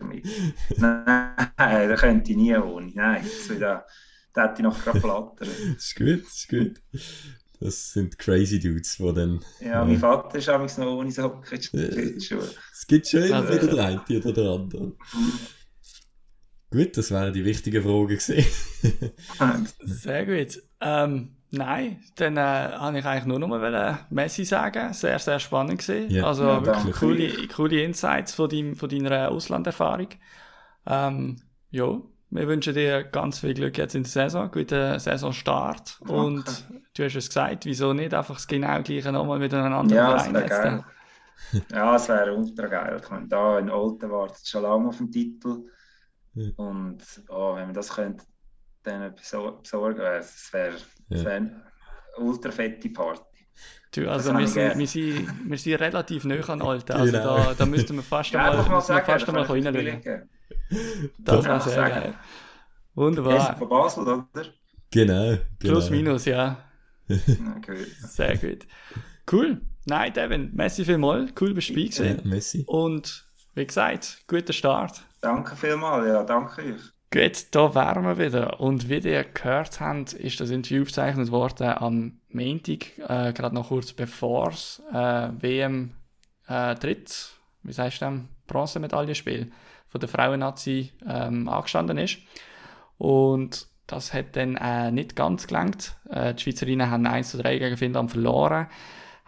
mit. 0.01 0.27
Nein, 0.77 1.15
da 1.57 1.95
könnte 1.97 2.31
ich 2.33 2.37
nie 2.37 2.57
ohne. 2.57 2.91
Nein, 2.95 3.25
das, 3.25 3.55
wieder, 3.55 3.87
da 4.33 4.43
hätte 4.43 4.55
ich 4.57 4.63
noch 4.63 4.83
gerade 4.83 5.01
plattern. 5.01 5.49
das 5.75 5.85
ist 5.85 5.97
gut, 5.97 6.25
das 6.25 6.35
ist 6.35 6.49
gut. 6.49 6.83
Das 7.61 7.93
sind 7.93 8.19
crazy 8.19 8.61
Dudes, 8.61 8.97
die 8.99 9.15
dann. 9.15 9.45
Ja, 9.61 9.83
äh, 9.83 9.87
mein 9.87 9.99
Vater 9.99 10.39
ist 10.39 10.49
auch 10.49 10.79
noch 10.79 10.87
ohne 10.87 11.11
Socken 11.11 11.59
in 11.73 12.21
Schule. 12.21 12.51
Es 12.73 12.87
gibt 12.87 13.09
schon 13.09 13.25
immer 13.25 13.37
also, 13.37 13.55
wieder 13.55 13.75
der 13.75 13.85
eine 13.85 14.21
oder 14.21 14.33
der 14.33 14.45
andere. 14.45 14.93
Gut, 16.71 16.97
das 16.97 17.11
wären 17.11 17.33
die 17.33 17.45
wichtigen 17.45 17.83
Fragen 17.83 18.09
gewesen. 18.09 18.45
Sehr 19.85 20.27
gut. 20.27 20.63
Ähm, 20.81 21.37
nein, 21.51 22.01
dann 22.17 22.37
äh, 22.37 22.41
habe 22.41 22.99
ich 22.99 23.05
eigentlich 23.05 23.27
nur 23.27 23.39
noch 23.39 23.49
mal 23.49 24.07
Messi 24.11 24.45
sagen. 24.45 24.93
Sehr, 24.93 25.19
sehr 25.19 25.41
spannend 25.41 25.79
gesehen. 25.79 26.11
Ja. 26.11 26.25
Also 26.25 26.45
ja, 26.45 26.65
wirklich 26.65 26.95
coole, 26.95 27.49
coole 27.49 27.83
Insights 27.83 28.35
von, 28.35 28.49
dein, 28.49 28.75
von 28.75 28.89
deiner 28.89 29.31
Auslanderfahrung. 29.31 30.09
Ähm, 30.87 31.37
ja, 31.71 32.01
wir 32.31 32.47
wünschen 32.47 32.75
dir 32.75 33.05
ganz 33.05 33.39
viel 33.39 33.55
Glück 33.55 33.79
jetzt 33.79 33.95
in 33.95 34.03
der 34.03 34.11
Saison, 34.11 34.51
guten 34.51 34.99
Saisonstart. 34.99 35.99
Danke. 36.01 36.15
Und 36.15 36.67
du 36.95 37.05
hast 37.05 37.17
es 37.17 37.29
gesagt, 37.29 37.65
wieso 37.65 37.93
nicht 37.93 38.13
einfach 38.13 38.35
das 38.35 38.47
genau 38.47 38.83
gleiche 38.83 39.13
nochmal 39.13 39.39
mit 39.39 39.55
einem 39.55 39.73
anderen 39.73 40.05
ja, 40.05 40.19
Verein 40.19 40.35
jetzt? 40.35 40.49
Geil. 40.51 40.85
ja, 41.73 41.97
es 41.97 42.09
wäre 42.09 42.35
ultra 42.35 42.67
geil. 42.67 43.01
Ich 43.03 43.11
meine, 43.11 43.29
da 43.29 43.59
in 43.59 43.71
Olten 43.71 44.11
wartet 44.11 44.47
schon 44.47 44.63
lange 44.63 44.89
auf 44.89 44.99
den 44.99 45.11
Titel. 45.11 45.65
Und 46.57 47.03
oh, 47.29 47.55
wenn 47.57 47.69
wir 47.69 47.75
das 47.75 47.91
könnte, 47.91 48.25
dann 48.83 49.15
besorgen, 49.15 50.01
es 50.01 50.53
wäre 50.53 50.77
ja. 51.09 51.25
wär 51.25 51.35
eine 51.35 51.63
ultra 52.19 52.51
fette 52.51 52.89
Party. 52.91 53.23
Du, 53.93 54.09
also 54.09 54.37
wir 54.37 54.47
sind, 54.47 54.79
wir, 54.79 54.87
sind, 54.87 55.51
wir 55.51 55.59
sind 55.59 55.75
relativ 55.77 56.25
nah 56.25 56.49
an 56.49 56.63
Olten. 56.63 56.93
Also 56.93 57.13
genau. 57.13 57.37
da, 57.37 57.55
da 57.55 57.67
müssten 57.67 57.97
wir 57.97 58.03
fast 58.03 58.31
ja, 58.33 58.51
einmal, 58.51 58.69
mal, 58.69 58.81
sagen, 58.81 59.07
fast 59.07 59.29
einmal 59.29 59.45
reinschauen. 59.45 60.29
Das 61.19 61.45
wäre 61.45 61.61
sehr 61.61 61.89
geil. 61.89 62.15
Wunderbar. 62.95 63.57
Von 63.57 63.69
Basel, 63.69 64.03
oder? 64.03 64.29
Genau. 64.91 65.31
genau. 65.31 65.39
Plus, 65.59 65.91
minus, 65.91 66.25
ja. 66.27 66.59
okay. 67.09 67.87
Sehr 68.01 68.37
gut. 68.37 68.67
Cool. 69.31 69.61
Nein, 69.87 70.13
Devin, 70.13 70.51
Messi 70.55 70.85
vielmals. 70.85 71.33
Cool, 71.41 71.55
bist 71.55 71.71
du 71.71 71.75
dabei 71.75 71.87
gewesen. 71.87 72.21
Ja, 72.23 72.29
Messi. 72.29 72.65
Und 72.67 73.27
wie 73.55 73.67
gesagt, 73.67 74.23
guter 74.27 74.53
Start. 74.53 75.03
Danke 75.21 75.57
vielmals, 75.57 76.07
ja, 76.07 76.23
danke 76.23 76.63
euch. 76.63 76.93
Gut, 77.11 77.47
da 77.53 77.75
wären 77.75 78.05
wir 78.05 78.19
wieder. 78.19 78.61
Und 78.61 78.89
wie 78.91 78.99
ihr 78.99 79.25
gehört 79.25 79.81
habt, 79.81 80.13
ist 80.13 80.41
das 80.41 80.51
Interview 80.51 80.83
aufgezeichnet 80.83 81.31
worden 81.31 81.69
am 81.69 82.21
Montag, 82.29 82.99
äh, 82.99 83.33
gerade 83.33 83.55
noch 83.55 83.69
kurz 83.69 83.95
bevor 83.95 84.49
es 84.49 84.83
äh, 84.93 85.31
WM 85.41 85.95
äh, 86.47 86.75
tritt, 86.75 87.31
wie 87.63 87.73
sagst 87.73 88.03
du, 88.03 88.25
Bronzemedaillenspiel 88.47 89.51
von 89.89 90.01
der 90.01 90.09
Frauen-Nazi 90.09 90.93
ähm, 91.09 91.49
angestanden 91.49 91.97
ist. 91.97 92.19
Und 92.99 93.69
das 93.87 94.13
hat 94.13 94.37
dann 94.37 94.57
äh, 94.57 94.91
nicht 94.91 95.17
ganz 95.17 95.47
gelangt. 95.47 95.97
Äh, 96.11 96.35
die 96.35 96.43
Schweizerinnen 96.43 96.91
haben 96.91 97.07
1 97.07 97.31
zu 97.31 97.39
3 97.39 97.59
gegen 97.59 97.77
Finnland 97.79 98.11
verloren, 98.11 98.67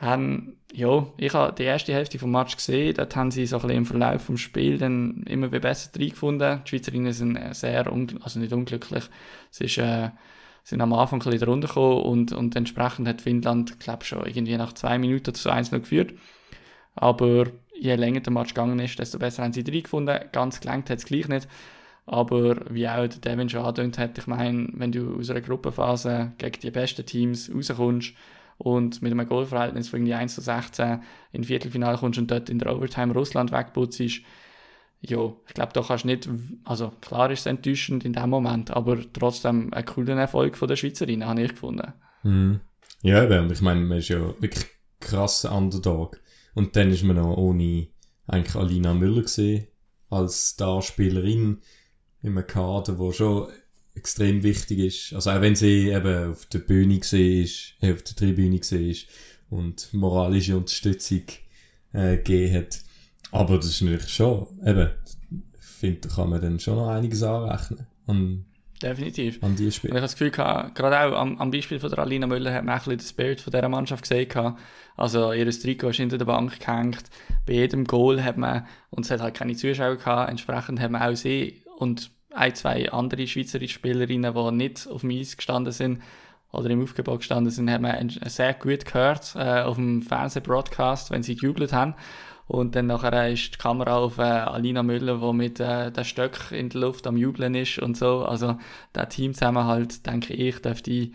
haben, 0.00 0.56
ja, 0.72 1.06
ich 1.18 1.34
habe 1.34 1.54
die 1.54 1.64
erste 1.64 1.92
Hälfte 1.92 2.18
vom 2.18 2.30
Match 2.30 2.56
gesehen, 2.56 2.94
dort 2.94 3.14
haben 3.16 3.30
sie 3.30 3.46
so 3.46 3.56
ein 3.56 3.62
bisschen 3.62 3.76
im 3.78 3.86
Verlauf 3.86 4.22
vom 4.22 4.38
Spiel 4.38 4.78
dann 4.78 5.24
immer 5.24 5.48
besser 5.48 5.90
reingefunden. 5.94 6.62
Die 6.64 6.68
Schweizerinnen 6.68 7.12
sind 7.12 7.38
sehr, 7.54 7.86
also 8.22 8.40
nicht 8.40 8.52
unglücklich, 8.52 9.04
es 9.50 9.60
ist, 9.60 9.78
äh, 9.78 10.10
sind 10.64 10.80
am 10.80 10.92
Anfang 10.92 11.20
ein 11.20 11.30
bisschen 11.30 11.48
runtergekommen 11.48 12.02
und, 12.02 12.32
und 12.32 12.56
entsprechend 12.56 13.08
hat 13.08 13.20
Finnland, 13.20 13.78
glaube 13.80 14.04
schon 14.04 14.24
irgendwie 14.24 14.56
nach 14.56 14.72
zwei 14.72 14.98
Minuten 14.98 15.34
zu 15.34 15.50
1 15.50 15.72
noch 15.72 15.80
geführt. 15.80 16.14
Aber 16.94 17.46
je 17.78 17.94
länger 17.94 18.20
der 18.20 18.32
Match 18.32 18.54
gegangen 18.54 18.78
ist, 18.78 18.98
desto 18.98 19.18
besser 19.18 19.42
haben 19.42 19.52
sie 19.52 19.64
reingefunden. 19.66 20.18
Ganz 20.32 20.60
gelangt 20.60 20.90
hat 20.90 20.98
es 20.98 21.04
gleich 21.04 21.28
nicht. 21.28 21.48
Aber 22.06 22.56
wie 22.70 22.88
auch 22.88 23.06
der 23.06 23.20
Devin 23.20 23.48
schon 23.48 23.64
angedeutet 23.64 23.98
hat, 23.98 24.18
ich 24.18 24.26
meine, 24.26 24.68
wenn 24.72 24.92
du 24.92 25.18
aus 25.18 25.30
einer 25.30 25.40
Gruppenphase 25.40 26.32
gegen 26.38 26.60
die 26.60 26.70
besten 26.70 27.06
Teams 27.06 27.50
rauskommst 27.54 28.14
und 28.60 29.00
mit 29.02 29.10
einem 29.10 29.26
Goalverhältnis 29.26 29.88
von 29.88 30.00
irgendwie 30.00 30.14
1 30.14 30.34
zu 30.34 30.40
16 30.40 31.02
in 31.32 31.44
Viertelfinale 31.44 31.98
kommst 31.98 32.18
und 32.18 32.30
dort 32.30 32.50
in 32.50 32.58
der 32.58 32.74
Overtime 32.74 33.12
Russland 33.14 33.52
wegputzt, 33.52 34.00
ja, 35.02 35.32
ich 35.46 35.54
glaube, 35.54 35.72
da 35.72 35.82
kannst 35.82 36.04
du 36.04 36.08
nicht, 36.08 36.28
also 36.64 36.92
klar 37.00 37.30
ist 37.30 37.40
es 37.40 37.46
enttäuschend 37.46 38.04
in 38.04 38.12
dem 38.12 38.28
Moment, 38.28 38.70
aber 38.70 38.98
trotzdem 39.14 39.72
ein 39.72 39.84
cooler 39.86 40.16
Erfolg 40.16 40.58
von 40.58 40.68
der 40.68 40.76
Schweizerin, 40.76 41.24
habe 41.24 41.42
ich 41.42 41.52
gefunden. 41.52 41.94
Mhm. 42.22 42.60
Ja, 43.02 43.24
und 43.40 43.50
ich 43.50 43.62
meine, 43.62 43.80
man 43.80 43.98
ist 43.98 44.08
ja 44.08 44.18
wirklich 44.18 44.66
krasser 45.00 45.56
Underdog. 45.56 46.20
Und 46.54 46.76
dann 46.76 46.90
ist 46.90 47.02
man 47.02 47.16
noch 47.16 47.34
ohne 47.34 47.88
eigentlich 48.26 48.56
Alina 48.56 48.92
Müller 48.92 49.22
gesehen 49.22 49.68
als 50.10 50.56
Darspielerin 50.56 51.62
in 52.22 52.36
einem 52.36 52.46
Kader, 52.46 52.98
wo 52.98 53.12
schon 53.12 53.48
extrem 53.94 54.42
wichtig 54.42 54.78
ist. 54.78 55.12
Also 55.14 55.30
auch 55.30 55.40
wenn 55.40 55.56
sie 55.56 55.90
eben 55.90 56.30
auf 56.30 56.46
der 56.46 56.60
Bühne 56.60 56.98
gesehen 56.98 57.44
ist, 57.44 57.74
äh, 57.80 57.92
auf 57.92 58.02
der 58.02 58.16
Tribüne 58.16 58.58
gesehen 58.58 58.90
ist 58.90 59.06
und 59.50 59.92
moralische 59.92 60.56
Unterstützung 60.56 61.22
äh, 61.92 62.16
gegeben 62.16 62.54
hat. 62.54 62.80
Aber 63.32 63.56
das 63.56 63.66
ist 63.66 63.82
natürlich 63.82 64.08
schon, 64.08 64.46
eben, 64.64 64.90
ich 65.58 65.66
finde, 65.66 66.08
da 66.08 66.14
kann 66.14 66.30
man 66.30 66.40
dann 66.40 66.60
schon 66.60 66.76
noch 66.76 66.88
einiges 66.88 67.22
anrechnen. 67.22 67.86
An, 68.06 68.44
Definitiv. 68.82 69.42
An 69.42 69.56
die 69.56 69.70
Spiele. 69.70 69.90
Ich 69.90 69.96
habe 69.96 70.02
das 70.02 70.12
Gefühl, 70.12 70.30
gehabt, 70.30 70.74
gerade 70.74 70.98
auch 71.00 71.20
am, 71.20 71.36
am, 71.38 71.50
Beispiel 71.50 71.78
von 71.78 71.90
der 71.90 71.98
Alina 71.98 72.26
Müller 72.26 72.52
hat 72.52 72.64
man 72.64 72.74
ein 72.74 72.78
bisschen 72.78 72.98
den 72.98 73.06
Spirit 73.06 73.40
von 73.40 73.50
dieser 73.50 73.68
Mannschaft 73.68 74.02
gesehen. 74.02 74.28
Gehabt. 74.28 74.58
Also 74.96 75.32
ihr 75.32 75.50
Trikot 75.50 75.90
ist 75.90 75.96
hinter 75.96 76.16
der 76.16 76.24
Bank 76.24 76.58
gehängt. 76.58 77.04
Bei 77.46 77.54
jedem 77.54 77.84
Goal 77.84 78.22
hat 78.22 78.38
man, 78.38 78.66
und 78.88 79.04
es 79.04 79.10
hat 79.10 79.20
halt 79.20 79.34
keine 79.34 79.54
Zuschauer 79.54 79.96
gehabt, 79.96 80.30
entsprechend 80.30 80.80
hat 80.80 80.90
man 80.90 81.02
auch 81.02 81.14
sie 81.14 81.62
und 81.76 82.10
ein, 82.32 82.54
zwei 82.54 82.90
andere 82.90 83.26
schweizerische 83.26 83.74
Spielerinnen, 83.74 84.34
die 84.34 84.52
nicht 84.52 84.88
auf 84.88 85.02
dem 85.02 85.10
Eis 85.10 85.36
gestanden 85.36 85.72
sind 85.72 86.02
oder 86.52 86.70
im 86.70 86.82
Aufgebot 86.82 87.18
gestanden 87.18 87.50
sind, 87.50 87.70
hat 87.70 87.80
man 87.80 88.08
sehr 88.26 88.54
gut 88.54 88.84
gehört 88.84 89.34
äh, 89.36 89.62
auf 89.62 89.76
dem 89.76 90.02
Fernsehbroadcast, 90.02 91.10
wenn 91.10 91.22
sie 91.22 91.36
gejubelt 91.36 91.72
haben. 91.72 91.94
Und 92.46 92.74
dann 92.74 92.86
nachher 92.86 93.30
ist 93.30 93.54
die 93.54 93.58
Kamera 93.58 93.98
auf 93.98 94.18
äh, 94.18 94.22
Alina 94.22 94.82
Müller, 94.82 95.18
die 95.18 95.32
mit 95.32 95.60
äh, 95.60 95.92
den 95.92 96.04
Stöck 96.04 96.50
in 96.50 96.68
der 96.68 96.80
Luft 96.80 97.06
am 97.06 97.16
Jubeln 97.16 97.54
ist 97.54 97.78
und 97.78 97.96
so. 97.96 98.24
Also 98.24 98.58
der 98.92 99.08
Team 99.08 99.34
halt, 99.40 100.04
denke 100.04 100.34
ich, 100.34 100.60
dürfte 100.60 101.10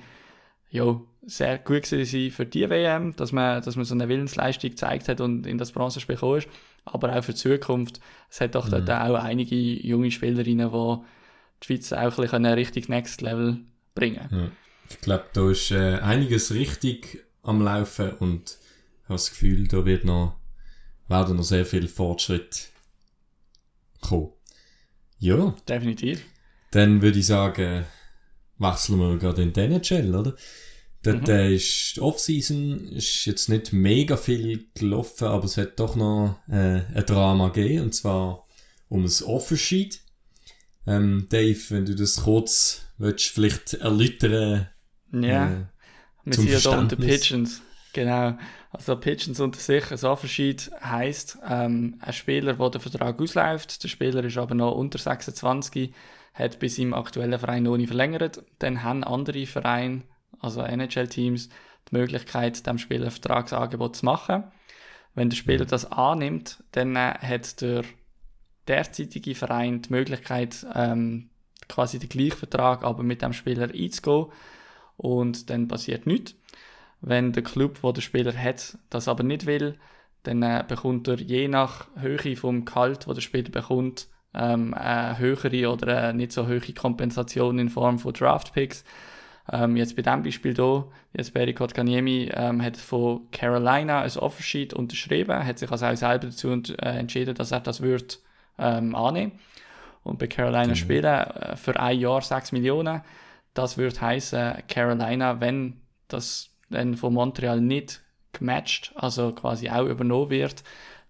ja, 0.70 1.02
sehr 1.26 1.58
gut 1.58 1.86
sein 1.86 2.06
für 2.06 2.46
die 2.46 2.70
WM, 2.70 3.16
dass 3.18 3.34
man, 3.34 3.62
dass 3.62 3.76
man 3.76 3.84
so 3.84 3.94
eine 3.94 4.08
Willensleistung 4.08 4.70
gezeigt 4.70 5.10
hat 5.10 5.20
und 5.20 5.46
in 5.46 5.58
das 5.58 5.74
Bronzespiel 5.74 6.16
gekommen 6.16 6.38
ist. 6.38 6.48
Aber 6.86 7.16
auch 7.16 7.24
für 7.24 7.34
die 7.34 7.40
Zukunft. 7.40 8.00
Es 8.30 8.42
hat 8.42 8.56
doch 8.56 8.68
mhm. 8.68 8.86
dort 8.86 8.90
auch 8.90 9.16
einige 9.16 9.56
junge 9.56 10.12
Spielerinnen, 10.12 10.72
die 10.72 10.98
die 11.62 11.66
Schweiz 11.66 11.94
auch 11.94 12.18
ein 12.18 12.22
bisschen 12.22 12.46
richtig 12.46 12.90
Next 12.90 13.22
Level 13.22 13.60
bringen 13.96 14.28
ja. 14.32 14.52
Ich 14.90 15.02
glaube, 15.02 15.26
da 15.34 15.50
ist 15.50 15.72
äh, 15.72 15.96
einiges 15.96 16.54
richtig 16.54 17.26
am 17.42 17.62
Laufen 17.62 18.12
und 18.20 18.60
ich 19.02 19.04
habe 19.06 19.16
das 19.16 19.32
Gefühl, 19.32 19.68
da 19.68 19.84
wird 19.84 20.06
noch 20.06 20.36
werden 21.08 21.38
noch 21.38 21.44
sehr 21.44 21.66
viel 21.66 21.88
Fortschritt 21.88 22.70
kommen. 24.02 24.32
Ja. 25.20 25.56
Definitiv. 25.68 26.24
Dann 26.72 27.02
würde 27.02 27.20
ich 27.20 27.28
sagen, 27.28 27.86
wechseln 28.58 29.00
wir 29.00 29.18
gerade 29.18 29.44
in 29.44 29.54
den 29.54 29.72
NHL, 29.74 30.16
oder? 30.16 30.36
Dort 31.06 31.28
mhm. 31.28 31.34
äh, 31.36 31.54
ist 31.54 32.00
Offseason 32.00 32.88
ist 32.90 33.26
jetzt 33.26 33.48
nicht 33.48 33.72
mega 33.72 34.18
viel 34.18 34.66
gelaufen, 34.74 35.28
aber 35.28 35.46
es 35.46 35.56
hat 35.56 35.80
doch 35.80 35.96
noch 35.96 36.40
äh, 36.50 36.82
ein 36.82 37.06
Drama 37.06 37.50
gegeben, 37.50 37.84
und 37.84 37.94
zwar 37.94 38.48
um 38.90 39.04
das 39.04 39.24
Offersheet. 39.24 40.02
Ähm, 40.88 41.28
Dave, 41.30 41.60
wenn 41.70 41.86
du 41.86 41.94
das 41.94 42.24
kurz 42.24 42.88
willst, 42.98 43.28
vielleicht 43.28 43.76
erläutern. 43.76 44.68
Ja, 45.12 45.52
äh, 45.52 45.66
wir 46.24 46.34
sind 46.34 46.50
ja 46.50 46.60
da 46.60 46.80
unter 46.80 46.96
Pigeons. 46.96 47.62
Genau. 47.94 48.38
Also 48.72 48.96
Pigeons 48.96 49.40
unter 49.40 49.60
sich, 49.60 49.92
ein 49.92 50.04
Anverschied 50.04 50.72
heisst, 50.84 51.38
ähm, 51.48 51.98
ein 52.02 52.14
Spieler, 52.14 52.56
der 52.56 52.70
den 52.72 52.82
Vertrag 52.82 53.22
ausläuft, 53.22 53.84
der 53.84 53.90
Spieler 53.90 54.24
ist 54.24 54.38
aber 54.38 54.56
noch 54.56 54.74
unter 54.74 54.98
26, 54.98 55.94
hat 56.34 56.60
bis 56.60 56.80
im 56.80 56.94
aktuellen 56.96 57.40
Verein 57.40 57.64
noch 57.64 57.78
nicht 57.78 57.88
verlängert, 57.88 58.44
dann 58.60 58.84
haben 58.84 59.04
andere 59.04 59.46
Vereine, 59.46 60.02
also 60.40 60.62
NHL-Teams, 60.62 61.50
die 61.90 61.96
Möglichkeit, 61.96 62.66
dem 62.66 62.78
Spieler 62.78 63.06
ein 63.06 63.12
Vertragsangebot 63.12 63.96
zu 63.96 64.06
machen. 64.06 64.44
Wenn 65.14 65.30
der 65.30 65.38
Spieler 65.38 65.66
das 65.66 65.92
annimmt, 65.92 66.64
dann 66.72 66.96
äh, 66.96 67.14
hat 67.22 67.62
der 67.62 67.84
derzeitige 68.68 69.36
Verein 69.36 69.82
die 69.82 69.92
Möglichkeit, 69.92 70.66
ähm, 70.74 71.30
quasi 71.70 72.00
den 72.00 72.10
gleichen 72.10 72.38
Vertrag 72.38 72.84
aber 72.84 73.04
mit 73.04 73.22
dem 73.22 73.34
Spieler 73.34 73.70
einzugehen 73.74 74.28
und 74.98 75.50
dann 75.50 75.68
passiert 75.68 76.06
nichts. 76.06 76.36
Wenn 77.02 77.34
der 77.34 77.44
Club, 77.44 77.80
wo 77.82 77.92
der 77.92 78.02
Spieler 78.02 78.34
hat, 78.34 78.78
das 78.90 79.08
aber 79.08 79.24
nicht 79.24 79.46
will, 79.46 79.78
dann 80.24 80.42
äh, 80.42 80.64
bekommt 80.68 81.08
er 81.08 81.20
je 81.20 81.48
nach 81.48 81.88
Höhe 81.98 82.36
vom 82.36 82.66
Gehalt, 82.66 83.08
wo 83.08 83.14
der 83.14 83.22
Spieler 83.22 83.50
bekommt, 83.50 84.08
ähm, 84.34 84.74
eine 84.74 85.18
höhere 85.18 85.72
oder 85.72 86.10
eine 86.10 86.18
nicht 86.18 86.32
so 86.32 86.48
hohe 86.48 86.60
Kompensation 86.60 87.60
in 87.60 87.70
Form 87.70 88.00
von 88.00 88.14
Draftpicks. 88.14 88.84
Ähm, 89.52 89.76
jetzt 89.76 89.96
bei 89.96 90.02
diesem 90.02 90.24
Beispiel 90.24 90.56
hier, 90.56 90.86
jetzt 91.14 91.34
Barry 91.34 91.54
Kotkaniemi 91.54 92.32
ähm, 92.34 92.62
hat 92.64 92.78
von 92.78 93.30
Carolina 93.32 94.02
ein 94.02 94.18
Offersheet 94.18 94.74
unterschrieben, 94.74 95.46
hat 95.46 95.60
sich 95.60 95.72
also 95.72 95.86
auch 95.86 95.96
selber 95.96 96.28
dazu 96.28 96.50
äh, 96.50 96.98
entschieden, 96.98 97.36
dass 97.36 97.52
er 97.52 97.60
das 97.60 97.82
wird 97.82 98.20
ähm, 98.58 98.96
annehmen 98.96 99.34
und 100.06 100.20
bei 100.20 100.28
Carolina 100.28 100.68
mhm. 100.68 100.76
spielen 100.76 101.04
äh, 101.04 101.56
für 101.58 101.78
ein 101.80 102.00
Jahr 102.00 102.22
6 102.22 102.54
Millionen. 102.54 103.02
Das 103.54 103.78
würde 103.78 104.00
heißen, 104.00 104.64
Carolina, 104.68 105.42
wenn 105.42 105.82
das 106.08 106.50
dann 106.70 106.96
von 106.96 107.14
Montreal 107.14 107.60
nicht 107.60 108.02
gematcht, 108.32 108.94
also 108.96 109.32
quasi 109.32 109.70
auch 109.70 109.86
übernommen 109.86 110.30
wird, 110.30 110.64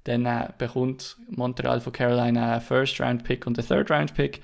dann 0.06 0.26
äh, 0.26 0.50
bekommt 0.58 1.18
Montreal 1.30 1.82
von 1.82 1.92
Carolina 1.94 2.54
einen 2.54 2.62
First-Round-Pick 2.62 3.46
und 3.48 3.60
einen 3.60 3.68
Third-Round-Pick. 3.68 4.42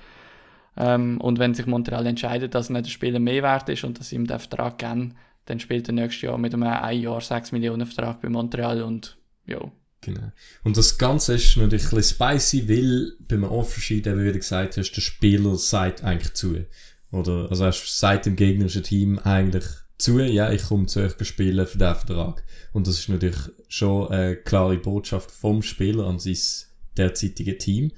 Ähm, 0.76 1.20
und 1.20 1.38
wenn 1.38 1.54
sich 1.54 1.66
Montreal 1.66 2.06
entscheidet, 2.06 2.54
dass 2.54 2.70
nicht 2.70 2.86
der 2.86 2.90
Spieler 2.90 3.18
mehr 3.18 3.42
wert 3.42 3.68
ist 3.68 3.84
und 3.84 3.98
dass 3.98 4.08
sie 4.08 4.16
ihm 4.16 4.26
den 4.26 4.38
Vertrag 4.38 4.78
geben, 4.78 5.14
dann 5.44 5.60
spielt 5.60 5.88
er 5.88 5.94
nächstes 5.94 6.22
Jahr 6.22 6.38
mit 6.38 6.54
einem 6.54 6.62
1 6.64 7.02
Jahr 7.02 7.20
6 7.20 7.52
Millionen 7.52 7.86
Vertrag 7.86 8.20
bei 8.20 8.28
Montreal 8.28 8.82
und 8.82 9.18
ja. 9.46 9.60
Genau. 10.02 10.32
Und 10.64 10.76
das 10.76 10.98
Ganze 10.98 11.34
ist 11.34 11.56
natürlich 11.56 11.84
ein 11.84 11.96
bisschen 11.96 12.28
spicy, 12.28 12.68
weil 12.68 13.12
beim 13.28 13.44
Offersheet 13.44 14.06
eben, 14.06 14.24
wie 14.24 14.32
du 14.32 14.38
gesagt 14.38 14.76
hast, 14.76 14.92
der 14.92 15.00
Spieler 15.00 15.56
sagt 15.56 16.02
eigentlich 16.02 16.34
zu. 16.34 16.64
Oder, 17.12 17.48
also 17.50 17.64
er 17.64 17.72
sagt 17.72 18.26
dem 18.26 18.36
gegnerischen 18.36 18.82
Team 18.82 19.18
eigentlich, 19.20 19.64
zu, 19.98 20.18
ja, 20.18 20.50
ich 20.50 20.64
komme 20.64 20.86
zu 20.86 21.00
euch 21.00 21.12
spielen 21.22 21.66
für 21.66 21.78
diesen 21.78 21.94
Vertrag. 21.94 22.42
Und 22.72 22.88
das 22.88 22.98
ist 22.98 23.08
natürlich 23.08 23.38
schon 23.68 24.08
eine 24.08 24.36
klare 24.36 24.78
Botschaft 24.78 25.30
vom 25.30 25.62
Spieler 25.62 26.06
an 26.06 26.18
sein 26.18 26.36
derzeitiges 26.96 27.58
Team. 27.58 27.92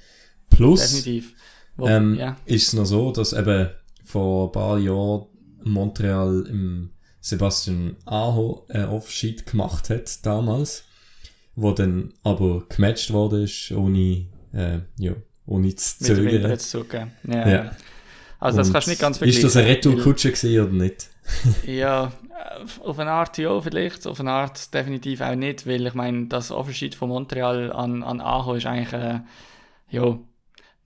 Plus, 0.51 0.81
Definitiv. 0.81 1.35
Wo, 1.77 1.89
ähm, 1.89 2.17
ja. 2.17 2.37
ist 2.45 2.69
es 2.69 2.73
noch 2.73 2.85
so, 2.85 3.11
dass 3.11 3.33
eben 3.33 3.69
vor 4.05 4.49
ein 4.49 4.53
paar 4.53 4.79
Jahren 4.79 5.27
Montreal 5.65 6.47
im 6.49 6.91
Sebastian 7.21 7.97
Aho 8.05 8.67
ein 8.69 8.89
Offsheet 8.89 9.47
gemacht 9.47 9.91
hat 9.91 10.25
damals, 10.25 10.85
wo 11.57 11.73
dann 11.73 12.13
aber 12.23 12.65
gematcht 12.69 13.13
worden 13.13 13.45
ist, 13.45 13.73
ohne, 13.73 14.27
äh, 14.53 14.81
ja, 14.99 15.15
ohne 15.47 15.75
zu 15.75 16.05
zögern. 16.05 16.59
Zu 16.59 16.85
ja. 16.93 17.49
ja. 17.49 17.71
Also 18.39 18.59
das 18.59 18.73
kannst 18.73 18.89
du 18.89 18.91
nicht 18.91 19.01
ganz 19.01 19.19
vergleichen. 19.19 19.47
Ist 19.47 19.57
das 19.57 19.57
eine 19.57 19.71
Retourkutsche 19.71 20.33
gewesen 20.33 20.61
oder 20.61 20.73
nicht? 20.73 21.09
ja, 21.67 22.13
auf 22.83 22.99
eine 22.99 23.11
Art 23.11 23.39
ja 23.39 23.59
vielleicht, 23.61 24.07
auf 24.07 24.21
eine 24.21 24.33
Art 24.33 24.75
definitiv 24.75 25.23
auch 25.23 25.35
nicht, 25.35 25.67
weil 25.67 25.87
ich 25.87 25.95
meine, 25.95 26.27
das 26.27 26.51
Offersheet 26.51 26.95
von 26.95 27.09
Montreal 27.09 27.73
an, 27.73 28.03
an 28.03 28.21
Aho 28.21 28.55
ist 28.55 28.67
eigentlich, 28.67 28.93
äh, 28.93 29.21
ja, 29.89 30.19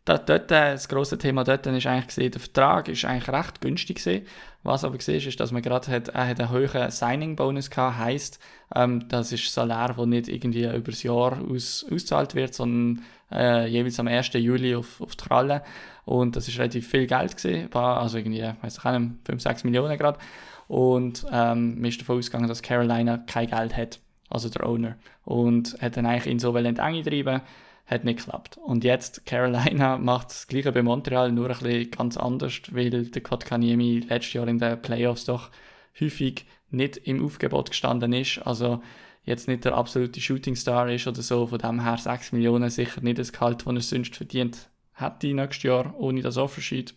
dort, 0.08 0.28
dort, 0.28 0.50
äh, 0.50 0.72
das 0.72 0.88
grosse 0.88 1.18
Thema 1.18 1.44
dort 1.44 1.66
ist 1.66 1.86
eigentlich 1.86 2.30
der 2.30 2.40
Vertrag 2.40 2.88
ist 2.88 3.04
eigentlich 3.04 3.28
recht 3.28 3.60
günstig 3.60 3.98
gewesen. 3.98 4.26
Was 4.62 4.84
aber 4.84 4.96
gesehen 4.96 5.26
ist, 5.26 5.38
dass 5.38 5.52
man 5.52 5.62
gerade 5.62 5.90
hat, 5.90 6.08
er 6.08 6.28
hat 6.28 6.40
einen 6.40 6.50
hohen 6.50 6.90
Signing-Bonus 6.90 7.70
gehabt, 7.70 7.98
heisst, 7.98 8.38
ähm, 8.74 9.08
das 9.08 9.32
ist 9.32 9.52
Salär, 9.52 9.94
der 9.96 10.06
nicht 10.06 10.28
irgendwie 10.28 10.64
über 10.64 10.90
das 10.90 11.02
Jahr 11.02 11.40
aus, 11.40 11.84
ausgezahlt 11.84 12.34
wird, 12.34 12.54
sondern 12.54 13.04
äh, 13.30 13.66
jeweils 13.68 14.00
am 14.00 14.08
1. 14.08 14.32
Juli 14.34 14.74
auf, 14.74 15.00
auf 15.00 15.14
die 15.14 15.24
Kralle. 15.24 15.62
Und 16.04 16.36
das 16.36 16.48
ist 16.48 16.58
relativ 16.58 16.88
viel 16.88 17.06
Geld 17.06 17.36
gewesen, 17.36 17.72
also 17.72 18.18
irgendwie, 18.18 18.42
weiß 18.62 18.78
ich 18.78 18.84
nicht, 18.84 19.12
5, 19.24 19.42
6 19.42 19.64
Millionen 19.64 19.98
gerade. 19.98 20.18
Und 20.66 21.24
ähm, 21.30 21.76
man 21.76 21.84
ist 21.84 22.00
davon 22.00 22.18
ausgegangen, 22.18 22.48
dass 22.48 22.62
Carolina 22.62 23.18
kein 23.26 23.48
Geld 23.48 23.76
hat. 23.76 24.00
also 24.30 24.48
der 24.48 24.66
Owner. 24.66 24.96
Und 25.24 25.76
hat 25.80 25.96
dann 25.96 26.06
eigentlich 26.06 26.26
ihn 26.26 26.38
so 26.38 26.54
Enge 26.56 27.02
treiben, 27.02 27.42
hat 27.88 28.04
nicht 28.04 28.24
geklappt. 28.24 28.58
Und 28.58 28.84
jetzt 28.84 29.24
Carolina 29.26 29.98
macht 29.98 30.30
das 30.30 30.46
gleiche 30.46 30.72
bei 30.72 30.82
Montreal, 30.82 31.32
nur 31.32 31.50
ein 31.50 31.58
bisschen 31.58 31.90
ganz 31.90 32.16
anders, 32.16 32.60
weil 32.70 32.90
der 32.90 33.22
Kotkaniemi 33.22 34.00
letztes 34.08 34.34
Jahr 34.34 34.46
in 34.46 34.58
den 34.58 34.80
Playoffs 34.80 35.24
doch 35.24 35.50
häufig 35.98 36.46
nicht 36.70 36.98
im 36.98 37.24
Aufgebot 37.24 37.70
gestanden 37.70 38.12
ist. 38.12 38.38
Also 38.46 38.82
jetzt 39.24 39.48
nicht 39.48 39.64
der 39.64 39.74
absolute 39.74 40.20
Shootingstar 40.20 40.90
ist 40.90 41.06
oder 41.06 41.22
so, 41.22 41.46
von 41.46 41.58
dem 41.58 41.82
her 41.82 41.96
6 41.96 42.32
Millionen 42.32 42.70
sicher 42.70 43.00
nicht 43.00 43.18
das 43.18 43.32
Gehalt, 43.32 43.66
das 43.66 43.74
er 43.74 43.80
sonst 43.80 44.16
verdient 44.16 44.68
hätte 44.92 45.32
nächstes 45.32 45.62
Jahr, 45.62 45.94
ohne 45.98 46.22
das 46.22 46.36
Offersheet. 46.36 46.94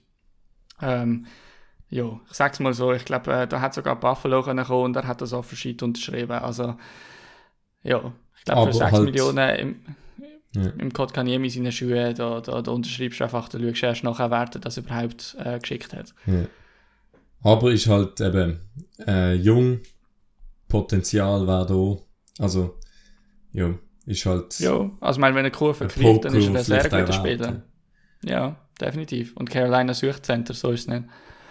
Ähm, 0.81 1.27
ja, 1.89 2.19
ich 2.29 2.33
sag's 2.33 2.59
mal 2.59 2.73
so, 2.73 2.93
ich 2.93 3.05
glaube, 3.05 3.33
äh, 3.33 3.47
da 3.47 3.61
hat 3.61 3.73
sogar 3.73 3.99
Buffalo 3.99 4.41
kommen 4.43 4.65
und 4.65 4.95
er 4.95 5.07
hat 5.07 5.21
das 5.21 5.33
Offersheet 5.33 5.83
unterschrieben. 5.83 6.31
Also, 6.31 6.75
ja, 7.83 8.11
ich 8.37 8.45
glaube, 8.45 8.71
für 8.71 8.77
6 8.77 8.91
halt, 8.91 9.03
Millionen 9.03 9.55
im, 9.55 9.85
ja. 10.53 10.69
im 10.77 10.91
Code 10.93 11.13
Kaniemi 11.13 11.49
seine 11.49 11.71
Schuhe, 11.71 12.13
da, 12.13 12.41
da, 12.41 12.61
da 12.61 12.71
unterschreibst 12.71 13.19
du 13.19 13.23
einfach, 13.23 13.49
da 13.49 13.59
schaust 13.59 13.83
erst 13.83 14.03
nachher, 14.03 14.31
wer 14.31 14.45
das 14.45 14.77
überhaupt 14.77 15.35
äh, 15.43 15.59
geschickt 15.59 15.93
hat. 15.93 16.13
Ja. 16.25 16.45
Aber 17.43 17.71
ist 17.71 17.87
halt 17.87 18.19
eben 18.21 18.59
äh, 19.07 19.33
jung, 19.35 19.79
Potenzial 20.67 21.47
war 21.47 21.65
da, 21.65 21.97
also, 22.43 22.77
ja, 23.51 23.73
ist 24.05 24.25
halt. 24.25 24.59
Ja, 24.59 24.89
also, 24.99 25.17
ich 25.17 25.21
meine, 25.21 25.35
wenn 25.35 25.45
er 25.45 25.51
Kurve 25.51 25.87
kriegt, 25.87 26.25
dann 26.25 26.35
ist 26.35 26.47
er 26.47 26.55
ein 26.55 26.63
sehr 26.63 26.83
guter 26.83 27.13
Spieler. 27.13 27.61
Ja, 28.23 28.55
definitiv. 28.79 29.35
Und 29.35 29.49
Carolina 29.49 29.93
sucht 29.93 30.25
Center, 30.25 30.53
so 30.53 30.71
ist 30.71 30.81
es 30.81 30.87
nicht. 30.87 31.03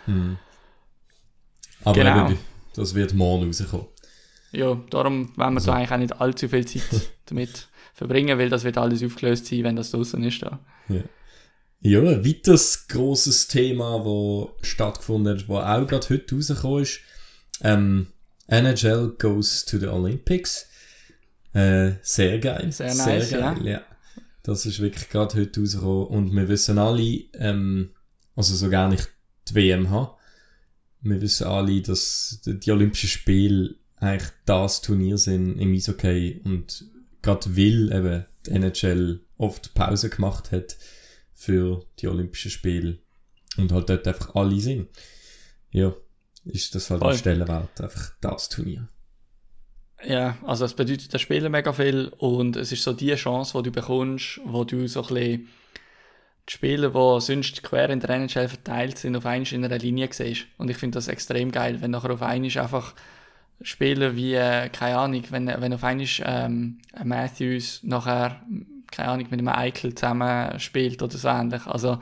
Hm. 0.07 0.39
Aber 1.85 1.95
genau. 1.95 2.27
eben, 2.27 2.39
das 2.75 2.95
wird 2.95 3.15
morgen 3.15 3.51
rauskommen. 3.51 3.87
Ja, 4.53 4.75
darum 4.91 5.29
wollen 5.37 5.55
wir 5.55 5.59
also. 5.59 5.71
da 5.71 5.77
eigentlich 5.77 5.93
auch 5.93 5.99
nicht 5.99 6.21
allzu 6.21 6.49
viel 6.49 6.67
Zeit 6.67 7.11
damit 7.27 7.69
verbringen, 7.95 8.39
weil 8.39 8.49
das 8.49 8.65
wird 8.65 8.79
alles 8.79 9.03
aufgelöst 9.03 9.47
sein, 9.47 9.65
wenn 9.65 9.77
das 9.77 9.91
draußen 9.91 10.23
ist. 10.23 10.43
Da. 10.43 10.61
Ja. 10.89 11.03
ja, 11.81 12.01
ein 12.01 12.25
weiteres 12.25 12.87
grosses 12.89 13.49
Thema, 13.49 13.99
das 13.99 14.69
stattgefunden 14.69 15.35
hat, 15.35 15.49
das 15.49 15.51
auch 15.51 15.87
gerade 15.87 16.09
heute 16.09 16.35
rausgekommen 16.35 16.83
ist, 16.83 17.01
ähm, 17.63 18.07
NHL 18.47 19.15
goes 19.19 19.65
to 19.65 19.79
the 19.79 19.87
Olympics. 19.87 20.67
Äh, 21.53 21.93
sehr 22.03 22.39
geil. 22.39 22.71
Sehr 22.73 22.95
nice, 22.95 23.29
sehr 23.31 23.41
geil, 23.41 23.65
ja. 23.65 23.71
ja. 23.73 23.83
Das 24.43 24.67
ist 24.67 24.81
wirklich 24.81 25.09
gerade 25.09 25.39
heute 25.39 25.61
rausgekommen. 25.61 26.07
Und 26.07 26.35
wir 26.35 26.49
wissen 26.49 26.79
alle, 26.79 27.25
ähm, 27.35 27.91
also 28.35 28.55
sogar 28.55 28.89
nicht 28.89 29.09
die 29.49 29.55
WM 29.55 29.91
haben. 29.91 30.17
Wir 31.03 31.21
wissen 31.21 31.47
alle, 31.47 31.81
dass 31.83 32.41
die 32.45 32.71
Olympischen 32.71 33.09
Spiele 33.09 33.77
eigentlich 33.97 34.31
das 34.47 34.81
Turnier 34.81 35.19
sind 35.19 35.59
im 35.59 35.73
Eishockey 35.73 36.41
und 36.45 36.85
gerade 37.23 37.57
weil 37.57 37.93
eben 37.93 38.27
die 38.47 38.51
NHL 38.51 39.21
oft 39.37 39.75
Pause 39.75 40.11
gemacht 40.11 40.53
hat 40.53 40.77
für 41.33 41.85
die 41.99 42.09
Olympischen 42.09 42.51
Spiele 42.51 42.99
und 43.57 43.73
halt 43.73 43.89
dort 43.89 44.07
einfach 44.07 44.35
alle 44.35 44.61
sind. 44.61 44.89
Ja, 45.71 45.95
ist 46.45 46.75
das 46.75 46.91
halt 46.91 47.01
Voll. 47.01 47.15
Stellenwert, 47.15 47.81
einfach 47.81 48.13
das 48.21 48.49
Turnier. 48.49 48.89
Ja, 50.05 50.39
also 50.43 50.65
es 50.65 50.75
bedeutet 50.75 51.13
das 51.13 51.21
Spielen 51.21 51.53
mega 51.53 51.73
viel 51.73 52.11
und 52.17 52.57
es 52.57 52.73
ist 52.73 52.83
so 52.83 52.93
die 52.93 53.15
Chance, 53.15 53.59
die 53.59 53.65
du 53.65 53.71
bekommst, 53.71 54.41
wo 54.45 54.65
du 54.65 54.89
so 54.89 55.03
ein 55.03 55.15
bisschen 55.15 55.49
die 56.49 56.53
Spieler, 56.53 56.89
die 56.91 57.21
sonst 57.21 57.63
quer 57.63 57.91
in 57.91 58.01
der 58.01 58.11
NHL 58.11 58.49
verteilt 58.49 58.99
sind, 58.99 59.15
auf 59.15 59.27
einmal 59.27 59.53
in 59.53 59.65
einer 59.65 59.79
Linie 59.79 60.09
siehst. 60.11 60.47
Und 60.57 60.71
ich 60.71 60.79
finde 60.79 60.97
das 60.97 61.09
extrem 61.09 61.53
geil, 61.53 61.81
wenn 61.81 61.91
nachher 61.91 62.11
auf 62.11 62.23
einmal 62.23 62.59
einfach 62.59 62.95
Spieler 63.63 64.17
wie, 64.17 64.35
äh, 64.35 64.69
keine 64.71 64.99
Ahnung, 64.99 65.23
wenn, 65.31 65.47
wenn 65.47 65.73
auf 65.75 65.85
einmal 65.85 66.07
ähm, 66.25 66.79
Matthews 67.05 67.81
nachher, 67.83 68.41
keine 68.91 69.11
Ahnung, 69.11 69.27
mit 69.31 69.39
einem 69.39 69.49
Eichel 69.49 69.95
zusammen 69.95 70.59
spielt 70.59 71.03
oder 71.03 71.17
so 71.17 71.29
ähnlich. 71.29 71.67
Also, 71.67 71.99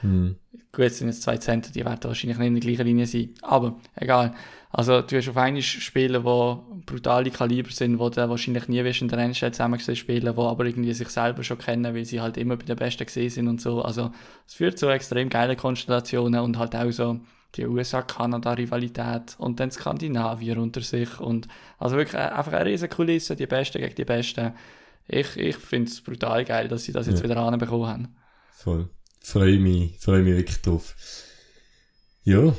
hm. 0.00 0.36
gut, 0.72 0.84
es 0.86 0.98
sind 0.98 1.08
jetzt 1.08 1.22
zwei 1.22 1.36
Center, 1.36 1.70
die 1.70 1.84
werden 1.84 2.02
wahrscheinlich 2.02 2.38
nicht 2.38 2.46
in 2.46 2.54
der 2.54 2.62
gleichen 2.62 2.86
Linie 2.86 3.06
sein. 3.06 3.30
Aber, 3.42 3.76
egal. 3.94 4.34
Also 4.74 5.02
du 5.02 5.18
hast 5.18 5.28
auf 5.28 5.36
einmal 5.36 5.60
Spieler, 5.60 6.20
die 6.20 6.82
brutale 6.86 7.30
Kaliber 7.30 7.70
sind, 7.70 7.92
die 7.92 7.98
du 7.98 8.28
wahrscheinlich 8.30 8.68
nie 8.68 8.82
wirst 8.82 9.02
in 9.02 9.08
der 9.08 9.18
NHL 9.18 9.52
zusammen 9.52 9.78
spielen, 9.78 10.22
die 10.22 10.28
aber 10.28 10.64
irgendwie 10.64 10.94
sich 10.94 11.08
selber 11.10 11.44
schon 11.44 11.58
kennen, 11.58 11.94
weil 11.94 12.06
sie 12.06 12.22
halt 12.22 12.38
immer 12.38 12.56
bei 12.56 12.64
den 12.64 12.76
Besten 12.76 13.04
gesehen 13.04 13.28
sind 13.28 13.48
und 13.48 13.60
so. 13.60 13.82
Also 13.82 14.12
es 14.46 14.54
führt 14.54 14.78
zu 14.78 14.88
extrem 14.88 15.28
geile 15.28 15.56
Konstellationen 15.56 16.40
und 16.40 16.58
halt 16.58 16.74
auch 16.74 16.90
so 16.90 17.20
die 17.56 17.66
USA-Kanada-Rivalität 17.66 19.36
und 19.38 19.60
dann 19.60 19.70
Skandinavier 19.70 20.58
unter 20.58 20.80
sich 20.80 21.20
und 21.20 21.48
also 21.78 21.96
wirklich 21.96 22.16
einfach 22.20 22.52
eine 22.52 22.70
riesige 22.70 22.94
Kulisse, 22.94 23.36
die 23.36 23.46
Besten 23.46 23.78
gegen 23.78 23.94
die 23.94 24.04
Besten. 24.04 24.52
Ich, 25.06 25.36
ich 25.36 25.56
finde 25.56 25.90
es 25.90 26.00
brutal 26.00 26.44
geil, 26.44 26.68
dass 26.68 26.84
sie 26.84 26.92
das 26.92 27.06
jetzt 27.06 27.18
ja. 27.18 27.24
wieder 27.24 27.36
anbekommen 27.38 27.86
haben. 27.86 28.16
Voll. 28.52 28.88
Freue 29.20 29.58
mich, 29.58 29.98
freue 29.98 30.22
mich 30.22 30.36
wirklich 30.36 30.62
drauf. 30.62 30.94
Ja, 32.24 32.54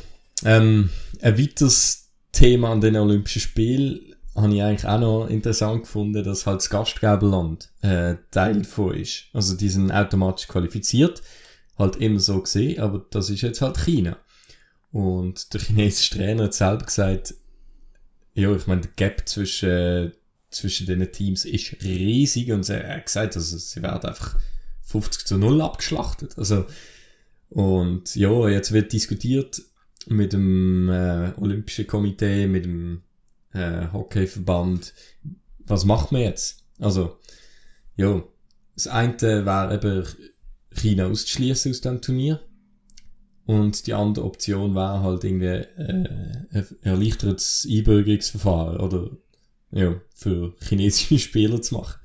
ähm, 0.45 0.89
ein 1.21 1.39
weiteres 1.39 2.09
Thema 2.31 2.71
an 2.71 2.81
den 2.81 2.97
Olympischen 2.97 3.41
Spielen 3.41 4.13
habe 4.35 4.53
ich 4.53 4.61
eigentlich 4.61 4.87
auch 4.87 4.99
noch 4.99 5.27
interessant 5.27 5.81
gefunden, 5.81 6.23
dass 6.23 6.45
halt 6.45 6.57
das 6.57 6.69
Gastgeberland 6.69 7.69
äh, 7.81 8.15
Teil 8.31 8.61
davon 8.63 8.95
ist. 8.95 9.25
Also 9.33 9.55
die 9.55 9.69
sind 9.69 9.91
automatisch 9.91 10.47
qualifiziert, 10.47 11.21
halt 11.77 11.97
immer 11.97 12.19
so 12.19 12.41
gesehen, 12.41 12.79
aber 12.79 13.05
das 13.11 13.29
ist 13.29 13.41
jetzt 13.41 13.61
halt 13.61 13.77
China. 13.77 14.17
Und 14.93 15.53
der 15.53 15.59
chinesische 15.59 16.15
Trainer 16.15 16.43
hat 16.45 16.53
selber 16.53 16.85
gesagt, 16.85 17.33
ja, 18.35 18.55
ich 18.55 18.67
meine, 18.67 18.81
der 18.81 18.91
Gap 18.95 19.27
zwischen, 19.27 20.13
zwischen 20.51 20.85
den 20.85 21.11
Teams 21.11 21.45
ist 21.45 21.83
riesig 21.83 22.51
und 22.51 22.69
er 22.69 22.97
hat 22.97 23.07
gesagt, 23.07 23.35
also 23.35 23.57
sie 23.57 23.81
werden 23.81 24.07
einfach 24.07 24.37
50 24.83 25.25
zu 25.25 25.37
0 25.39 25.61
abgeschlachtet. 25.61 26.37
Also, 26.37 26.67
und 27.49 28.15
ja, 28.15 28.47
jetzt 28.49 28.71
wird 28.71 28.93
diskutiert, 28.93 29.63
mit 30.07 30.33
dem 30.33 30.89
äh, 30.89 31.33
Olympischen 31.37 31.87
Komitee, 31.87 32.47
mit 32.47 32.65
dem 32.65 33.01
äh, 33.53 33.87
Hockeyverband, 33.91 34.93
was 35.65 35.85
macht 35.85 36.11
man 36.11 36.21
jetzt? 36.21 36.63
Also, 36.77 37.17
ja, 37.95 38.23
das 38.75 38.87
eine 38.87 39.45
wäre 39.45 39.73
eben 39.73 40.05
China 40.75 41.07
auszuschließen 41.07 41.71
aus 41.71 41.81
dem 41.81 41.99
Turnier. 41.99 42.39
Und 43.45 43.87
die 43.87 43.93
andere 43.93 44.25
Option 44.25 44.73
wäre 44.73 45.01
halt 45.01 45.23
irgendwie 45.23 45.45
äh, 45.45 45.67
ein 45.77 46.65
erleichtertes 46.81 47.67
Einbürgerungsverfahren 47.69 48.79
oder 48.79 49.09
ja, 49.71 49.95
für 50.15 50.53
chinesische 50.61 51.19
Spieler 51.19 51.61
zu 51.61 51.75
machen. 51.75 51.99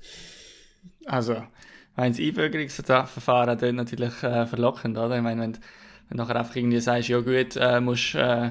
Also, 1.06 1.36
wenn 1.94 2.12
das 2.12 2.20
Einbürgerungsverfahren 2.20 3.58
dann 3.58 3.76
natürlich 3.76 4.22
äh, 4.22 4.46
verlockend, 4.46 4.98
oder? 4.98 5.16
Ich 5.16 5.22
meine, 5.22 5.40
wenn 5.40 5.52
du 5.52 5.60
nachher 6.10 6.36
einfach 6.36 6.56
irgendwie 6.56 6.80
sagst, 6.80 7.08
ja 7.08 7.20
gut, 7.20 7.56
äh, 7.56 7.80
musst 7.80 8.14
äh, 8.14 8.50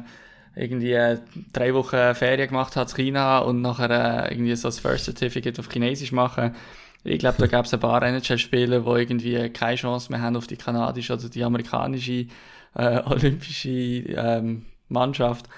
irgendwie 0.56 0.94
äh, 0.94 1.20
drei 1.54 1.74
Wochen 1.74 2.16
Ferien 2.16 2.48
gemacht 2.48 2.76
hat 2.76 2.90
in 2.92 2.96
China 2.96 3.40
und 3.40 3.62
nachher 3.62 3.90
äh, 4.30 4.34
irgendwie 4.34 4.56
so 4.56 4.70
das 4.70 4.80
First 4.80 5.06
Certificate 5.06 5.60
auf 5.60 5.70
Chinesisch 5.70 6.12
machen. 6.12 6.56
Ich 7.04 7.20
glaube, 7.20 7.38
da 7.38 7.48
gab 7.48 7.66
es 7.66 7.74
ein 7.74 7.80
paar 7.80 8.02
NHL-Spieler, 8.02 8.82
die 8.82 8.90
irgendwie 8.90 9.50
keine 9.50 9.76
Chance 9.76 10.12
mehr 10.12 10.22
haben 10.22 10.36
auf 10.36 10.48
die 10.48 10.58
kanadische 10.58 11.14
oder 11.14 11.30
die 11.30 11.44
amerikanische 11.44 12.28
äh, 12.78 13.01
olympische 13.05 13.69
ähm, 13.69 14.65
Mannschaft. 14.88 15.49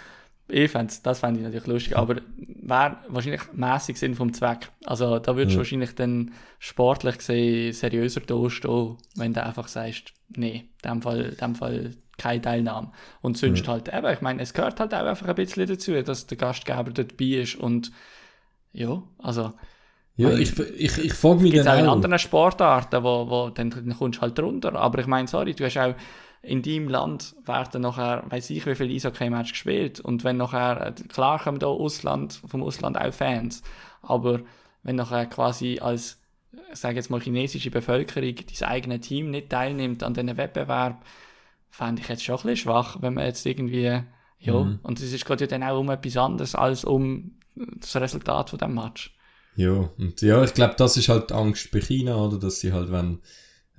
Ich 0.47 0.71
fände 0.71 0.91
das 1.03 1.19
fände 1.19 1.39
ich 1.39 1.45
natürlich 1.45 1.67
lustig, 1.67 1.95
aber 1.95 2.15
wäre 2.37 2.97
wahrscheinlich 3.07 3.41
mäßig 3.53 3.99
Sinn 3.99 4.15
vom 4.15 4.33
Zweck. 4.33 4.69
Also 4.83 5.19
da 5.19 5.35
würdest 5.35 5.53
du 5.53 5.59
wahrscheinlich 5.59 5.93
dann 5.93 6.31
sportlich 6.57 7.19
gesehen 7.19 7.71
seriöser 7.71 8.21
dastehen, 8.21 8.97
wenn 9.15 9.33
du 9.33 9.43
einfach 9.43 9.67
sagst, 9.67 10.13
nee, 10.29 10.69
in 10.83 10.89
dem 10.89 11.01
Fall, 11.03 11.21
in 11.21 11.37
dem 11.37 11.55
Fall 11.55 11.91
keine 12.17 12.41
Teilnahme. 12.41 12.91
Und 13.21 13.37
sonst 13.37 13.65
ja. 13.67 13.73
halt 13.73 13.93
eben, 13.93 14.11
ich 14.11 14.21
meine, 14.21 14.41
es 14.41 14.53
gehört 14.53 14.79
halt 14.79 14.93
auch 14.93 15.05
einfach 15.05 15.27
ein 15.27 15.35
bisschen 15.35 15.67
dazu, 15.67 15.93
dass 16.01 16.25
der 16.25 16.37
Gastgeber 16.37 16.91
dort 16.91 17.11
dabei 17.11 17.41
ist 17.41 17.55
und 17.55 17.91
ja, 18.71 19.03
also 19.19 19.53
ja, 20.15 20.31
ich, 20.31 20.59
ich, 20.59 20.97
ich 20.97 21.13
frage 21.13 21.41
mich 21.41 21.53
dann 21.53 21.67
auch. 21.67 21.71
Es 21.71 21.75
gibt 21.75 21.75
auch 21.75 21.79
in 21.79 21.89
anderen 21.89 22.19
Sportarten, 22.19 23.03
wo, 23.03 23.29
wo 23.29 23.49
dann, 23.51 23.69
dann 23.69 23.97
kommst 23.97 24.17
du 24.17 24.21
halt 24.21 24.37
drunter. 24.37 24.75
Aber 24.75 24.99
ich 24.99 25.07
meine, 25.07 25.29
sorry, 25.29 25.53
du 25.53 25.63
hast 25.63 25.77
auch 25.77 25.95
in 26.41 26.61
deinem 26.61 26.87
Land 26.87 27.35
werden 27.45 27.81
nachher, 27.81 28.23
weiß 28.29 28.49
ich 28.51 28.65
wie 28.65 28.75
viele 28.75 28.93
Eishockey-Matches 28.93 29.51
gespielt 29.51 29.99
und 29.99 30.23
wenn 30.23 30.37
nachher, 30.37 30.93
klar 31.09 31.39
kommen 31.39 31.59
da 31.59 31.67
Ausland, 31.67 32.41
vom 32.47 32.63
Ausland 32.63 32.97
auch 32.97 33.13
Fans, 33.13 33.61
aber 34.01 34.41
wenn 34.83 34.95
nachher 34.95 35.25
quasi 35.25 35.79
als, 35.79 36.19
sage 36.73 36.95
jetzt 36.95 37.09
mal, 37.09 37.19
chinesische 37.19 37.71
Bevölkerung 37.71 38.35
das 38.49 38.63
eigene 38.63 38.99
Team 38.99 39.31
nicht 39.31 39.49
teilnimmt 39.49 40.01
an 40.03 40.13
diesem 40.13 40.37
Wettbewerb, 40.37 41.03
fände 41.69 42.01
ich 42.01 42.07
jetzt 42.07 42.23
schon 42.23 42.35
ein 42.35 42.41
bisschen 42.43 42.57
schwach, 42.57 42.97
wenn 43.01 43.13
man 43.13 43.25
jetzt 43.25 43.45
irgendwie, 43.45 44.01
ja, 44.39 44.53
mhm. 44.53 44.79
und 44.81 44.99
es 44.99 45.11
ist 45.11 45.25
gerade 45.25 45.47
dann 45.47 45.63
auch 45.63 45.79
um 45.79 45.89
etwas 45.89 46.15
anderes 46.15 46.55
als 46.55 46.85
um 46.85 47.37
das 47.55 47.95
Resultat 47.97 48.49
von 48.49 48.59
dem 48.59 48.75
Match. 48.75 49.13
Ja, 49.55 49.89
und 49.97 50.21
ja, 50.21 50.41
ich 50.41 50.53
glaube, 50.53 50.75
das 50.77 50.95
ist 50.95 51.09
halt 51.09 51.33
Angst 51.33 51.69
bei 51.71 51.81
China, 51.81 52.15
oder, 52.15 52.39
dass 52.39 52.61
sie 52.61 52.71
halt, 52.71 52.93
wenn 52.93 53.19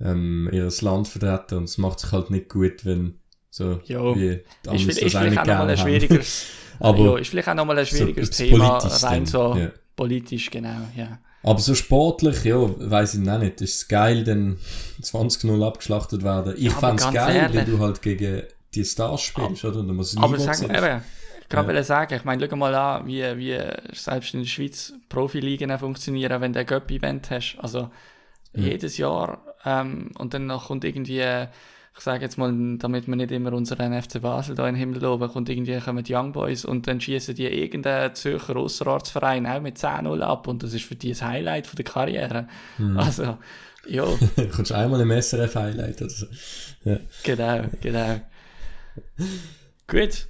ähm, 0.03 0.49
ihr 0.51 0.69
Land 0.81 1.07
vertreten 1.07 1.55
und 1.57 1.63
es 1.65 1.77
macht 1.77 1.99
sich 1.99 2.11
halt 2.11 2.29
nicht 2.29 2.49
gut, 2.49 2.85
wenn 2.85 3.19
so 3.49 3.79
jo. 3.85 4.15
wie 4.15 4.41
die 4.65 4.75
ist, 4.75 4.87
ist 5.01 5.15
vielleicht 5.15 5.37
auch 5.39 5.45
nochmal 5.45 5.69
ein 5.69 5.77
schwieriges, 5.77 6.45
aber 6.79 6.99
ja, 6.99 7.17
ist 7.17 7.29
vielleicht 7.29 7.49
auch 7.49 7.55
nochmal 7.55 7.79
ein 7.79 7.85
schwieriges 7.85 8.27
so, 8.35 8.43
Thema, 8.43 8.77
rein 8.77 9.25
so 9.25 9.55
ja. 9.55 9.71
Politisch, 9.95 10.49
genau, 10.49 10.87
ja. 10.95 11.19
Aber 11.43 11.59
so 11.59 11.73
sportlich, 11.75 12.43
ja, 12.43 12.55
weiß 12.57 13.15
ich 13.15 13.29
auch 13.29 13.39
nicht. 13.39 13.61
Ist 13.61 13.75
es 13.75 13.87
geil, 13.87 14.23
dann 14.23 14.57
20-0 15.01 15.65
abgeschlachtet 15.65 16.23
werden. 16.23 16.53
Ich 16.55 16.63
Ja, 16.65 16.71
fände 16.71 17.03
es 17.03 17.11
geil, 17.11 17.35
ehrlich. 17.35 17.55
wenn 17.55 17.65
du 17.65 17.79
halt 17.79 18.01
gegen 18.01 18.43
die 18.73 18.85
Stars 18.85 19.21
spielst, 19.21 19.65
oder? 19.65 19.83
Da 19.83 19.91
muss 19.93 20.15
Aber 20.17 20.37
Niveau 20.37 20.43
sag 20.45 20.55
sehen. 20.55 20.67
mal, 20.71 20.77
eben, 20.77 21.03
ich 21.41 21.49
gerade 21.49 21.73
Ja. 21.73 21.83
sagen, 21.83 22.13
ich 22.15 22.23
meine, 22.23 22.47
schau 22.47 22.55
mal 22.55 22.73
an, 22.75 23.07
wie, 23.07 23.21
wie 23.37 23.59
selbst 23.93 24.33
in 24.33 24.41
der 24.41 24.47
Schweiz 24.47 24.93
Profiligen 25.09 25.77
funktionieren, 25.79 26.41
wenn 26.41 26.53
du 26.53 26.59
ein 26.59 26.65
Göpp-Event 26.65 27.31
hast. 27.31 27.57
Also 27.59 27.89
jedes 28.53 28.97
Jahr 28.97 29.43
ähm, 29.65 30.11
und 30.17 30.33
dann 30.33 30.47
noch 30.47 30.67
kommt 30.67 30.83
irgendwie, 30.83 31.19
äh, 31.19 31.47
ich 31.95 32.01
sage 32.01 32.23
jetzt 32.23 32.37
mal, 32.37 32.53
damit 32.77 33.07
wir 33.07 33.15
nicht 33.15 33.31
immer 33.31 33.53
unseren 33.53 34.01
FC 34.01 34.21
Basel 34.21 34.55
da 34.55 34.67
in 34.67 34.75
den 34.75 34.79
Himmel 34.79 35.01
loben, 35.01 35.29
kommt 35.29 35.49
irgendwie 35.49 35.77
kommen 35.79 36.03
die 36.03 36.15
Young 36.15 36.31
Boys 36.31 36.63
und 36.63 36.87
dann 36.87 37.01
schießen 37.01 37.35
die 37.35 37.45
irgendeinen 37.45 38.15
Zürcher 38.15 38.55
Ausserortsverein 38.55 39.45
auch 39.45 39.61
mit 39.61 39.77
10-0 39.77 40.21
ab 40.21 40.47
und 40.47 40.63
das 40.63 40.73
ist 40.73 40.85
für 40.85 40.95
die 40.95 41.09
das 41.09 41.21
Highlight 41.21 41.67
von 41.67 41.75
der 41.75 41.85
Karriere. 41.85 42.47
Also, 42.95 43.37
ja. 43.87 44.05
Du 44.35 44.47
kommst 44.47 44.71
einmal 44.71 45.01
im 45.01 45.11
SRF-Highlight 45.11 46.01
oder 46.01 46.09
so. 46.09 46.25
Ja. 46.85 46.97
Genau, 47.23 47.65
genau. 47.81 48.21
Gut, 49.87 50.27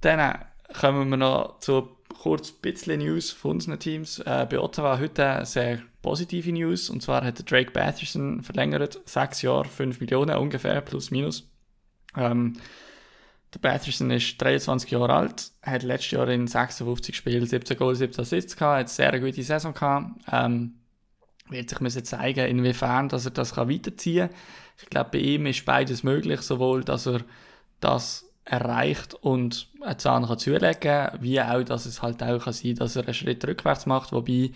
dann 0.00 0.38
kommen 0.80 1.10
wir 1.10 1.16
noch 1.16 1.58
zu 1.60 1.96
kurz 2.14 2.50
ein 2.50 2.60
bisschen 2.62 3.00
News 3.00 3.30
von 3.30 3.52
unseren 3.52 3.78
Teams. 3.78 4.18
Äh, 4.20 4.46
bei 4.48 4.58
Ottawa 4.58 4.98
heute 4.98 5.44
sehr 5.44 5.80
positive 6.02 6.52
News, 6.52 6.90
und 6.90 7.02
zwar 7.02 7.24
hat 7.24 7.50
Drake 7.50 7.70
Batherson 7.70 8.42
verlängert, 8.42 9.00
sechs 9.04 9.42
Jahre, 9.42 9.66
5 9.66 10.00
Millionen 10.00 10.36
ungefähr, 10.36 10.80
plus 10.80 11.10
minus. 11.10 11.48
Ähm, 12.16 12.54
der 13.54 13.58
Batherson 13.58 14.10
ist 14.10 14.40
23 14.40 14.90
Jahre 14.90 15.12
alt, 15.12 15.52
hat 15.62 15.82
letztes 15.82 16.12
Jahr 16.12 16.28
in 16.28 16.46
56 16.46 17.14
Spielen 17.14 17.46
17 17.46 17.76
Goals, 17.76 17.98
17 17.98 18.22
Assists 18.22 18.56
gehabt, 18.56 18.72
hat 18.72 18.78
eine 18.80 18.88
sehr 18.88 19.20
gute 19.20 19.42
Saison 19.42 19.74
gehabt. 19.74 20.10
Ähm, 20.30 20.74
wird 21.48 21.68
sich 21.68 21.80
müssen 21.80 22.04
zeigen, 22.04 22.46
inwiefern 22.46 23.08
dass 23.08 23.26
er 23.26 23.30
das 23.32 23.56
weiterziehen 23.56 24.28
kann. 24.28 24.36
Ich 24.80 24.88
glaube, 24.88 25.10
bei 25.12 25.18
ihm 25.18 25.46
ist 25.46 25.64
beides 25.64 26.02
möglich, 26.02 26.40
sowohl, 26.40 26.82
dass 26.82 27.06
er 27.06 27.20
das 27.80 28.31
erreicht 28.44 29.14
und 29.14 29.68
einen 29.82 29.98
Zahn 29.98 30.26
kann 30.26 30.38
zulegen 30.38 30.80
kann, 30.80 31.18
wie 31.22 31.40
auch, 31.40 31.62
dass 31.62 31.86
es 31.86 32.02
halt 32.02 32.22
auch 32.22 32.42
kann 32.44 32.52
sein 32.52 32.74
dass 32.74 32.96
er 32.96 33.04
einen 33.04 33.14
Schritt 33.14 33.44
rückwärts 33.46 33.86
macht, 33.86 34.12
wobei, 34.12 34.50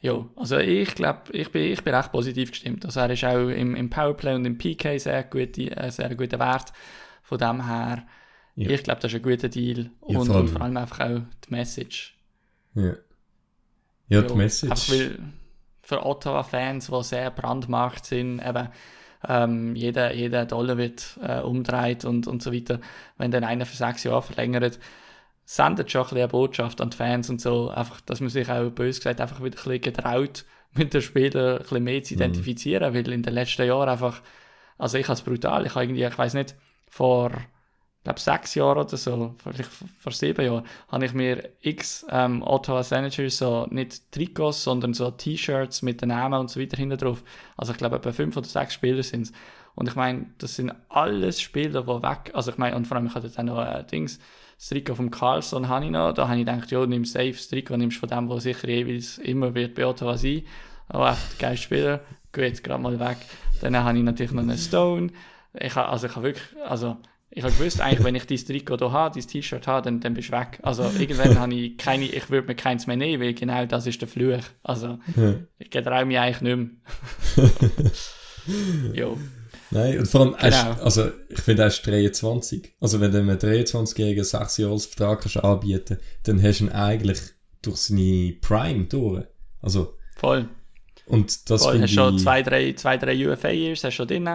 ja, 0.00 0.24
also 0.36 0.58
ich 0.58 0.94
glaube, 0.94 1.22
ich 1.32 1.50
bin, 1.50 1.72
ich 1.72 1.82
bin 1.82 1.94
recht 1.94 2.12
positiv 2.12 2.50
gestimmt. 2.50 2.84
Also 2.84 3.00
er 3.00 3.10
ist 3.10 3.24
auch 3.24 3.48
im, 3.48 3.74
im 3.74 3.90
Powerplay 3.90 4.34
und 4.34 4.44
im 4.44 4.56
PK 4.58 4.98
sehr, 4.98 5.24
gute, 5.24 5.76
äh, 5.76 5.90
sehr 5.90 6.14
guter 6.14 6.38
Wert. 6.38 6.72
Von 7.22 7.38
dem 7.38 7.66
her, 7.66 8.04
Ja. 8.54 8.70
ich 8.70 8.82
glaube, 8.84 9.00
das 9.00 9.12
ist 9.12 9.16
ein 9.16 9.22
guter 9.22 9.48
Deal 9.48 9.90
Ja, 10.06 10.18
und, 10.18 10.26
vor 10.26 10.36
allem. 10.36 10.44
und 10.46 10.50
vor 10.50 10.60
allem 10.62 10.76
einfach 10.76 11.00
auch 11.00 11.20
die 11.46 11.50
Message. 11.50 12.16
Ja, 12.74 12.92
ja 14.08 14.22
die 14.22 14.34
Message. 14.34 14.70
Einfach 14.70 14.92
weil 14.92 15.18
für 15.82 16.04
Ottawa-Fans, 16.06 16.86
die 16.86 17.02
sehr 17.02 17.30
brandmarkt 17.30 18.06
sind, 18.06 18.40
eben 18.40 18.68
ähm, 19.26 19.74
jeder, 19.74 20.14
jeder 20.14 20.46
Dollar 20.46 20.76
wird 20.76 21.18
äh, 21.22 21.40
umdreht 21.40 22.04
und, 22.04 22.26
und 22.26 22.42
so 22.42 22.52
weiter. 22.52 22.80
Wenn 23.16 23.30
dann 23.30 23.44
einer 23.44 23.66
für 23.66 23.76
sechs 23.76 24.04
Jahre 24.04 24.22
verlängert, 24.22 24.78
sendet 25.44 25.90
schon 25.90 26.02
ein 26.02 26.04
bisschen 26.04 26.18
eine 26.18 26.28
Botschaft 26.28 26.80
an 26.80 26.90
die 26.90 26.96
Fans 26.96 27.30
und 27.30 27.40
so, 27.40 27.70
einfach, 27.70 28.00
dass 28.02 28.20
man 28.20 28.28
sich 28.28 28.50
auch 28.50 28.70
bös 28.70 28.98
gesagt 28.98 29.20
einfach 29.20 29.42
wieder 29.42 29.58
ein 29.58 29.64
bisschen 29.64 29.80
getraut, 29.80 30.44
mit 30.74 30.92
den 30.92 31.02
Spielern 31.02 31.56
ein 31.56 31.62
bisschen 31.62 31.84
mehr 31.84 32.02
zu 32.02 32.14
identifizieren, 32.14 32.94
weil 32.94 33.08
in 33.10 33.22
den 33.22 33.34
letzten 33.34 33.66
Jahren 33.66 33.88
einfach, 33.88 34.20
also 34.76 34.98
ich 34.98 35.06
habe 35.06 35.14
es 35.14 35.22
brutal, 35.22 35.66
ich 35.66 35.74
habe 35.74 35.84
irgendwie, 35.84 36.04
ich 36.04 36.18
weiß 36.18 36.34
nicht, 36.34 36.54
vor 36.88 37.32
glaube, 38.04 38.20
sechs 38.20 38.54
Jahren 38.54 38.78
oder 38.78 38.96
so, 38.96 39.34
vielleicht 39.38 39.70
vor 39.98 40.12
sieben 40.12 40.44
Jahren, 40.44 40.64
habe 40.88 41.04
ich 41.04 41.12
mir 41.12 41.50
x 41.60 42.06
ähm, 42.10 42.42
Ottawa 42.42 42.82
Senators 42.82 43.38
so 43.38 43.66
nicht 43.70 44.10
Trikots, 44.12 44.64
sondern 44.64 44.94
so 44.94 45.10
T-Shirts 45.10 45.82
mit 45.82 46.00
den 46.00 46.08
Namen 46.08 46.40
und 46.40 46.50
so 46.50 46.60
weiter 46.60 46.76
hinten 46.76 46.98
drauf. 46.98 47.22
Also 47.56 47.72
ich 47.72 47.78
glaube, 47.78 47.96
etwa 47.96 48.12
fünf 48.12 48.36
oder 48.36 48.46
sechs 48.46 48.74
Spieler 48.74 49.02
sind 49.02 49.22
es. 49.22 49.32
Und 49.74 49.88
ich 49.88 49.94
meine, 49.94 50.26
das 50.38 50.56
sind 50.56 50.72
alles 50.88 51.40
Spieler, 51.40 51.82
die 51.82 52.02
weg, 52.02 52.32
also 52.34 52.50
ich 52.50 52.58
meine, 52.58 52.74
und 52.74 52.86
vor 52.86 52.96
allem, 52.96 53.06
ich 53.06 53.14
hatte 53.14 53.30
dann 53.30 53.46
noch 53.46 53.64
äh, 53.64 53.84
Dings, 53.84 54.18
das 54.56 54.70
Trikot 54.70 54.96
vom 54.96 55.10
Carlson 55.10 55.68
habe 55.68 55.84
ich 55.84 55.92
noch, 55.92 56.12
da 56.12 56.26
habe 56.26 56.40
ich 56.40 56.44
gedacht, 56.44 56.70
ja, 56.72 56.84
nimm 56.84 57.04
safe 57.04 57.30
das 57.30 57.46
Trikot, 57.46 57.76
nimmst 57.76 57.98
von 57.98 58.08
dem, 58.08 58.28
der 58.28 58.40
sicher 58.40 58.68
jeweils 58.68 59.18
immer 59.18 59.54
wird 59.54 59.76
bei 59.76 59.86
Ottawa 59.86 60.16
sein. 60.16 60.42
Oh, 60.92 61.06
echt 61.06 61.38
geil 61.38 61.56
Spieler, 61.56 62.00
gut, 62.32 62.64
gerade 62.64 62.82
mal 62.82 62.98
weg. 62.98 63.18
Dann 63.60 63.76
habe 63.76 63.96
ich 63.96 64.02
natürlich 64.02 64.32
noch 64.32 64.42
einen 64.42 64.58
Stone. 64.58 65.12
Ich 65.54 65.76
habe, 65.76 65.88
also 65.88 66.08
ich 66.08 66.16
habe 66.16 66.26
wirklich, 66.26 66.56
also 66.66 66.96
ich 67.30 67.42
habe 67.44 67.52
gewusst, 67.52 67.80
eigentlich, 67.80 68.04
wenn 68.04 68.14
ich 68.14 68.26
dieses 68.26 68.46
Trikot 68.46 68.78
hier 68.78 68.92
habe, 68.92 69.14
dieses 69.14 69.30
T-Shirt 69.30 69.66
habe, 69.66 69.84
dann, 69.84 70.00
dann 70.00 70.14
bist 70.14 70.28
du 70.28 70.32
weg. 70.32 70.58
Also 70.62 70.84
irgendwann 70.98 71.38
habe 71.38 71.54
ich 71.54 71.76
keine, 71.76 72.06
ich 72.06 72.30
würde 72.30 72.48
mir 72.48 72.54
keins 72.54 72.86
mehr 72.86 72.96
nehmen, 72.96 73.22
weil 73.22 73.34
genau 73.34 73.66
das 73.66 73.86
ist 73.86 74.00
der 74.00 74.08
Fluch. 74.08 74.40
Also 74.62 74.98
ich 75.58 75.70
traue 75.70 76.04
mich 76.06 76.18
eigentlich 76.18 76.40
nicht 76.40 76.56
mehr. 77.36 77.50
jo. 78.94 79.18
Nein, 79.70 79.98
und 79.98 80.08
vor 80.08 80.22
allem, 80.22 80.34
Genau. 80.40 80.82
also 80.82 81.10
ich 81.28 81.40
finde, 81.40 81.62
er 81.64 81.68
ist 81.68 81.86
23. 81.86 82.76
Also 82.80 83.00
wenn 83.00 83.12
du 83.12 83.18
einem 83.18 83.36
23-Jährigen 83.36 84.24
6 84.24 84.56
Jahre 84.58 84.78
Vertrag 84.78 85.20
kannst 85.20 85.36
anbieten 85.36 85.98
dann 86.22 86.42
hast 86.42 86.60
du 86.60 86.64
ihn 86.64 86.70
eigentlich 86.72 87.18
durch 87.60 87.76
seine 87.76 88.34
Prime 88.40 88.84
durch. 88.84 89.24
Also, 89.60 89.98
Voll. 90.16 90.48
und 91.06 91.50
das 91.50 91.62
Voll. 91.64 91.82
Hast 91.82 91.92
schon 91.92 92.18
zwei, 92.18 92.42
drei, 92.42 92.72
zwei, 92.72 92.96
drei 92.96 93.28
UFA-Years, 93.28 93.84
hast 93.84 93.94
schon 93.94 94.08
drin. 94.08 94.30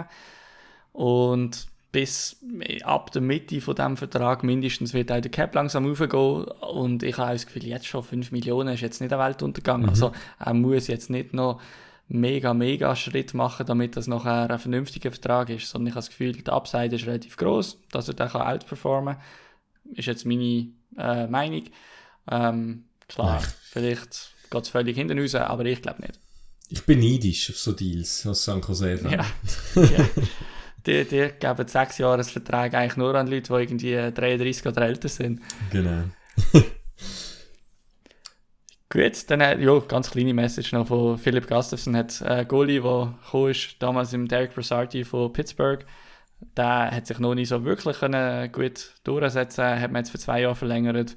Und 0.92 1.66
bis 1.94 2.38
ab 2.84 3.12
der 3.12 3.22
Mitte 3.22 3.62
von 3.62 3.76
diesem 3.76 3.98
Vertrag 3.98 4.44
mindestens 4.44 4.94
wird 4.94 5.12
auch 5.12 5.22
der 5.22 5.30
Cap 5.30 5.54
langsam 5.54 5.90
aufgehen. 5.90 6.44
Und 6.44 7.04
ich 7.04 7.18
habe 7.20 7.34
das 7.34 7.46
Gefühl, 7.46 7.66
jetzt 7.66 7.86
schon 7.86 8.04
5 8.04 8.32
Millionen 8.32 8.74
ist 8.74 8.82
jetzt 8.82 9.00
nicht 9.00 9.12
der 9.12 9.20
Weltuntergang. 9.20 9.88
Also 9.88 10.12
er 10.40 10.54
muss 10.56 10.88
jetzt 10.88 11.12
nicht 11.12 11.34
noch 11.34 11.62
mega, 12.08 12.56
mega 12.56 12.96
Schritt 12.96 13.36
machen, 13.36 13.68
damit 13.68 13.96
das 13.96 14.08
nachher 14.08 14.50
ein 14.50 14.60
vernünftiger 14.60 15.12
Vertrag 15.12 15.52
ist. 15.52 15.70
Sondern 15.70 15.90
ich 15.90 15.94
habe 15.94 16.00
das 16.00 16.10
Gefühl, 16.10 16.34
die 16.34 16.50
Upside 16.50 16.96
ist 16.96 17.06
relativ 17.06 17.38
groß, 17.38 17.78
dass 17.92 18.08
er 18.08 18.16
den 18.16 18.28
kann 18.28 18.42
outperformen 18.42 19.16
kann. 19.16 19.94
Ist 19.94 20.08
jetzt 20.08 20.26
meine 20.26 20.70
äh, 20.98 21.28
Meinung. 21.28 21.66
Ähm, 22.28 22.86
klar, 23.08 23.44
vielleicht 23.70 24.32
geht 24.50 24.64
es 24.64 24.70
völlig 24.70 24.98
hinten 24.98 25.20
raus, 25.20 25.36
aber 25.36 25.66
ich 25.66 25.82
glaube 25.84 26.02
nicht. 26.02 26.20
Ich 26.70 26.84
bin 26.86 27.02
neidisch 27.02 27.52
auf 27.52 27.60
so 27.60 27.72
Deals 27.72 28.26
als 28.26 28.46
San 28.46 28.62
Jose. 28.62 29.00
Ja. 29.12 29.24
Die, 30.86 31.06
die 31.06 31.30
geben 31.40 31.68
sechs 31.68 31.98
Jahresverträge 31.98 32.78
eigentlich 32.78 32.98
nur 32.98 33.16
an 33.16 33.28
Leute, 33.28 33.54
die 33.54 33.62
irgendwie 33.62 33.96
33 33.96 34.66
oder 34.66 34.82
älter 34.82 35.08
sind. 35.08 35.42
Genau. 35.72 36.04
Gut, 38.94 39.30
dann 39.32 39.42
äh, 39.42 39.60
ja, 39.60 39.80
ganz 39.80 40.12
kleine 40.12 40.36
Message 40.36 40.72
noch 40.72 40.86
von 40.88 41.18
Philipp 41.18 41.48
Gustafsson, 41.48 41.98
hat 41.98 42.22
äh, 42.22 42.46
Goalie, 42.46 42.80
der 42.80 43.16
gekommen 43.24 43.50
ist, 43.50 43.78
damals 43.80 44.14
im 44.14 44.28
Derek 44.28 44.54
Brassardi 44.54 45.04
von 45.04 45.34
Pittsburgh. 45.34 45.84
Der 46.56 46.92
hat 46.92 47.08
sich 47.08 47.18
noch 47.18 47.34
nicht 47.34 47.48
so 47.48 47.64
wirklich 47.64 47.98
können 47.98 48.52
gut 48.52 48.94
durchsetzen 49.04 49.80
hat 49.80 49.92
man 49.92 50.02
jetzt 50.02 50.12
für 50.12 50.20
zwei 50.20 50.42
Jahre 50.42 50.56
verlängert. 50.56 51.16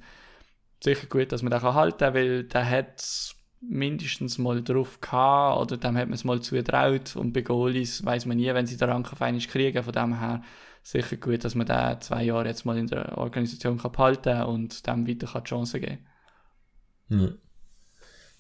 Sicher 0.83 1.07
gut, 1.07 1.33
dass 1.33 1.43
man 1.43 1.51
den 1.51 1.61
kann 1.61 1.75
halten 1.75 1.99
kann, 1.99 2.15
weil 2.15 2.45
der 2.45 2.71
hat 2.71 3.35
mindestens 3.69 4.39
mal 4.39 4.63
drauf 4.63 5.01
gehabt 5.01 5.61
oder 5.61 5.77
dem 5.77 5.97
hat 5.97 6.09
man 6.09 6.15
es 6.15 6.25
mal 6.25 6.41
zugetraut 6.41 7.17
und 7.17 7.33
bei 7.33 7.43
Goalies 7.43 8.05
weiß 8.05 8.27
man 8.27 8.37
nie, 8.37 8.53
wenn 8.53 8.67
sie 8.67 8.77
den 8.77 8.89
Rang 8.89 9.07
auf 9.07 9.19
kriegen. 9.49 9.83
Von 9.83 9.93
dem 9.93 10.19
her 10.19 10.43
sicher 10.83 11.17
gut, 11.17 11.45
dass 11.45 11.55
man 11.55 11.67
den 11.67 12.01
zwei 12.01 12.25
Jahre 12.25 12.47
jetzt 12.47 12.65
mal 12.65 12.79
in 12.79 12.87
der 12.87 13.19
Organisation 13.19 13.79
kann 13.79 13.93
behalten 13.93 14.43
und 14.43 14.87
dem 14.87 15.07
weiter 15.07 15.27
kann 15.27 15.43
die 15.45 15.49
Chance 15.49 15.81
geben. 15.81 15.99
Ja. 17.09 17.29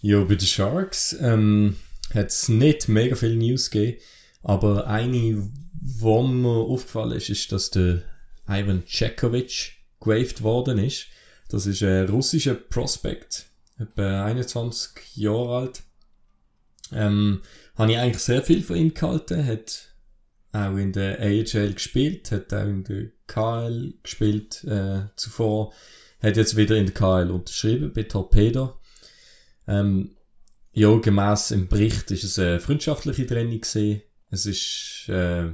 Ja, 0.00 0.22
bei 0.24 0.34
den 0.34 0.46
Sharks 0.46 1.16
ähm, 1.20 1.76
hat 2.14 2.28
es 2.28 2.48
nicht 2.48 2.88
mega 2.88 3.16
viel 3.16 3.36
News 3.36 3.70
gegeben, 3.70 3.98
aber 4.42 4.86
eine, 4.86 5.50
wo 5.72 6.22
mir 6.22 6.48
aufgefallen 6.48 7.16
ist, 7.16 7.30
ist, 7.30 7.50
dass 7.50 7.70
der 7.70 8.02
Ivan 8.48 8.84
Cekovic 8.86 9.72
gewaved 10.00 10.42
worden 10.42 10.78
ist. 10.78 11.06
Das 11.48 11.66
ist 11.66 11.82
ein 11.82 12.08
russischer 12.08 12.54
Prospect, 12.54 13.46
etwa 13.78 14.24
21 14.24 15.16
Jahre 15.16 15.56
alt. 15.56 15.82
Ähm, 16.92 17.42
habe 17.74 17.92
ich 17.92 17.98
eigentlich 17.98 18.22
sehr 18.22 18.42
viel 18.42 18.62
von 18.62 18.76
ihm 18.76 18.94
gehalten, 18.94 19.44
hat 19.44 19.94
auch 20.52 20.76
in 20.76 20.92
der 20.92 21.20
AHL 21.20 21.74
gespielt, 21.74 22.30
hat 22.32 22.54
auch 22.54 22.64
in 22.64 22.84
der 22.84 23.10
KL 23.26 23.94
gespielt 24.02 24.64
äh, 24.64 25.06
zuvor, 25.16 25.72
hat 26.20 26.36
jetzt 26.36 26.56
wieder 26.56 26.76
in 26.76 26.86
der 26.86 26.94
KL 26.94 27.30
unterschrieben 27.30 27.92
bei 27.92 28.04
Torpedo. 28.04 28.78
Ähm, 29.66 30.16
ja, 30.72 30.94
gemäss 30.98 31.50
im 31.50 31.68
Bericht 31.68 32.10
ist 32.10 32.24
es 32.24 32.38
eine 32.38 32.60
freundschaftliche 32.60 33.26
Trennung 33.26 33.60
gesehen. 33.60 34.02
Es 34.30 34.46
ist 34.46 35.08
äh, 35.08 35.52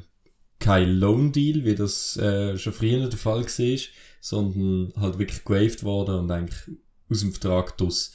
kein 0.58 0.90
Loan 0.96 1.32
Deal, 1.32 1.64
wie 1.64 1.74
das 1.74 2.16
äh, 2.16 2.58
schon 2.58 2.72
früher 2.72 3.08
der 3.08 3.18
Fall 3.18 3.44
war, 3.44 3.78
sondern 4.20 4.92
halt 4.96 5.18
wirklich 5.18 5.44
gewaved 5.44 5.82
worden 5.84 6.20
und 6.20 6.30
eigentlich 6.30 6.76
aus 7.12 7.20
dem 7.20 7.32
Vertrag 7.32 7.76
draus. 7.78 8.12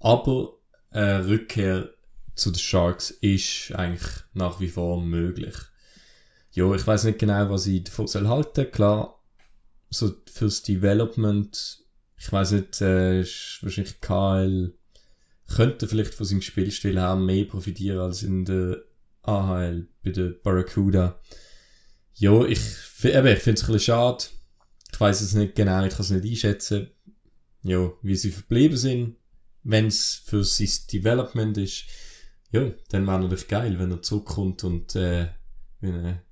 Aber 0.00 0.58
eine 0.90 1.26
Rückkehr 1.26 1.90
zu 2.34 2.50
den 2.50 2.58
Sharks 2.58 3.10
ist 3.10 3.72
eigentlich 3.74 4.08
nach 4.32 4.60
wie 4.60 4.68
vor 4.68 5.02
möglich. 5.02 5.54
Ja, 6.52 6.72
ich 6.74 6.86
weiß 6.86 7.04
nicht 7.04 7.18
genau, 7.18 7.50
was 7.50 7.66
ich 7.66 7.84
davon 7.84 8.06
soll 8.06 8.28
halten. 8.28 8.70
Klar, 8.70 9.22
so 9.90 10.12
fürs 10.30 10.62
Development, 10.62 11.84
ich 12.16 12.32
weiß 12.32 12.52
nicht, 12.52 12.80
äh, 12.80 13.24
wahrscheinlich 13.62 14.00
KL 14.00 14.74
könnte 15.48 15.88
vielleicht 15.88 16.14
von 16.14 16.26
seinem 16.26 16.42
Spielstil 16.42 16.98
her 16.98 17.16
mehr 17.16 17.44
profitieren 17.44 17.98
als 17.98 18.22
in 18.22 18.44
der 18.44 18.82
AHL 19.22 19.88
bei 20.04 20.10
der 20.10 20.30
Barracuda. 20.42 21.20
Ja, 22.14 22.44
ich, 22.44 22.58
ich 22.58 22.84
finde 22.92 23.18
es 23.22 23.46
ein 23.46 23.52
bisschen 23.52 23.80
schade. 23.80 24.24
Ich 24.92 25.00
weiß 25.00 25.20
es 25.20 25.34
nicht 25.34 25.54
genau, 25.54 25.84
ich 25.84 25.92
kann 25.92 26.00
es 26.00 26.10
nicht 26.10 26.24
einschätzen, 26.24 26.90
ja, 27.62 27.90
wie 28.02 28.16
sie 28.16 28.30
verblieben 28.30 28.76
sind. 28.76 29.16
Wenn 29.62 29.86
es 29.86 30.22
für 30.24 30.44
sein 30.44 30.68
Development 30.92 31.56
ist, 31.58 31.84
ja, 32.52 32.70
dann 32.90 33.06
wäre 33.06 33.20
natürlich 33.20 33.48
geil, 33.48 33.78
wenn 33.78 33.90
er 33.90 34.02
zurückkommt 34.02 34.64
und, 34.64 34.94
äh, 34.96 35.28
wie, 35.80 35.88
eine, 35.88 36.22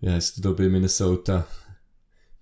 wie 0.00 0.10
heisst 0.10 0.38
er 0.38 0.42
da 0.42 0.52
bei 0.52 0.68
Minnesota, 0.68 1.46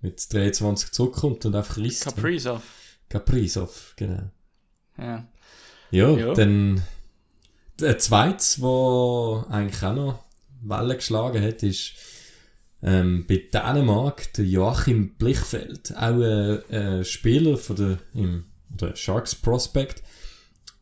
mit 0.01 0.31
23 0.31 0.91
zurückkommt 0.91 1.45
und 1.45 1.55
einfach 1.55 1.77
risst. 1.77 2.03
Kaprizov. 2.03 2.61
Kaprizov, 3.09 3.93
genau. 3.95 4.29
Ja. 4.97 5.27
Ja, 5.91 6.09
Ja. 6.11 6.33
dann 6.33 6.83
der 7.79 7.97
zweites, 7.99 8.59
wo 8.61 9.45
eigentlich 9.49 9.81
auch 9.83 9.95
noch 9.95 10.23
Wellen 10.61 10.97
geschlagen 10.97 11.41
hat, 11.41 11.63
ist 11.63 11.93
ähm, 12.83 13.25
bei 13.27 13.43
Dänemark 13.51 14.33
der 14.33 14.45
Joachim 14.45 15.15
Blichfeld, 15.15 15.95
auch 15.95 16.21
ein, 16.21 16.59
ein 16.69 17.05
Spieler 17.05 17.57
von 17.57 17.75
der, 17.75 17.97
im, 18.13 18.45
oder 18.73 18.95
Sharks 18.95 19.35
Prospect, 19.35 20.03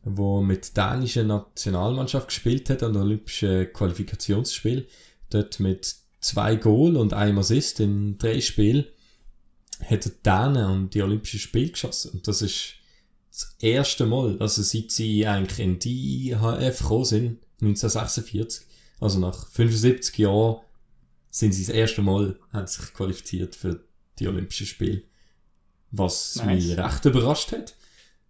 wo 0.04 0.40
mit 0.40 0.76
der 0.76 0.92
dänischen 0.92 1.28
Nationalmannschaft 1.28 2.28
gespielt 2.28 2.70
hat 2.70 2.82
an 2.82 2.92
der 2.92 3.02
Olympischen 3.02 3.72
Qualifikationsspiel. 3.72 4.86
Dort 5.30 5.58
mit 5.58 5.96
zwei 6.20 6.56
Goal 6.56 6.96
und 6.96 7.12
einem 7.12 7.38
Assist 7.38 7.80
in 7.80 8.18
drei 8.18 8.40
Spielen 8.40 8.86
hat 9.84 10.06
er 10.06 10.12
Dänen 10.24 10.64
an 10.64 10.90
die 10.90 11.02
Olympischen 11.02 11.40
Spiele 11.40 11.70
geschossen. 11.70 12.12
Und 12.12 12.28
das 12.28 12.42
ist 12.42 12.74
das 13.30 13.56
erste 13.60 14.06
Mal, 14.06 14.36
also 14.40 14.62
seit 14.62 14.90
sie 14.90 15.26
eigentlich 15.26 15.60
in 15.60 15.78
die 15.78 16.30
IHF 16.30 16.78
gekommen 16.78 17.04
sind, 17.04 17.38
1946, 17.60 18.66
also 19.00 19.18
nach 19.18 19.48
75 19.48 20.16
Jahren, 20.18 20.60
sind 21.36 21.52
sie 21.52 21.66
das 21.66 21.74
erste 21.74 22.00
Mal, 22.00 22.38
haben 22.50 22.66
sich 22.66 22.94
qualifiziert 22.94 23.54
für 23.54 23.84
die 24.18 24.26
Olympischen 24.26 24.66
Spiele. 24.66 25.02
Was 25.90 26.36
Nice. 26.36 26.46
mich 26.46 26.78
recht 26.78 27.04
überrascht 27.04 27.52
hat. 27.52 27.74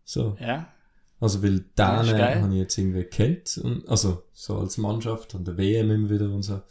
So. 0.05 0.37
Ja. 0.41 0.73
Also, 1.21 1.41
weil 1.41 1.65
Ja, 1.79 2.03
Dänen 2.03 2.43
habe 2.43 2.53
ich 2.53 2.59
jetzt 2.59 2.77
irgendwie 2.77 3.05
kennt, 3.05 3.59
und, 3.59 3.89
also, 3.89 4.25
so 4.33 4.59
als 4.59 4.77
Mannschaft 4.77 5.37
und 5.37 5.47
der 5.47 5.57
WM 5.57 5.89
immer 5.93 6.11
wieder 6.11 6.29
und 6.31 6.43
so. 6.43 6.63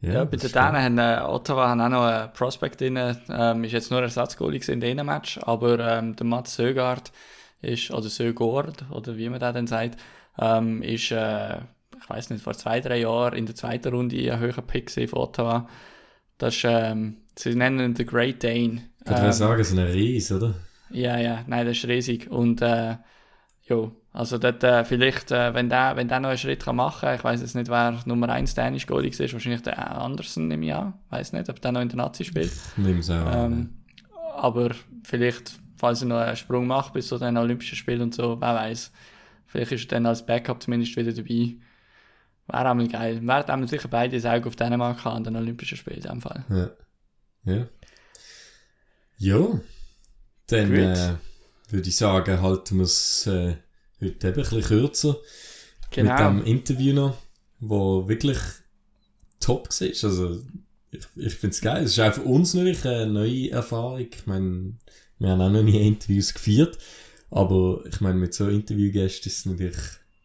Ja, 0.00 0.24
bei 0.24 0.36
das 0.36 0.50
den. 0.50 0.60
Dänen 0.60 0.82
haben 0.82 0.98
äh, 0.98 1.20
Ottawa 1.22 1.68
haben 1.68 1.80
auch 1.80 1.88
noch 1.88 2.04
einen 2.06 2.32
Prospect 2.32 2.80
drin. 2.80 2.98
Ähm, 3.28 3.62
ist 3.62 3.72
jetzt 3.72 3.92
nur 3.92 4.02
Ersatzgoalie 4.02 4.58
gewesen 4.58 4.72
in 4.72 4.80
diesem 4.80 5.06
Match, 5.06 5.38
aber 5.38 5.78
ähm, 5.78 6.16
der 6.16 6.26
Mats 6.26 6.56
Sögaard 6.56 7.12
ist, 7.62 7.92
oder 7.92 8.08
Sögaard, 8.08 8.84
oder 8.90 9.16
wie 9.16 9.28
man 9.28 9.38
das 9.38 9.54
dann 9.54 9.68
sagt, 9.68 9.96
ähm, 10.40 10.82
ist, 10.82 11.12
äh, 11.12 11.58
ich 12.02 12.08
weiß 12.10 12.30
nicht, 12.30 12.42
vor 12.42 12.54
zwei, 12.54 12.80
drei 12.80 13.00
Jahren 13.00 13.34
in 13.34 13.46
der 13.46 13.54
zweiten 13.54 13.92
Runde 13.94 14.16
ein 14.32 14.38
höherer 14.40 14.62
Pick 14.62 14.90
von 14.90 15.18
Ottawa. 15.18 15.68
Das 16.38 16.56
ist, 16.56 16.64
ähm, 16.66 17.18
sie 17.36 17.54
nennen 17.54 17.80
ihn 17.80 17.96
The 17.96 18.04
Great 18.04 18.42
Dane. 18.42 18.82
Ich 19.04 19.10
würde 19.10 19.26
Ähm, 19.26 19.32
sagen, 19.32 19.64
so 19.64 19.76
ein 19.76 19.86
Ries, 19.86 20.32
oder? 20.32 20.54
ja, 20.90 21.18
ja, 21.18 21.44
nein, 21.46 21.66
das 21.66 21.76
ist 21.78 21.86
riesig. 21.88 22.30
Und 22.30 22.62
äh, 22.62 22.96
ja, 23.68 23.90
also 24.12 24.38
dort, 24.38 24.64
äh, 24.64 24.84
vielleicht, 24.84 25.30
äh, 25.30 25.54
wenn 25.54 25.68
der, 25.68 25.94
wenn 25.96 26.08
der 26.08 26.18
noch 26.20 26.30
einen 26.30 26.38
Schritt 26.38 26.64
kann 26.64 26.76
machen 26.76 27.00
kann, 27.02 27.14
ich 27.16 27.22
weiß 27.24 27.40
jetzt 27.42 27.54
nicht, 27.54 27.70
wer 27.70 28.00
Nummer 28.06 28.28
1 28.30 28.54
Dänisch 28.54 28.86
Goalie 28.86 29.12
war, 29.12 29.32
wahrscheinlich 29.32 29.62
der 29.62 30.00
Andersen 30.00 30.50
im 30.50 30.62
Jahr, 30.62 30.98
weiß 31.10 31.32
nicht, 31.34 31.48
ob 31.48 31.60
der 31.60 31.72
noch 31.72 31.80
in 31.80 31.88
der 31.88 31.96
Nazi 31.98 32.24
spielt. 32.24 32.50
Ich 32.76 32.98
es 32.98 33.10
auch. 33.10 33.32
Ähm, 33.44 33.70
aber 34.36 34.70
vielleicht, 35.04 35.52
falls 35.76 36.02
er 36.02 36.08
noch 36.08 36.18
einen 36.18 36.36
Sprung 36.36 36.66
macht 36.66 36.92
bis 36.94 37.06
zu 37.08 37.18
den 37.18 37.36
Olympischen 37.36 37.76
Spielen 37.76 38.00
und 38.02 38.14
so, 38.14 38.40
wer 38.40 38.54
weiß. 38.54 38.90
Vielleicht 39.46 39.72
ist 39.72 39.84
er 39.84 39.96
dann 39.96 40.06
als 40.06 40.24
Backup 40.24 40.62
zumindest 40.62 40.96
wieder 40.96 41.12
dabei. 41.12 41.54
Wäre 42.52 42.70
einmal 42.70 42.88
geil. 42.88 43.20
Wäre 43.22 43.48
einmal 43.48 43.68
sicher 43.68 43.88
beide 43.88 44.16
das 44.16 44.26
Auge 44.26 44.48
auf 44.48 44.56
Dänemark 44.56 45.04
haben 45.04 45.18
an 45.18 45.24
den 45.24 45.36
Olympischen 45.36 45.76
Spielen 45.76 45.98
in 45.98 46.02
dem 46.02 46.20
Fall. 46.20 46.44
Ja. 46.48 46.70
Ja. 47.44 47.66
Ja. 49.18 49.60
Dann 50.46 50.74
äh, 50.74 51.14
würde 51.68 51.88
ich 51.88 51.96
sagen, 51.96 52.42
halten 52.42 52.78
wir 52.78 52.84
es 52.84 53.26
äh, 53.26 53.56
heute 54.00 54.28
eben 54.28 54.28
ein 54.28 54.34
bisschen 54.34 54.62
kürzer. 54.62 55.16
Genau. 55.90 56.32
Mit 56.32 56.44
dem 56.44 56.46
Interview 56.46 56.94
noch, 56.94 57.16
wo 57.60 58.08
wirklich 58.08 58.38
top 59.38 59.68
war. 59.68 59.88
Also, 59.88 60.42
ich, 60.90 61.06
ich 61.16 61.34
finde 61.34 61.54
es 61.54 61.60
geil. 61.60 61.84
Es 61.84 61.92
ist 61.92 62.00
auch 62.00 62.14
für 62.14 62.22
uns 62.22 62.54
natürlich 62.54 62.84
eine 62.84 63.06
neue 63.06 63.50
Erfahrung. 63.50 64.08
Ich 64.12 64.26
meine, 64.26 64.74
wir 65.18 65.30
haben 65.30 65.40
auch 65.40 65.50
noch 65.50 65.62
nie 65.62 65.86
Interviews 65.86 66.34
geführt. 66.34 66.78
Aber 67.30 67.84
ich 67.88 68.00
meine, 68.00 68.18
mit 68.18 68.34
so 68.34 68.48
Interviewgästen 68.48 69.30
ist 69.30 69.38
es 69.38 69.46
natürlich 69.46 69.76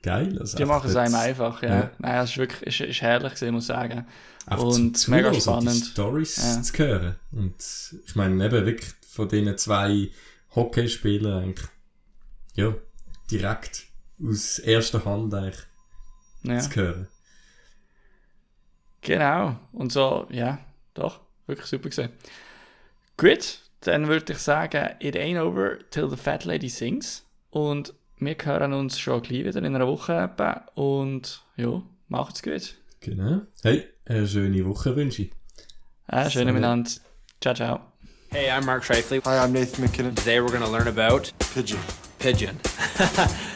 geil. 0.05 0.37
Also 0.39 0.57
Die 0.57 0.65
machen 0.65 0.89
es 0.89 0.95
einem 0.95 1.15
einfach, 1.15 1.61
ja. 1.63 1.69
Ja. 1.75 1.91
Nein, 1.99 2.23
es 2.23 2.31
ist 2.31 2.37
wirklich 2.37 2.61
ist, 2.63 2.79
ist 2.89 3.01
herrlich 3.01 3.33
gewesen, 3.33 3.53
muss 3.53 3.63
ich 3.63 3.67
sagen. 3.67 4.05
Einfach 4.45 4.63
Und 4.63 5.07
mega 5.07 5.31
Zuhören 5.33 5.41
spannend. 5.41 5.85
Die 5.85 5.89
Stories 5.91 6.35
Ja. 6.37 6.61
zu 6.61 6.77
hören. 6.77 7.15
Und 7.31 7.55
ich 8.05 8.15
meine, 8.15 8.45
eben 8.45 8.65
wirklich 8.65 8.91
von 9.09 9.27
diesen 9.27 9.57
zwei 9.57 10.09
Hockeyspielern 10.55 11.43
eigentlich, 11.43 11.67
ja, 12.53 12.73
direkt 13.31 13.85
aus 14.23 14.59
erster 14.59 15.03
Hand 15.03 15.33
eigentlich 15.33 15.63
Ja. 16.43 16.59
zu 16.59 16.75
hören. 16.75 17.07
Genau. 19.01 19.55
Und 19.71 19.91
so, 19.91 20.27
ja, 20.31 20.59
doch, 20.93 21.19
wirklich 21.47 21.67
super 21.67 21.89
gesehen. 21.89 22.11
Gut, 23.17 23.59
dann 23.81 24.07
würde 24.07 24.33
ich 24.33 24.39
sagen, 24.39 24.95
it 24.99 25.15
ain't 25.15 25.39
over 25.41 25.77
till 25.89 26.09
the 26.09 26.17
fat 26.17 26.43
lady 26.45 26.69
sings. 26.69 27.23
Und 27.51 27.93
wir 28.17 28.35
hören 28.43 28.73
uns 28.73 28.99
schon 28.99 29.21
gleich 29.21 29.45
wieder 29.45 29.57
in 29.57 29.75
einer 29.75 29.87
Woche 29.87 30.13
etwa. 30.13 30.65
Und 30.75 31.43
ja, 31.57 31.81
macht's 32.07 32.41
gut. 32.41 32.75
Genau. 33.01 33.41
Hey, 33.63 33.85
eine 34.05 34.27
schöne 34.27 34.65
Woche 34.65 34.95
wünsche 34.95 35.23
ich. 35.23 35.31
Äh, 36.07 36.29
schöne 36.29 36.53
miteinander. 36.53 36.89
Ciao, 37.41 37.53
ciao. 37.53 37.79
Hey, 38.29 38.49
I'm 38.49 38.65
Mark 38.65 38.83
Shifley. 38.83 39.21
Hi, 39.25 39.43
I'm 39.43 39.53
Nathan 39.53 39.83
McKinnon. 39.83 40.15
Today 40.15 40.39
we're 40.39 40.49
going 40.51 40.63
to 40.63 40.69
learn 40.69 40.87
about 40.87 41.31
Pigeon. 41.53 41.79
pigeon. 42.19 42.59